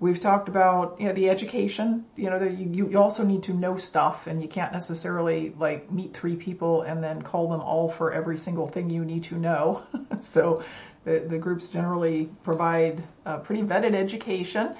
We've 0.00 0.20
talked 0.20 0.48
about 0.48 1.00
you 1.00 1.06
know, 1.06 1.12
the 1.12 1.30
education. 1.30 2.04
You 2.16 2.30
know, 2.30 2.42
you, 2.42 2.88
you 2.88 3.00
also 3.00 3.24
need 3.24 3.44
to 3.44 3.54
know 3.54 3.78
stuff, 3.78 4.28
and 4.28 4.40
you 4.40 4.46
can't 4.46 4.72
necessarily 4.72 5.54
like 5.58 5.90
meet 5.90 6.14
three 6.14 6.36
people 6.36 6.82
and 6.82 7.02
then 7.02 7.22
call 7.22 7.48
them 7.48 7.60
all 7.60 7.88
for 7.88 8.12
every 8.12 8.36
single 8.36 8.68
thing 8.68 8.90
you 8.90 9.04
need 9.04 9.24
to 9.24 9.36
know. 9.36 9.82
so 10.20 10.62
the, 11.08 11.20
the 11.20 11.38
groups 11.38 11.70
generally 11.70 12.28
provide 12.42 13.02
a 13.24 13.38
pretty 13.38 13.62
vetted 13.62 13.94
education, 13.94 14.74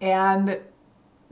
and 0.00 0.60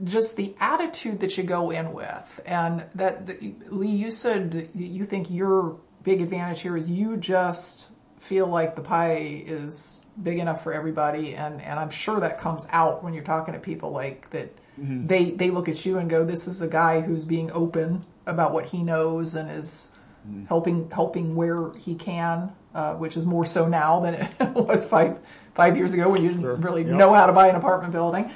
just 0.03 0.35
the 0.35 0.55
attitude 0.59 1.19
that 1.19 1.37
you 1.37 1.43
go 1.43 1.69
in 1.69 1.93
with. 1.93 2.41
And 2.45 2.83
that, 2.95 3.27
the, 3.27 3.53
Lee, 3.69 3.89
you 3.89 4.11
said 4.11 4.69
you 4.73 5.05
think 5.05 5.29
your 5.29 5.77
big 6.03 6.21
advantage 6.21 6.61
here 6.61 6.75
is 6.75 6.89
you 6.89 7.15
just 7.17 7.87
feel 8.19 8.47
like 8.47 8.75
the 8.75 8.81
pie 8.81 9.43
is 9.45 9.99
big 10.21 10.39
enough 10.39 10.63
for 10.63 10.73
everybody. 10.73 11.35
And, 11.35 11.61
and 11.61 11.79
I'm 11.79 11.91
sure 11.91 12.19
that 12.19 12.39
comes 12.39 12.65
out 12.71 13.03
when 13.03 13.13
you're 13.13 13.23
talking 13.23 13.53
to 13.53 13.59
people 13.59 13.91
like 13.91 14.29
that. 14.31 14.55
Mm-hmm. 14.79 15.05
They, 15.05 15.29
they 15.29 15.51
look 15.51 15.69
at 15.69 15.85
you 15.85 15.99
and 15.99 16.09
go, 16.09 16.25
this 16.25 16.47
is 16.47 16.63
a 16.63 16.67
guy 16.67 17.01
who's 17.01 17.25
being 17.25 17.51
open 17.51 18.03
about 18.25 18.53
what 18.53 18.65
he 18.65 18.81
knows 18.81 19.35
and 19.35 19.51
is 19.51 19.91
mm-hmm. 20.27 20.45
helping, 20.45 20.89
helping 20.89 21.35
where 21.35 21.71
he 21.73 21.93
can, 21.93 22.51
uh, 22.73 22.95
which 22.95 23.17
is 23.17 23.25
more 23.25 23.45
so 23.45 23.67
now 23.67 23.99
than 23.99 24.15
it 24.39 24.55
was 24.55 24.85
five, 24.85 25.19
five 25.53 25.77
years 25.77 25.93
ago 25.93 26.09
when 26.09 26.21
you 26.21 26.29
didn't 26.29 26.43
sure. 26.43 26.55
really 26.55 26.83
yep. 26.83 26.95
know 26.95 27.13
how 27.13 27.27
to 27.27 27.33
buy 27.33 27.47
an 27.47 27.55
apartment 27.55 27.93
building. 27.93 28.31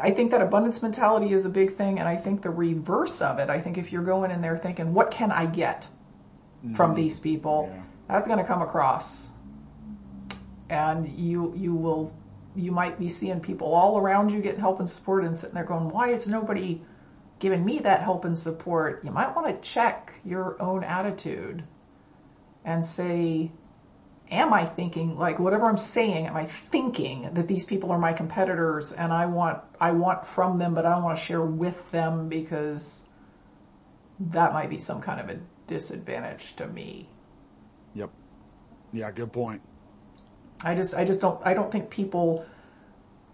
I 0.00 0.10
think 0.10 0.30
that 0.32 0.42
abundance 0.42 0.82
mentality 0.82 1.32
is 1.32 1.46
a 1.46 1.48
big 1.48 1.76
thing, 1.76 1.98
and 1.98 2.06
I 2.06 2.16
think 2.16 2.42
the 2.42 2.50
reverse 2.50 3.22
of 3.22 3.38
it. 3.38 3.48
I 3.48 3.60
think 3.60 3.78
if 3.78 3.92
you're 3.92 4.02
going 4.02 4.30
in 4.30 4.42
there 4.42 4.56
thinking, 4.58 4.92
"What 4.92 5.10
can 5.10 5.32
I 5.32 5.46
get 5.46 5.86
mm-hmm. 6.64 6.74
from 6.74 6.94
these 6.94 7.18
people?" 7.18 7.70
Yeah. 7.72 7.82
That's 8.08 8.26
going 8.26 8.38
to 8.38 8.44
come 8.44 8.60
across, 8.60 9.30
and 10.68 11.08
you 11.08 11.54
you 11.56 11.74
will 11.74 12.12
you 12.54 12.72
might 12.72 12.98
be 12.98 13.08
seeing 13.08 13.40
people 13.40 13.72
all 13.72 13.98
around 13.98 14.32
you 14.32 14.42
getting 14.42 14.60
help 14.60 14.80
and 14.80 14.88
support, 14.88 15.24
and 15.24 15.36
sitting 15.36 15.54
there 15.54 15.64
going, 15.64 15.88
"Why 15.88 16.10
is 16.10 16.28
nobody 16.28 16.82
giving 17.38 17.64
me 17.64 17.78
that 17.78 18.02
help 18.02 18.26
and 18.26 18.36
support?" 18.36 19.02
You 19.02 19.12
might 19.12 19.34
want 19.34 19.46
to 19.46 19.66
check 19.66 20.12
your 20.26 20.60
own 20.60 20.84
attitude 20.84 21.64
and 22.64 22.84
say, 22.84 23.50
am 24.30 24.52
I 24.52 24.64
thinking 24.64 25.18
like 25.18 25.38
whatever 25.38 25.66
I'm 25.66 25.76
saying, 25.76 26.26
am 26.26 26.36
I 26.36 26.46
thinking 26.46 27.30
that 27.34 27.48
these 27.48 27.64
people 27.64 27.92
are 27.92 27.98
my 27.98 28.12
competitors 28.12 28.92
and 28.92 29.12
I 29.12 29.26
want 29.26 29.60
I 29.80 29.92
want 29.92 30.26
from 30.26 30.58
them 30.58 30.74
but 30.74 30.86
I 30.86 30.98
want 30.98 31.18
to 31.18 31.24
share 31.24 31.42
with 31.42 31.90
them 31.90 32.28
because 32.28 33.04
that 34.18 34.52
might 34.52 34.70
be 34.70 34.78
some 34.78 35.00
kind 35.00 35.20
of 35.20 35.30
a 35.30 35.40
disadvantage 35.66 36.56
to 36.56 36.66
me. 36.66 37.08
Yep. 37.94 38.10
Yeah, 38.92 39.10
good 39.10 39.32
point. 39.32 39.60
I 40.62 40.74
just 40.74 40.94
I 40.94 41.04
just 41.04 41.20
don't 41.20 41.40
I 41.46 41.54
don't 41.54 41.70
think 41.70 41.90
people 41.90 42.46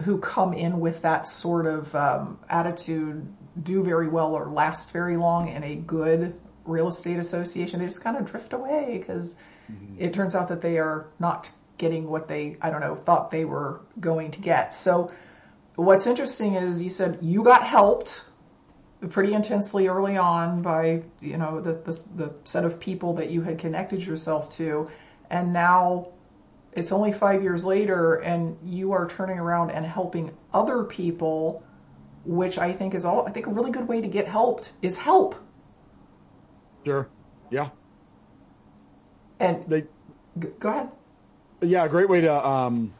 who 0.03 0.18
come 0.18 0.55
in 0.55 0.81
with 0.81 1.03
that 1.03 1.26
sort 1.26 1.66
of 1.66 1.95
um, 1.95 2.39
attitude 2.49 3.26
do 3.62 3.85
very 3.85 4.09
well 4.09 4.35
or 4.35 4.47
last 4.47 4.93
very 4.93 5.16
long 5.16 5.49
in 5.49 5.62
a 5.62 5.76
good 5.76 6.41
real 6.71 6.89
estate 6.89 7.18
association. 7.18 7.81
They 7.81 7.87
just 7.87 8.03
kind 8.03 8.16
of 8.16 8.25
drift 8.25 8.53
away 8.53 8.99
because 8.99 9.37
mm-hmm. 9.71 9.97
it 9.99 10.14
turns 10.14 10.35
out 10.35 10.49
that 10.49 10.62
they 10.62 10.79
are 10.79 11.09
not 11.18 11.51
getting 11.79 12.09
what 12.09 12.29
they, 12.29 12.57
I 12.61 12.71
don't 12.71 12.81
know, 12.81 12.95
thought 12.95 13.31
they 13.31 13.45
were 13.45 13.81
going 13.99 14.31
to 14.33 14.41
get. 14.41 14.75
So 14.75 15.11
what's 15.77 16.07
interesting 16.07 16.55
is 16.55 16.83
you 16.83 16.91
said 16.91 17.18
you 17.23 17.43
got 17.43 17.66
helped 17.66 18.23
pretty 19.09 19.33
intensely 19.33 19.89
early 19.89 20.16
on 20.18 20.61
by, 20.61 21.03
you 21.21 21.39
know, 21.39 21.61
the, 21.61 21.73
the, 21.73 22.05
the 22.16 22.35
set 22.45 22.64
of 22.64 22.79
people 22.79 23.14
that 23.14 23.31
you 23.31 23.41
had 23.41 23.59
connected 23.59 24.05
yourself 24.05 24.51
to. 24.51 24.89
And 25.31 25.53
now 25.53 26.09
it's 26.73 26.93
only 26.93 27.12
five 27.12 27.43
years 27.43 27.64
later 27.64 28.16
and 28.16 28.59
you 28.62 28.93
are 28.93 29.09
turning 29.09 29.39
around 29.39 29.71
and 29.71 29.87
helping 29.87 30.37
other 30.53 30.85
people, 30.85 31.64
which 32.25 32.59
I 32.59 32.73
think 32.73 32.95
is 32.95 33.07
all, 33.07 33.27
I 33.27 33.31
think 33.31 33.47
a 33.47 33.51
really 33.51 33.71
good 33.71 33.89
way 33.89 34.03
to 34.03 34.09
get 34.09 34.29
helped 34.29 34.73
is 34.83 34.99
help. 34.99 35.35
Sure. 36.85 37.09
Yeah. 37.51 37.70
And 39.39 39.64
they 39.66 39.85
go 40.59 40.68
ahead. 40.68 40.89
Yeah, 41.62 41.85
a 41.85 41.89
great 41.89 42.09
way 42.09 42.22
to 42.22 42.47
um, 42.47 42.95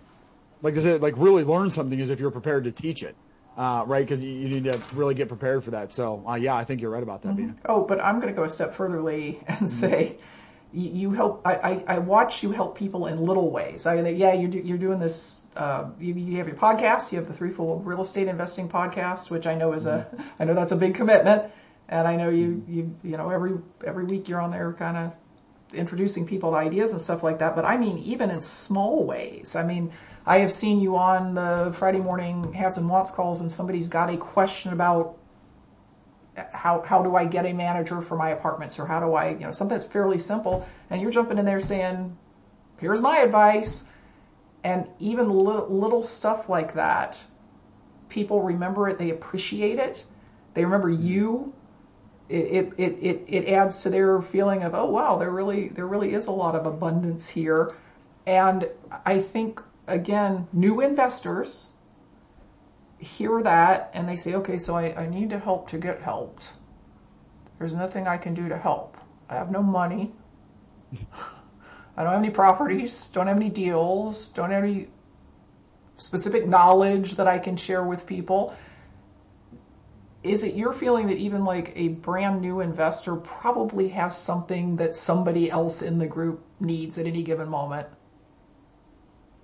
like 0.62 0.76
I 0.76 0.83
said, 0.83 1.03
like 1.03 1.14
really 1.16 1.45
learn 1.45 1.70
something 1.70 1.99
is 1.99 2.11
if 2.11 2.20
you're 2.20 2.31
prepared 2.31 2.64
to 2.64 2.72
teach 2.72 3.03
it. 3.03 3.16
Uh, 3.57 3.85
right, 3.87 4.07
because 4.07 4.22
you, 4.22 4.31
you, 4.31 4.49
need 4.49 4.64
to 4.64 4.81
really 4.95 5.14
get 5.14 5.28
prepared 5.28 5.62
for 5.62 5.72
that. 5.72 5.93
So, 5.93 6.24
uh, 6.26 6.35
yeah, 6.35 6.55
I 6.55 6.64
think 6.64 6.81
you're 6.81 6.91
right 6.91 7.03
about 7.03 7.22
that, 7.22 7.37
mm-hmm. 7.37 7.59
Oh, 7.66 7.85
but 7.85 8.01
I'm 8.01 8.18
going 8.18 8.33
to 8.33 8.37
go 8.37 8.45
a 8.45 8.49
step 8.49 8.74
further, 8.74 9.03
Lee, 9.03 9.41
and 9.47 9.57
mm-hmm. 9.57 9.66
say 9.66 10.16
you, 10.72 10.91
you 10.91 11.11
help. 11.11 11.43
I, 11.45 11.55
I, 11.55 11.85
I, 11.87 11.99
watch 11.99 12.43
you 12.43 12.53
help 12.53 12.78
people 12.78 13.07
in 13.07 13.22
little 13.22 13.51
ways. 13.51 13.87
I 13.87 14.01
mean, 14.01 14.16
yeah, 14.16 14.33
you're 14.33 14.49
do, 14.49 14.61
you're 14.61 14.78
doing 14.78 14.99
this. 14.99 15.45
Uh, 15.57 15.91
you, 15.99 16.14
you, 16.14 16.37
have 16.39 16.47
your 16.47 16.57
podcast. 16.57 17.12
You 17.12 17.18
have 17.18 17.26
the 17.26 17.35
Threefold 17.35 17.85
Real 17.85 18.01
Estate 18.01 18.28
Investing 18.28 18.68
podcast, 18.68 19.31
which 19.31 19.47
I 19.47 19.57
know 19.57 19.72
is 19.72 19.85
mm-hmm. 19.85 20.20
a. 20.20 20.24
I 20.39 20.45
know 20.45 20.55
that's 20.55 20.72
a 20.72 20.76
big 20.76 20.95
commitment, 20.95 21.53
and 21.91 22.07
I 22.07 22.16
know 22.16 22.30
you 22.30 22.49
mm-hmm. 22.49 22.72
you 22.72 22.97
you 23.03 23.16
know 23.16 23.28
every 23.28 23.59
every 23.84 24.05
week 24.05 24.28
you're 24.28 24.41
on 24.41 24.51
there 24.51 24.72
kind 24.72 24.97
of 24.97 25.12
introducing 25.74 26.26
people 26.26 26.51
to 26.53 26.57
ideas 26.57 26.93
and 26.93 27.01
stuff 27.01 27.22
like 27.22 27.41
that, 27.41 27.55
but 27.55 27.64
I 27.64 27.76
mean 27.76 27.99
even 27.99 28.30
in 28.30 28.41
small 28.41 29.05
ways. 29.05 29.57
I 29.57 29.64
mean, 29.64 29.93
I 30.24 30.38
have 30.38 30.53
seen 30.53 30.80
you 30.80 30.97
on 30.97 31.34
the 31.34 31.74
Friday 31.76 32.01
morning 32.01 32.53
haves 32.53 32.78
and 32.78 32.88
wants 32.88 33.11
calls 33.11 33.41
and 33.41 33.51
somebody's 33.53 33.88
got 33.88 34.09
a 34.09 34.16
question 34.16 34.72
about 34.72 35.18
how 36.53 36.82
how 36.82 37.03
do 37.03 37.16
I 37.16 37.24
get 37.24 37.45
a 37.45 37.53
manager 37.53 38.01
for 38.01 38.16
my 38.16 38.30
apartments 38.30 38.78
or 38.78 38.86
how 38.86 39.01
do 39.01 39.14
I, 39.14 39.30
you 39.30 39.41
know, 39.41 39.53
something 39.53 39.76
that's 39.76 39.91
fairly 39.91 40.18
simple 40.18 40.66
and 40.88 41.03
you're 41.03 41.11
jumping 41.11 41.38
in 41.38 41.45
there 41.45 41.61
saying, 41.61 42.16
here's 42.78 43.01
my 43.01 43.18
advice. 43.18 43.84
And 44.62 44.86
even 44.99 45.30
little, 45.30 45.68
little 45.68 46.03
stuff 46.03 46.49
like 46.49 46.74
that, 46.74 47.18
people 48.09 48.43
remember 48.43 48.88
it, 48.88 48.99
they 48.99 49.11
appreciate 49.11 49.78
it. 49.78 50.05
They 50.53 50.64
remember 50.64 50.91
you 50.91 51.55
it, 52.31 52.72
it, 52.78 52.99
it, 53.01 53.24
it 53.26 53.49
adds 53.53 53.83
to 53.83 53.91
their 53.91 54.22
feeling 54.22 54.62
of, 54.62 54.74
oh 54.74 54.87
wow, 54.87 55.18
there 55.18 55.31
really, 55.31 55.68
there 55.68 55.87
really 55.87 56.14
is 56.14 56.26
a 56.26 56.31
lot 56.31 56.55
of 56.55 56.64
abundance 56.64 57.28
here. 57.28 57.74
And 58.26 58.68
I 59.05 59.20
think, 59.20 59.61
again, 59.87 60.47
new 60.53 60.81
investors 60.81 61.70
hear 62.99 63.43
that 63.43 63.91
and 63.95 64.09
they 64.09 64.16
say, 64.16 64.35
okay, 64.35 64.59
so 64.59 64.76
I, 64.76 64.95
I 64.95 65.09
need 65.09 65.31
to 65.31 65.39
help 65.39 65.70
to 65.70 65.78
get 65.78 66.03
helped. 66.03 66.53
There's 67.59 67.72
nothing 67.72 68.07
I 68.07 68.16
can 68.16 68.35
do 68.35 68.49
to 68.49 68.57
help. 68.57 68.97
I 69.28 69.35
have 69.35 69.51
no 69.51 69.62
money. 69.62 70.12
I 71.97 72.05
don't 72.05 72.12
have 72.12 72.22
any 72.22 72.31
properties, 72.31 73.09
don't 73.09 73.26
have 73.26 73.37
any 73.37 73.51
deals, 73.51 74.31
don't 74.31 74.51
have 74.51 74.64
any 74.64 74.89
specific 75.97 76.47
knowledge 76.47 77.16
that 77.16 77.26
I 77.26 77.39
can 77.39 77.57
share 77.57 77.83
with 77.83 78.07
people 78.07 78.55
is 80.23 80.45
it 80.45 80.55
your 80.55 80.73
feeling 80.73 81.07
that 81.07 81.16
even 81.16 81.45
like 81.45 81.73
a 81.77 81.89
brand 81.89 82.41
new 82.41 82.61
investor 82.61 83.16
probably 83.16 83.89
has 83.89 84.16
something 84.16 84.77
that 84.77 84.95
somebody 84.95 85.51
else 85.51 85.83
in 85.83 85.99
the 85.99 86.07
group 86.07 86.45
needs 86.59 86.99
at 86.99 87.07
any 87.07 87.23
given 87.23 87.49
moment? 87.49 87.89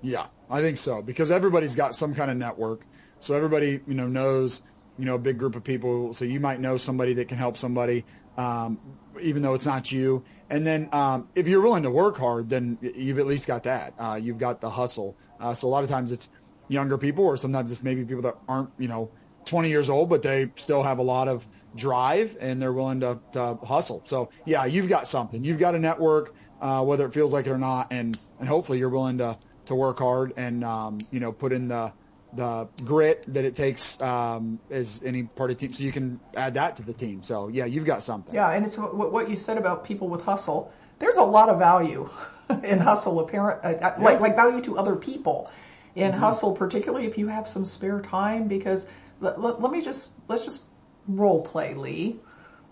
Yeah, 0.02 0.26
I 0.50 0.60
think 0.60 0.76
so 0.76 1.00
because 1.02 1.30
everybody's 1.30 1.74
got 1.74 1.94
some 1.94 2.14
kind 2.14 2.30
of 2.30 2.36
network. 2.36 2.82
So 3.20 3.34
everybody, 3.34 3.80
you 3.86 3.94
know, 3.94 4.06
knows, 4.06 4.62
you 4.98 5.06
know, 5.06 5.14
a 5.14 5.18
big 5.18 5.38
group 5.38 5.56
of 5.56 5.64
people. 5.64 6.12
So 6.12 6.26
you 6.26 6.40
might 6.40 6.60
know 6.60 6.76
somebody 6.76 7.14
that 7.14 7.28
can 7.28 7.38
help 7.38 7.56
somebody, 7.56 8.04
um, 8.36 8.78
even 9.20 9.42
though 9.42 9.54
it's 9.54 9.64
not 9.64 9.90
you. 9.90 10.24
And 10.50 10.66
then, 10.66 10.90
um, 10.92 11.28
if 11.34 11.48
you're 11.48 11.62
willing 11.62 11.82
to 11.84 11.90
work 11.90 12.18
hard, 12.18 12.50
then 12.50 12.78
you've 12.82 13.18
at 13.18 13.26
least 13.26 13.46
got 13.46 13.64
that. 13.64 13.94
Uh, 13.98 14.20
you've 14.22 14.38
got 14.38 14.60
the 14.60 14.70
hustle. 14.70 15.16
Uh, 15.40 15.54
so 15.54 15.66
a 15.66 15.70
lot 15.70 15.84
of 15.84 15.90
times 15.90 16.12
it's 16.12 16.28
younger 16.68 16.98
people 16.98 17.24
or 17.24 17.36
sometimes 17.36 17.72
it's 17.72 17.82
maybe 17.82 18.04
people 18.04 18.22
that 18.22 18.36
aren't, 18.46 18.70
you 18.78 18.88
know, 18.88 19.10
20 19.46 19.68
years 19.68 19.88
old, 19.88 20.08
but 20.08 20.22
they 20.22 20.50
still 20.56 20.82
have 20.82 20.98
a 20.98 21.02
lot 21.02 21.28
of 21.28 21.46
drive 21.74 22.36
and 22.40 22.60
they're 22.60 22.72
willing 22.72 23.00
to, 23.00 23.18
to 23.32 23.54
hustle. 23.66 24.02
So 24.04 24.30
yeah, 24.44 24.64
you've 24.64 24.88
got 24.88 25.06
something. 25.06 25.44
You've 25.44 25.58
got 25.58 25.74
a 25.74 25.78
network, 25.78 26.34
uh, 26.60 26.82
whether 26.84 27.06
it 27.06 27.14
feels 27.14 27.32
like 27.32 27.46
it 27.46 27.50
or 27.50 27.58
not, 27.58 27.88
and 27.90 28.18
and 28.38 28.48
hopefully 28.48 28.78
you're 28.78 28.90
willing 28.90 29.18
to 29.18 29.38
to 29.66 29.74
work 29.74 29.98
hard 29.98 30.32
and 30.36 30.64
um, 30.64 30.98
you 31.10 31.20
know 31.20 31.32
put 31.32 31.52
in 31.52 31.68
the 31.68 31.92
the 32.32 32.68
grit 32.84 33.24
that 33.32 33.44
it 33.44 33.56
takes 33.56 34.00
um, 34.00 34.58
as 34.70 35.00
any 35.04 35.22
part 35.22 35.50
of 35.50 35.58
the 35.58 35.66
team, 35.66 35.72
so 35.72 35.82
you 35.82 35.92
can 35.92 36.20
add 36.34 36.54
that 36.54 36.76
to 36.76 36.82
the 36.82 36.92
team. 36.92 37.22
So 37.22 37.48
yeah, 37.48 37.64
you've 37.64 37.86
got 37.86 38.02
something. 38.02 38.34
Yeah, 38.34 38.50
and 38.50 38.64
it's 38.64 38.76
what 38.76 39.30
you 39.30 39.36
said 39.36 39.58
about 39.58 39.84
people 39.84 40.08
with 40.08 40.22
hustle. 40.22 40.72
There's 40.98 41.16
a 41.16 41.22
lot 41.22 41.48
of 41.48 41.58
value 41.58 42.08
in 42.64 42.78
hustle, 42.78 43.20
apparent 43.20 43.64
uh, 43.64 43.86
uh, 43.86 43.96
like 44.00 44.20
like 44.20 44.36
value 44.36 44.60
to 44.62 44.78
other 44.78 44.96
people 44.96 45.50
in 45.94 46.10
mm-hmm. 46.10 46.20
hustle, 46.20 46.52
particularly 46.54 47.06
if 47.06 47.16
you 47.16 47.28
have 47.28 47.48
some 47.48 47.64
spare 47.64 48.00
time 48.00 48.48
because 48.48 48.86
let, 49.20 49.40
let, 49.40 49.60
let 49.60 49.72
me 49.72 49.80
just, 49.80 50.14
let's 50.28 50.44
just 50.44 50.64
role 51.08 51.42
play, 51.42 51.74
Lee. 51.74 52.16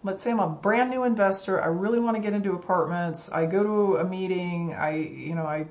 Let's 0.02 0.22
say 0.22 0.30
I'm 0.30 0.40
a 0.40 0.48
brand 0.48 0.90
new 0.90 1.04
investor. 1.04 1.62
I 1.62 1.66
really 1.66 1.98
want 1.98 2.16
to 2.16 2.22
get 2.22 2.34
into 2.34 2.52
apartments. 2.52 3.32
I 3.32 3.46
go 3.46 3.62
to 3.62 3.96
a 3.96 4.04
meeting. 4.04 4.74
I, 4.74 4.96
you 4.96 5.34
know, 5.34 5.46
I 5.46 5.66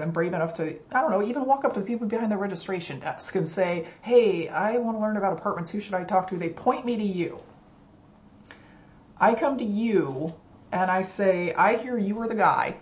am 0.00 0.10
brave 0.10 0.32
enough 0.32 0.54
to, 0.54 0.76
I 0.90 1.00
don't 1.00 1.10
know, 1.10 1.22
even 1.22 1.44
walk 1.44 1.64
up 1.64 1.74
to 1.74 1.80
the 1.80 1.86
people 1.86 2.06
behind 2.06 2.32
the 2.32 2.38
registration 2.38 2.98
desk 2.98 3.34
and 3.36 3.46
say, 3.46 3.86
Hey, 4.00 4.48
I 4.48 4.78
want 4.78 4.96
to 4.96 5.02
learn 5.02 5.18
about 5.18 5.34
apartments. 5.34 5.70
Who 5.70 5.80
should 5.80 5.94
I 5.94 6.04
talk 6.04 6.28
to? 6.28 6.38
They 6.38 6.48
point 6.48 6.86
me 6.86 6.96
to 6.96 7.04
you. 7.04 7.40
I 9.18 9.34
come 9.34 9.58
to 9.58 9.64
you 9.64 10.34
and 10.72 10.90
I 10.90 11.02
say, 11.02 11.52
I 11.52 11.76
hear 11.76 11.98
you 11.98 12.18
are 12.20 12.28
the 12.28 12.34
guy. 12.34 12.76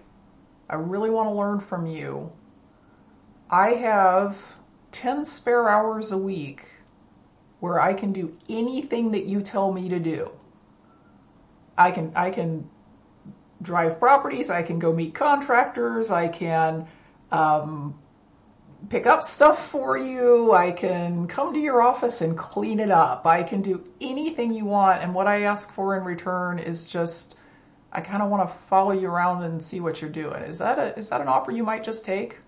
I 0.68 0.76
really 0.76 1.10
want 1.10 1.28
to 1.28 1.34
learn 1.34 1.60
from 1.60 1.86
you. 1.86 2.32
I 3.50 3.70
have 3.70 4.56
10 4.92 5.24
spare 5.24 5.68
hours 5.68 6.12
a 6.12 6.16
week 6.16 6.66
where 7.62 7.78
I 7.78 7.94
can 7.94 8.12
do 8.12 8.36
anything 8.48 9.12
that 9.12 9.24
you 9.24 9.40
tell 9.40 9.70
me 9.70 9.90
to 9.90 10.00
do. 10.00 10.32
I 11.78 11.92
can, 11.92 12.12
I 12.16 12.32
can 12.32 12.68
drive 13.62 14.00
properties, 14.00 14.50
I 14.50 14.64
can 14.64 14.80
go 14.80 14.92
meet 14.92 15.14
contractors, 15.14 16.10
I 16.10 16.26
can, 16.26 16.88
um, 17.30 17.96
pick 18.88 19.06
up 19.06 19.22
stuff 19.22 19.68
for 19.68 19.96
you. 19.96 20.52
I 20.52 20.72
can 20.72 21.28
come 21.28 21.54
to 21.54 21.60
your 21.60 21.80
office 21.80 22.20
and 22.20 22.36
clean 22.36 22.80
it 22.80 22.90
up. 22.90 23.28
I 23.28 23.44
can 23.44 23.62
do 23.62 23.86
anything 24.00 24.52
you 24.52 24.64
want. 24.64 25.00
And 25.00 25.14
what 25.14 25.28
I 25.28 25.42
ask 25.42 25.72
for 25.72 25.96
in 25.96 26.02
return 26.02 26.58
is 26.58 26.84
just, 26.84 27.36
I 27.92 28.00
kind 28.00 28.24
of 28.24 28.28
want 28.28 28.50
to 28.50 28.56
follow 28.66 28.90
you 28.90 29.08
around 29.08 29.44
and 29.44 29.62
see 29.62 29.78
what 29.78 30.00
you're 30.00 30.10
doing. 30.10 30.42
Is 30.42 30.58
that 30.58 30.80
a, 30.80 30.98
is 30.98 31.10
that 31.10 31.20
an 31.20 31.28
offer 31.28 31.52
you 31.52 31.62
might 31.62 31.84
just 31.84 32.04
take? 32.04 32.38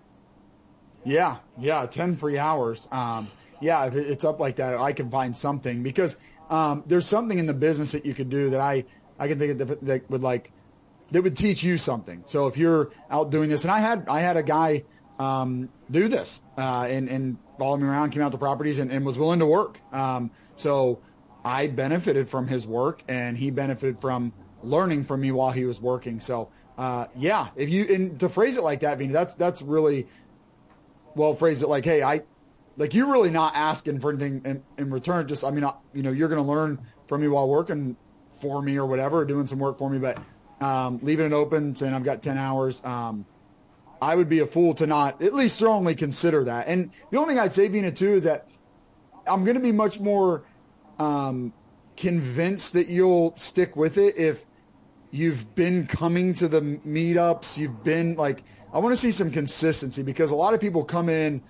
Yeah. 1.04 1.36
Yeah. 1.56 1.86
10 1.86 2.16
free 2.16 2.36
hours. 2.36 2.88
Um, 2.90 3.28
yeah, 3.64 3.86
if 3.86 3.94
it's 3.94 4.24
up 4.24 4.38
like 4.40 4.56
that, 4.56 4.78
I 4.78 4.92
can 4.92 5.10
find 5.10 5.36
something 5.36 5.82
because, 5.82 6.16
um, 6.50 6.84
there's 6.86 7.06
something 7.06 7.38
in 7.38 7.46
the 7.46 7.54
business 7.54 7.92
that 7.92 8.04
you 8.04 8.14
could 8.14 8.30
do 8.30 8.50
that 8.50 8.60
I, 8.60 8.84
I 9.18 9.28
can 9.28 9.38
think 9.38 9.60
of 9.60 9.86
that 9.86 10.10
would 10.10 10.22
like, 10.22 10.52
that 11.10 11.22
would 11.22 11.36
teach 11.36 11.62
you 11.62 11.78
something. 11.78 12.24
So 12.26 12.46
if 12.46 12.56
you're 12.56 12.92
out 13.10 13.30
doing 13.30 13.48
this, 13.48 13.62
and 13.62 13.70
I 13.70 13.80
had, 13.80 14.06
I 14.08 14.20
had 14.20 14.36
a 14.36 14.42
guy, 14.42 14.84
um, 15.18 15.68
do 15.90 16.08
this 16.08 16.42
uh, 16.58 16.86
and, 16.88 17.08
and 17.08 17.38
follow 17.58 17.76
me 17.76 17.86
around, 17.86 18.10
came 18.10 18.22
out 18.22 18.32
to 18.32 18.38
properties, 18.38 18.78
and, 18.78 18.90
and 18.92 19.06
was 19.06 19.16
willing 19.16 19.38
to 19.38 19.46
work. 19.46 19.80
Um, 19.92 20.30
so 20.56 21.00
I 21.44 21.68
benefited 21.68 22.28
from 22.28 22.48
his 22.48 22.66
work, 22.66 23.02
and 23.08 23.36
he 23.38 23.50
benefited 23.50 24.00
from 24.00 24.32
learning 24.62 25.04
from 25.04 25.20
me 25.20 25.30
while 25.30 25.52
he 25.52 25.64
was 25.64 25.80
working. 25.80 26.20
So 26.20 26.50
uh, 26.76 27.06
yeah, 27.16 27.48
if 27.56 27.68
you 27.68 27.84
and 27.84 28.18
to 28.20 28.28
phrase 28.28 28.56
it 28.56 28.64
like 28.64 28.80
that, 28.80 28.98
Vena, 28.98 29.12
that's 29.12 29.34
that's 29.34 29.62
really 29.62 30.08
well 31.14 31.34
phrase 31.34 31.62
it 31.62 31.68
like, 31.68 31.84
hey, 31.84 32.02
I 32.02 32.22
like 32.76 32.94
you're 32.94 33.10
really 33.10 33.30
not 33.30 33.54
asking 33.54 34.00
for 34.00 34.10
anything 34.10 34.42
in, 34.44 34.62
in 34.78 34.90
return. 34.90 35.26
Just 35.28 35.44
I 35.44 35.50
mean, 35.50 35.64
I, 35.64 35.74
you 35.92 36.02
know, 36.02 36.10
you're 36.10 36.28
going 36.28 36.44
to 36.44 36.50
learn 36.50 36.80
from 37.08 37.20
me 37.20 37.28
while 37.28 37.48
working 37.48 37.96
for 38.40 38.62
me 38.62 38.76
or 38.76 38.86
whatever, 38.86 39.24
doing 39.24 39.46
some 39.46 39.58
work 39.58 39.78
for 39.78 39.88
me, 39.88 39.98
but 39.98 40.18
um, 40.60 40.98
leaving 41.02 41.26
it 41.26 41.32
open, 41.32 41.74
saying 41.74 41.94
I've 41.94 42.04
got 42.04 42.22
ten 42.22 42.38
hours. 42.38 42.82
Um, 42.84 43.26
I 44.02 44.14
would 44.14 44.28
be 44.28 44.40
a 44.40 44.46
fool 44.46 44.74
to 44.74 44.86
not 44.86 45.22
at 45.22 45.32
least 45.32 45.56
strongly 45.56 45.94
consider 45.94 46.44
that. 46.44 46.68
And 46.68 46.90
the 47.10 47.18
only 47.18 47.34
thing 47.34 47.38
I'd 47.38 47.52
say, 47.52 47.68
Vena, 47.68 47.90
too, 47.90 48.14
is 48.14 48.24
that 48.24 48.48
I'm 49.26 49.44
going 49.44 49.56
to 49.56 49.62
be 49.62 49.72
much 49.72 50.00
more 50.00 50.44
um, 50.98 51.52
convinced 51.96 52.74
that 52.74 52.88
you'll 52.88 53.34
stick 53.36 53.76
with 53.76 53.96
it 53.96 54.18
if 54.18 54.44
you've 55.10 55.54
been 55.54 55.86
coming 55.86 56.34
to 56.34 56.48
the 56.48 56.60
meetups. 56.60 57.56
You've 57.56 57.82
been 57.84 58.16
like, 58.16 58.42
I 58.72 58.78
want 58.78 58.92
to 58.92 59.00
see 59.00 59.12
some 59.12 59.30
consistency 59.30 60.02
because 60.02 60.32
a 60.32 60.34
lot 60.34 60.52
of 60.52 60.60
people 60.60 60.84
come 60.84 61.08
in 61.08 61.42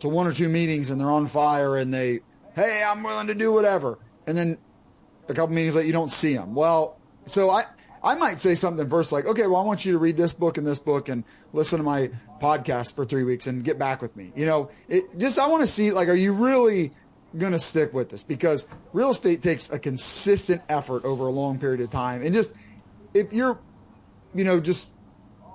to 0.00 0.08
one 0.08 0.26
or 0.26 0.32
two 0.32 0.48
meetings 0.48 0.90
and 0.90 1.00
they're 1.00 1.10
on 1.10 1.26
fire 1.26 1.76
and 1.76 1.92
they, 1.92 2.20
hey, 2.54 2.82
I'm 2.82 3.02
willing 3.02 3.28
to 3.28 3.34
do 3.34 3.52
whatever. 3.52 3.98
And 4.26 4.36
then 4.36 4.58
a 5.28 5.34
couple 5.34 5.54
meetings 5.54 5.76
later, 5.76 5.86
you 5.86 5.92
don't 5.92 6.10
see 6.10 6.34
them. 6.34 6.54
Well, 6.54 6.98
so 7.26 7.50
I, 7.50 7.66
I 8.02 8.14
might 8.14 8.40
say 8.40 8.54
something 8.54 8.88
first 8.88 9.12
like, 9.12 9.26
okay, 9.26 9.46
well, 9.46 9.60
I 9.60 9.64
want 9.64 9.84
you 9.84 9.92
to 9.92 9.98
read 9.98 10.16
this 10.16 10.32
book 10.32 10.58
and 10.58 10.66
this 10.66 10.78
book 10.78 11.08
and 11.08 11.24
listen 11.52 11.78
to 11.78 11.84
my 11.84 12.10
podcast 12.40 12.94
for 12.94 13.04
three 13.04 13.24
weeks 13.24 13.46
and 13.46 13.62
get 13.62 13.78
back 13.78 14.00
with 14.00 14.16
me. 14.16 14.32
You 14.34 14.46
know, 14.46 14.70
it 14.88 15.18
just, 15.18 15.38
I 15.38 15.46
want 15.48 15.62
to 15.62 15.66
see, 15.66 15.92
like, 15.92 16.08
are 16.08 16.14
you 16.14 16.32
really 16.32 16.92
going 17.36 17.52
to 17.52 17.58
stick 17.58 17.92
with 17.92 18.08
this? 18.08 18.22
Because 18.22 18.66
real 18.92 19.10
estate 19.10 19.42
takes 19.42 19.70
a 19.70 19.78
consistent 19.78 20.62
effort 20.68 21.04
over 21.04 21.26
a 21.26 21.30
long 21.30 21.58
period 21.58 21.80
of 21.80 21.90
time. 21.90 22.22
And 22.22 22.34
just, 22.34 22.54
if 23.12 23.32
you're, 23.32 23.58
you 24.34 24.44
know, 24.44 24.60
just, 24.60 24.88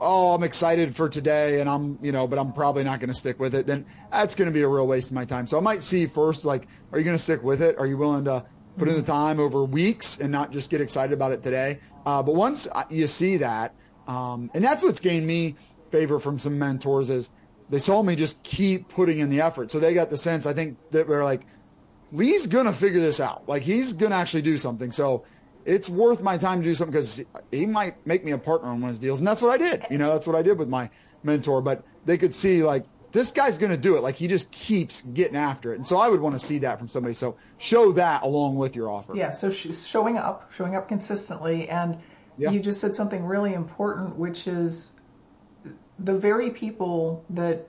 oh, 0.02 0.34
I'm 0.34 0.44
excited 0.44 0.96
for 0.96 1.10
today 1.10 1.62
and 1.62 1.70
I'm, 1.70 1.98
you 2.02 2.12
know, 2.12 2.28
but 2.28 2.40
I'm 2.40 2.52
probably 2.52 2.84
not 2.84 3.00
going 3.00 3.10
to 3.10 3.16
stick 3.16 3.40
with 3.40 3.56
it, 3.56 3.66
then 3.66 3.86
that's 4.12 4.36
going 4.36 4.50
to 4.50 4.54
be 4.54 4.62
a 4.62 4.68
real 4.68 4.88
waste 4.88 5.08
of 5.08 5.14
my 5.14 5.26
time. 5.26 5.48
So 5.48 5.58
I 5.58 5.62
might 5.62 5.84
see 5.84 6.06
first, 6.08 6.46
like, 6.46 6.68
are 6.92 6.98
you 6.98 7.06
going 7.06 7.18
to 7.18 7.24
stick 7.24 7.44
with 7.44 7.62
it? 7.62 7.78
Are 7.78 7.88
you 7.88 7.98
willing 7.98 8.26
to 8.26 8.46
put 8.78 8.88
in 8.88 8.96
the 8.96 9.02
time 9.02 9.40
over 9.40 9.64
weeks 9.64 10.20
and 10.20 10.32
not 10.32 10.52
just 10.52 10.70
get 10.70 10.82
excited 10.82 11.14
about 11.14 11.32
it 11.32 11.44
today? 11.44 11.80
Uh, 12.06 12.22
but 12.22 12.36
once 12.36 12.68
you 12.90 13.08
see 13.08 13.38
that, 13.38 13.74
um, 14.08 14.52
and 14.54 14.64
that's 14.64 14.84
what's 14.84 15.00
gained 15.00 15.26
me 15.26 15.56
favor 15.92 16.20
from 16.20 16.38
some 16.38 16.60
mentors 16.60 17.10
is 17.10 17.32
they 17.70 17.80
saw 17.80 18.04
me 18.04 18.16
just 18.16 18.42
keep 18.44 18.90
putting 18.90 19.20
in 19.20 19.30
the 19.30 19.42
effort. 19.42 19.72
So 19.72 19.80
they 19.80 19.94
got 19.94 20.10
the 20.10 20.18
sense, 20.18 20.46
I 20.46 20.54
think, 20.54 20.78
that 20.92 21.08
we're 21.08 21.24
like, 21.24 21.42
Lee's 22.12 22.48
gonna 22.48 22.74
figure 22.74 23.00
this 23.00 23.20
out. 23.20 23.48
Like 23.48 23.64
he's 23.64 23.94
gonna 23.94 24.16
actually 24.16 24.44
do 24.44 24.58
something. 24.58 24.92
So 24.92 25.26
it's 25.66 25.90
worth 25.90 26.22
my 26.22 26.38
time 26.38 26.62
to 26.62 26.64
do 26.64 26.76
something 26.76 26.92
because 26.92 27.24
he 27.52 27.66
might 27.66 28.06
make 28.06 28.24
me 28.24 28.32
a 28.32 28.38
partner 28.38 28.70
on 28.70 28.82
one 28.82 28.90
of 28.90 28.96
his 28.96 29.00
deals. 29.00 29.20
And 29.20 29.28
that's 29.28 29.42
what 29.42 29.52
I 29.52 29.58
did. 29.58 29.86
You 29.90 29.98
know, 29.98 30.14
that's 30.14 30.28
what 30.28 30.36
I 30.36 30.42
did 30.42 30.58
with 30.60 30.70
my 30.70 30.90
mentor. 31.24 31.62
But 31.62 31.84
they 32.06 32.18
could 32.18 32.36
see 32.36 32.64
like, 32.64 32.86
this 33.12 33.32
guy's 33.32 33.58
going 33.58 33.72
to 33.72 33.78
do 33.78 33.96
it. 33.96 34.04
Like 34.04 34.16
he 34.16 34.28
just 34.28 34.52
keeps 34.52 35.02
getting 35.02 35.38
after 35.38 35.74
it. 35.74 35.78
And 35.78 35.88
so 35.88 35.98
I 35.98 36.10
would 36.10 36.22
want 36.22 36.40
to 36.40 36.46
see 36.46 36.60
that 36.60 36.80
from 36.80 36.88
somebody. 36.88 37.16
So 37.16 37.38
show 37.58 37.94
that 37.94 38.24
along 38.24 38.56
with 38.58 38.76
your 38.76 38.90
offer. 38.90 39.16
Yeah. 39.16 39.32
So 39.32 39.50
she's 39.50 39.88
showing 39.88 40.18
up, 40.18 40.52
showing 40.54 40.76
up 40.76 40.88
consistently. 40.88 41.70
And 41.70 41.98
yeah. 42.38 42.52
you 42.52 42.60
just 42.60 42.82
said 42.82 42.94
something 42.94 43.24
really 43.24 43.54
important, 43.54 44.18
which 44.18 44.48
is 44.48 44.94
the 45.98 46.14
very 46.14 46.52
people 46.52 47.24
that 47.32 47.68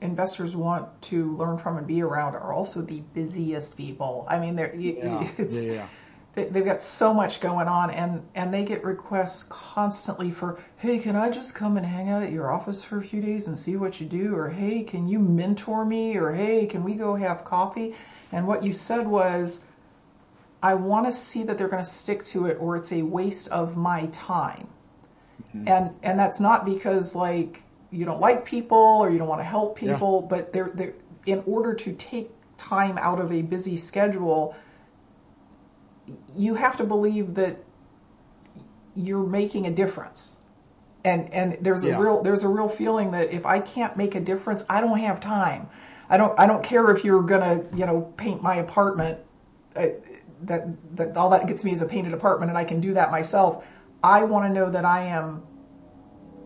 investors 0.00 0.54
want 0.56 1.02
to 1.02 1.36
learn 1.36 1.58
from 1.58 1.76
and 1.76 1.86
be 1.86 2.02
around 2.02 2.34
are 2.34 2.52
also 2.52 2.82
the 2.82 3.00
busiest 3.14 3.76
people. 3.76 4.26
I 4.28 4.38
mean, 4.38 4.56
they're, 4.56 4.74
yeah. 4.74 5.28
it's, 5.38 5.62
yeah, 5.62 5.88
they've 6.34 6.64
got 6.64 6.80
so 6.80 7.12
much 7.12 7.40
going 7.40 7.68
on 7.68 7.90
and, 7.90 8.22
and 8.34 8.54
they 8.54 8.64
get 8.64 8.84
requests 8.84 9.44
constantly 9.50 10.30
for, 10.30 10.58
hey, 10.78 10.98
can 10.98 11.14
I 11.14 11.28
just 11.28 11.54
come 11.54 11.76
and 11.76 11.84
hang 11.84 12.08
out 12.08 12.22
at 12.22 12.32
your 12.32 12.50
office 12.50 12.82
for 12.82 12.96
a 12.96 13.02
few 13.02 13.20
days 13.20 13.48
and 13.48 13.58
see 13.58 13.76
what 13.76 14.00
you 14.00 14.06
do? 14.06 14.34
Or 14.34 14.48
hey, 14.48 14.82
can 14.84 15.08
you 15.08 15.18
mentor 15.18 15.84
me? 15.84 16.16
Or 16.16 16.32
hey, 16.32 16.66
can 16.66 16.84
we 16.84 16.94
go 16.94 17.14
have 17.14 17.44
coffee? 17.44 17.94
And 18.30 18.46
what 18.46 18.64
you 18.64 18.72
said 18.72 19.06
was, 19.06 19.60
I 20.62 20.74
want 20.74 21.06
to 21.06 21.12
see 21.12 21.42
that 21.42 21.58
they're 21.58 21.68
going 21.68 21.82
to 21.82 21.88
stick 21.88 22.24
to 22.26 22.46
it 22.46 22.56
or 22.60 22.76
it's 22.76 22.92
a 22.92 23.02
waste 23.02 23.48
of 23.48 23.76
my 23.76 24.06
time. 24.06 24.68
Mm-hmm. 25.48 25.68
And, 25.68 25.94
and 26.02 26.18
that's 26.18 26.40
not 26.40 26.64
because 26.64 27.14
like 27.14 27.62
you 27.90 28.06
don't 28.06 28.20
like 28.20 28.46
people 28.46 28.78
or 28.78 29.10
you 29.10 29.18
don't 29.18 29.28
want 29.28 29.40
to 29.40 29.44
help 29.44 29.76
people, 29.76 30.22
yeah. 30.22 30.28
but 30.36 30.52
they're, 30.52 30.70
they're, 30.72 30.94
in 31.26 31.42
order 31.46 31.74
to 31.74 31.92
take 31.92 32.30
time 32.56 32.96
out 32.96 33.20
of 33.20 33.32
a 33.32 33.42
busy 33.42 33.76
schedule, 33.76 34.56
you 36.36 36.54
have 36.54 36.76
to 36.78 36.84
believe 36.84 37.34
that 37.34 37.56
you're 38.94 39.26
making 39.26 39.66
a 39.66 39.70
difference. 39.70 40.36
And, 41.04 41.32
and 41.32 41.58
there's 41.60 41.84
yeah. 41.84 41.96
a 41.96 42.00
real, 42.00 42.22
there's 42.22 42.44
a 42.44 42.48
real 42.48 42.68
feeling 42.68 43.12
that 43.12 43.32
if 43.32 43.44
I 43.46 43.60
can't 43.60 43.96
make 43.96 44.14
a 44.14 44.20
difference, 44.20 44.64
I 44.68 44.80
don't 44.80 44.98
have 44.98 45.20
time. 45.20 45.68
I 46.08 46.16
don't, 46.16 46.38
I 46.38 46.46
don't 46.46 46.62
care 46.62 46.90
if 46.90 47.04
you're 47.04 47.22
gonna, 47.22 47.64
you 47.74 47.86
know, 47.86 48.12
paint 48.16 48.42
my 48.42 48.56
apartment. 48.56 49.20
Uh, 49.74 49.88
that, 50.42 50.96
that 50.96 51.16
all 51.16 51.30
that 51.30 51.46
gets 51.46 51.64
me 51.64 51.70
is 51.70 51.82
a 51.82 51.86
painted 51.86 52.12
apartment 52.12 52.50
and 52.50 52.58
I 52.58 52.64
can 52.64 52.80
do 52.80 52.94
that 52.94 53.10
myself. 53.10 53.64
I 54.02 54.24
want 54.24 54.52
to 54.52 54.52
know 54.52 54.70
that 54.70 54.84
I 54.84 55.06
am 55.06 55.42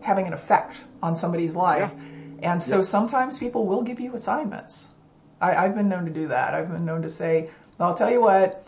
having 0.01 0.27
an 0.27 0.33
effect 0.33 0.79
on 1.01 1.15
somebody's 1.15 1.55
life. 1.55 1.93
Yeah. 1.95 2.51
And 2.51 2.61
so 2.61 2.77
yeah. 2.77 2.83
sometimes 2.83 3.39
people 3.39 3.65
will 3.65 3.81
give 3.81 3.99
you 3.99 4.13
assignments. 4.13 4.89
I, 5.41 5.55
I've 5.55 5.75
been 5.75 5.89
known 5.89 6.05
to 6.05 6.11
do 6.11 6.27
that. 6.29 6.53
I've 6.53 6.71
been 6.71 6.85
known 6.85 7.01
to 7.01 7.09
say, 7.09 7.49
I'll 7.79 7.95
tell 7.95 8.09
you 8.09 8.21
what, 8.21 8.67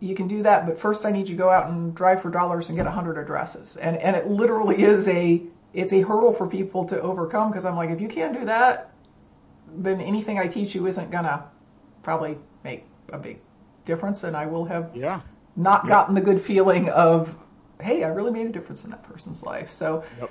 you 0.00 0.14
can 0.14 0.28
do 0.28 0.42
that, 0.42 0.66
but 0.66 0.78
first 0.78 1.06
I 1.06 1.10
need 1.10 1.28
you 1.28 1.36
to 1.36 1.38
go 1.38 1.50
out 1.50 1.68
and 1.70 1.94
drive 1.94 2.22
for 2.22 2.30
dollars 2.30 2.68
and 2.68 2.76
get 2.76 2.86
a 2.86 2.90
hundred 2.90 3.18
addresses. 3.18 3.76
And, 3.76 3.96
and 3.96 4.14
it 4.14 4.26
literally 4.26 4.82
is 4.82 5.08
a, 5.08 5.42
it's 5.72 5.92
a 5.92 6.02
hurdle 6.02 6.32
for 6.32 6.46
people 6.46 6.84
to 6.86 7.00
overcome 7.00 7.50
because 7.50 7.64
I'm 7.64 7.76
like, 7.76 7.90
if 7.90 8.00
you 8.00 8.08
can't 8.08 8.38
do 8.38 8.44
that, 8.46 8.92
then 9.74 10.00
anything 10.00 10.38
I 10.38 10.48
teach 10.48 10.74
you 10.74 10.86
isn't 10.86 11.10
gonna 11.10 11.44
probably 12.02 12.38
make 12.62 12.84
a 13.10 13.18
big 13.18 13.40
difference 13.84 14.24
and 14.24 14.36
I 14.36 14.46
will 14.46 14.66
have 14.66 14.90
yeah. 14.94 15.20
not 15.56 15.84
yep. 15.84 15.88
gotten 15.88 16.14
the 16.14 16.20
good 16.20 16.40
feeling 16.40 16.90
of, 16.90 17.34
hey, 17.80 18.04
I 18.04 18.08
really 18.08 18.30
made 18.30 18.46
a 18.46 18.52
difference 18.52 18.84
in 18.84 18.90
that 18.90 19.02
person's 19.04 19.42
life. 19.42 19.70
So 19.70 20.04
yep. 20.20 20.30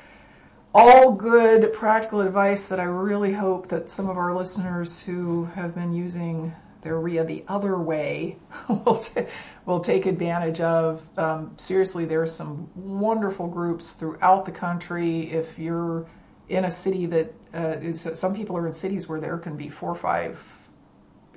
all 0.75 1.11
good 1.11 1.73
practical 1.73 2.21
advice 2.21 2.69
that 2.69 2.79
I 2.79 2.83
really 2.83 3.33
hope 3.33 3.67
that 3.69 3.89
some 3.89 4.09
of 4.09 4.17
our 4.17 4.35
listeners 4.35 4.99
who 4.99 5.45
have 5.45 5.73
been 5.73 5.93
using 5.93 6.53
the 6.85 7.43
other 7.47 7.77
way 7.79 8.37
will, 8.69 8.97
t- 8.97 9.25
will 9.65 9.79
take 9.79 10.05
advantage 10.05 10.61
of. 10.61 11.01
Um, 11.17 11.53
seriously, 11.57 12.05
there 12.05 12.21
are 12.21 12.27
some 12.27 12.69
wonderful 12.75 13.47
groups 13.47 13.93
throughout 13.95 14.45
the 14.45 14.51
country. 14.51 15.31
If 15.31 15.57
you're 15.57 16.05
in 16.47 16.65
a 16.65 16.71
city 16.71 17.07
that, 17.07 17.33
uh, 17.53 17.93
some 17.93 18.35
people 18.35 18.57
are 18.57 18.67
in 18.67 18.73
cities 18.73 19.07
where 19.07 19.19
there 19.19 19.37
can 19.37 19.57
be 19.57 19.69
four 19.69 19.91
or 19.91 19.95
five 19.95 20.39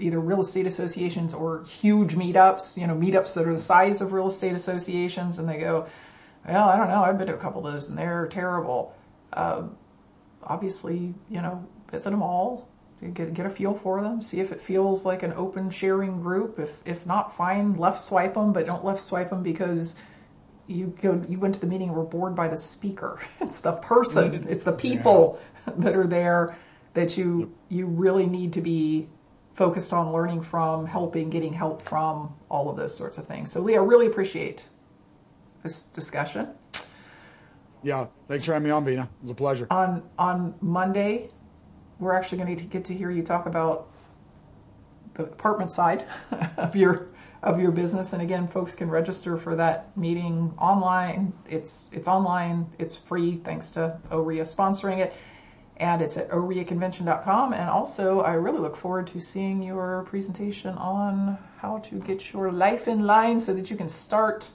either 0.00 0.20
real 0.20 0.40
estate 0.40 0.66
associations 0.66 1.34
or 1.34 1.64
huge 1.64 2.14
meetups, 2.14 2.80
you 2.80 2.86
know, 2.86 2.94
meetups 2.94 3.34
that 3.34 3.46
are 3.46 3.52
the 3.52 3.58
size 3.58 4.00
of 4.00 4.12
real 4.12 4.28
estate 4.28 4.54
associations 4.54 5.38
and 5.40 5.48
they 5.48 5.58
go, 5.58 5.86
well, 6.46 6.68
I 6.68 6.76
don't 6.76 6.88
know, 6.88 7.02
I've 7.02 7.18
been 7.18 7.26
to 7.26 7.34
a 7.34 7.38
couple 7.38 7.66
of 7.66 7.72
those 7.72 7.88
and 7.88 7.98
they're 7.98 8.26
terrible. 8.28 8.94
Uh, 9.32 9.64
obviously, 10.42 11.14
you 11.28 11.42
know, 11.42 11.66
visit 11.90 12.10
them 12.10 12.22
all 12.22 12.68
get, 13.00 13.34
get 13.34 13.46
a 13.46 13.50
feel 13.50 13.74
for 13.74 14.02
them, 14.02 14.20
see 14.22 14.40
if 14.40 14.52
it 14.52 14.60
feels 14.60 15.04
like 15.04 15.22
an 15.22 15.32
open 15.32 15.70
sharing 15.70 16.20
group. 16.20 16.58
If, 16.58 16.70
if 16.84 17.06
not, 17.06 17.36
fine, 17.36 17.74
left 17.74 18.00
swipe 18.00 18.34
them, 18.34 18.52
but 18.52 18.66
don't 18.66 18.84
left 18.84 19.00
swipe 19.00 19.30
them 19.30 19.42
because 19.42 19.94
you 20.66 20.94
go, 21.00 21.20
you 21.28 21.38
went 21.38 21.54
to 21.54 21.60
the 21.60 21.66
meeting 21.66 21.88
and 21.88 21.96
were 21.96 22.04
bored 22.04 22.34
by 22.34 22.48
the 22.48 22.56
speaker. 22.56 23.20
It's 23.40 23.60
the 23.60 23.72
person, 23.72 24.46
it's 24.48 24.64
the 24.64 24.72
people 24.72 25.40
yeah. 25.66 25.74
that 25.78 25.96
are 25.96 26.06
there 26.06 26.56
that 26.94 27.16
you, 27.16 27.54
you 27.68 27.86
really 27.86 28.26
need 28.26 28.54
to 28.54 28.60
be 28.60 29.08
focused 29.54 29.92
on 29.92 30.12
learning 30.12 30.42
from, 30.42 30.86
helping, 30.86 31.30
getting 31.30 31.52
help 31.52 31.82
from, 31.82 32.34
all 32.50 32.68
of 32.68 32.76
those 32.76 32.96
sorts 32.96 33.18
of 33.18 33.26
things. 33.26 33.50
So 33.52 33.60
Leah, 33.60 33.82
really 33.82 34.06
appreciate 34.06 34.68
this 35.62 35.84
discussion. 35.84 36.48
Yeah, 37.82 38.06
thanks 38.26 38.44
for 38.44 38.52
having 38.52 38.64
me 38.64 38.70
on, 38.70 38.84
Vena. 38.84 39.02
It 39.02 39.08
was 39.22 39.30
a 39.30 39.34
pleasure. 39.34 39.66
On 39.70 40.02
on 40.18 40.54
Monday, 40.60 41.30
we're 41.98 42.14
actually 42.14 42.38
going 42.38 42.56
to 42.56 42.64
get 42.64 42.86
to 42.86 42.94
hear 42.94 43.10
you 43.10 43.22
talk 43.22 43.46
about 43.46 43.88
the 45.14 45.24
apartment 45.24 45.72
side 45.72 46.04
of 46.56 46.76
your 46.76 47.08
of 47.42 47.60
your 47.60 47.70
business. 47.70 48.12
And 48.12 48.22
again, 48.22 48.48
folks 48.48 48.74
can 48.74 48.90
register 48.90 49.36
for 49.36 49.56
that 49.56 49.96
meeting 49.96 50.54
online. 50.58 51.32
It's 51.48 51.90
it's 51.92 52.08
online. 52.08 52.66
It's 52.78 52.96
free 52.96 53.36
thanks 53.36 53.72
to 53.72 53.98
OREA 54.10 54.42
sponsoring 54.42 54.98
it. 54.98 55.14
And 55.76 56.02
it's 56.02 56.16
at 56.16 56.30
oreaconvention.com. 56.30 57.52
And 57.52 57.70
also, 57.70 58.20
I 58.20 58.32
really 58.32 58.58
look 58.58 58.76
forward 58.76 59.06
to 59.08 59.20
seeing 59.20 59.62
your 59.62 60.04
presentation 60.08 60.74
on 60.76 61.38
how 61.58 61.78
to 61.78 62.00
get 62.00 62.32
your 62.32 62.50
life 62.50 62.88
in 62.88 63.06
line 63.06 63.38
so 63.38 63.54
that 63.54 63.70
you 63.70 63.76
can 63.76 63.88
start 63.88 64.50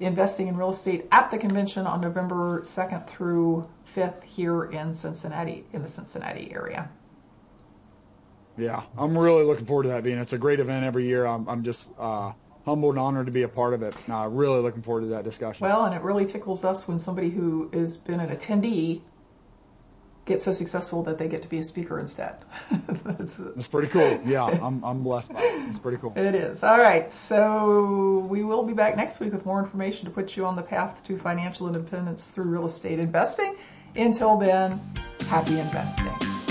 investing 0.00 0.48
in 0.48 0.56
real 0.56 0.70
estate 0.70 1.06
at 1.10 1.30
the 1.30 1.38
convention 1.38 1.86
on 1.86 2.00
November 2.00 2.60
2nd 2.60 3.06
through 3.06 3.68
5th 3.94 4.22
here 4.22 4.64
in 4.66 4.94
Cincinnati, 4.94 5.64
in 5.72 5.82
the 5.82 5.88
Cincinnati 5.88 6.52
area. 6.52 6.88
Yeah, 8.56 8.82
I'm 8.96 9.16
really 9.16 9.44
looking 9.44 9.66
forward 9.66 9.84
to 9.84 9.88
that 9.90 10.02
being. 10.02 10.18
It's 10.18 10.32
a 10.32 10.38
great 10.38 10.60
event 10.60 10.84
every 10.84 11.06
year. 11.06 11.26
I'm, 11.26 11.48
I'm 11.48 11.62
just 11.62 11.90
uh, 11.98 12.32
humbled 12.64 12.94
and 12.94 13.00
honored 13.00 13.26
to 13.26 13.32
be 13.32 13.42
a 13.42 13.48
part 13.48 13.72
of 13.72 13.82
it. 13.82 13.96
Uh, 14.10 14.28
really 14.28 14.60
looking 14.60 14.82
forward 14.82 15.02
to 15.02 15.06
that 15.08 15.24
discussion. 15.24 15.66
Well, 15.66 15.84
and 15.84 15.94
it 15.94 16.02
really 16.02 16.26
tickles 16.26 16.64
us 16.64 16.88
when 16.88 16.98
somebody 16.98 17.30
who 17.30 17.70
has 17.72 17.96
been 17.96 18.20
an 18.20 18.30
attendee 18.30 19.02
get 20.28 20.40
so 20.40 20.52
successful 20.52 21.02
that 21.04 21.18
they 21.18 21.26
get 21.26 21.42
to 21.42 21.48
be 21.48 21.58
a 21.58 21.64
speaker 21.64 21.98
instead. 21.98 22.36
That's 23.04 23.68
pretty 23.68 23.88
cool. 23.88 24.20
Yeah, 24.24 24.44
I'm, 24.44 24.84
I'm 24.84 25.02
blessed 25.02 25.32
by 25.32 25.40
it. 25.40 25.68
It's 25.68 25.78
pretty 25.78 25.98
cool. 25.98 26.12
It 26.14 26.34
is. 26.34 26.62
All 26.62 26.78
right. 26.78 27.12
So 27.12 28.26
we 28.28 28.44
will 28.44 28.62
be 28.62 28.74
back 28.74 28.96
next 28.96 29.18
week 29.18 29.32
with 29.32 29.44
more 29.44 29.58
information 29.58 30.04
to 30.04 30.10
put 30.10 30.36
you 30.36 30.44
on 30.44 30.54
the 30.54 30.62
path 30.62 31.02
to 31.04 31.18
financial 31.18 31.66
independence 31.66 32.28
through 32.28 32.44
real 32.44 32.66
estate 32.66 33.00
investing. 33.00 33.56
Until 33.96 34.36
then, 34.36 34.80
happy 35.28 35.58
investing. 35.58 36.47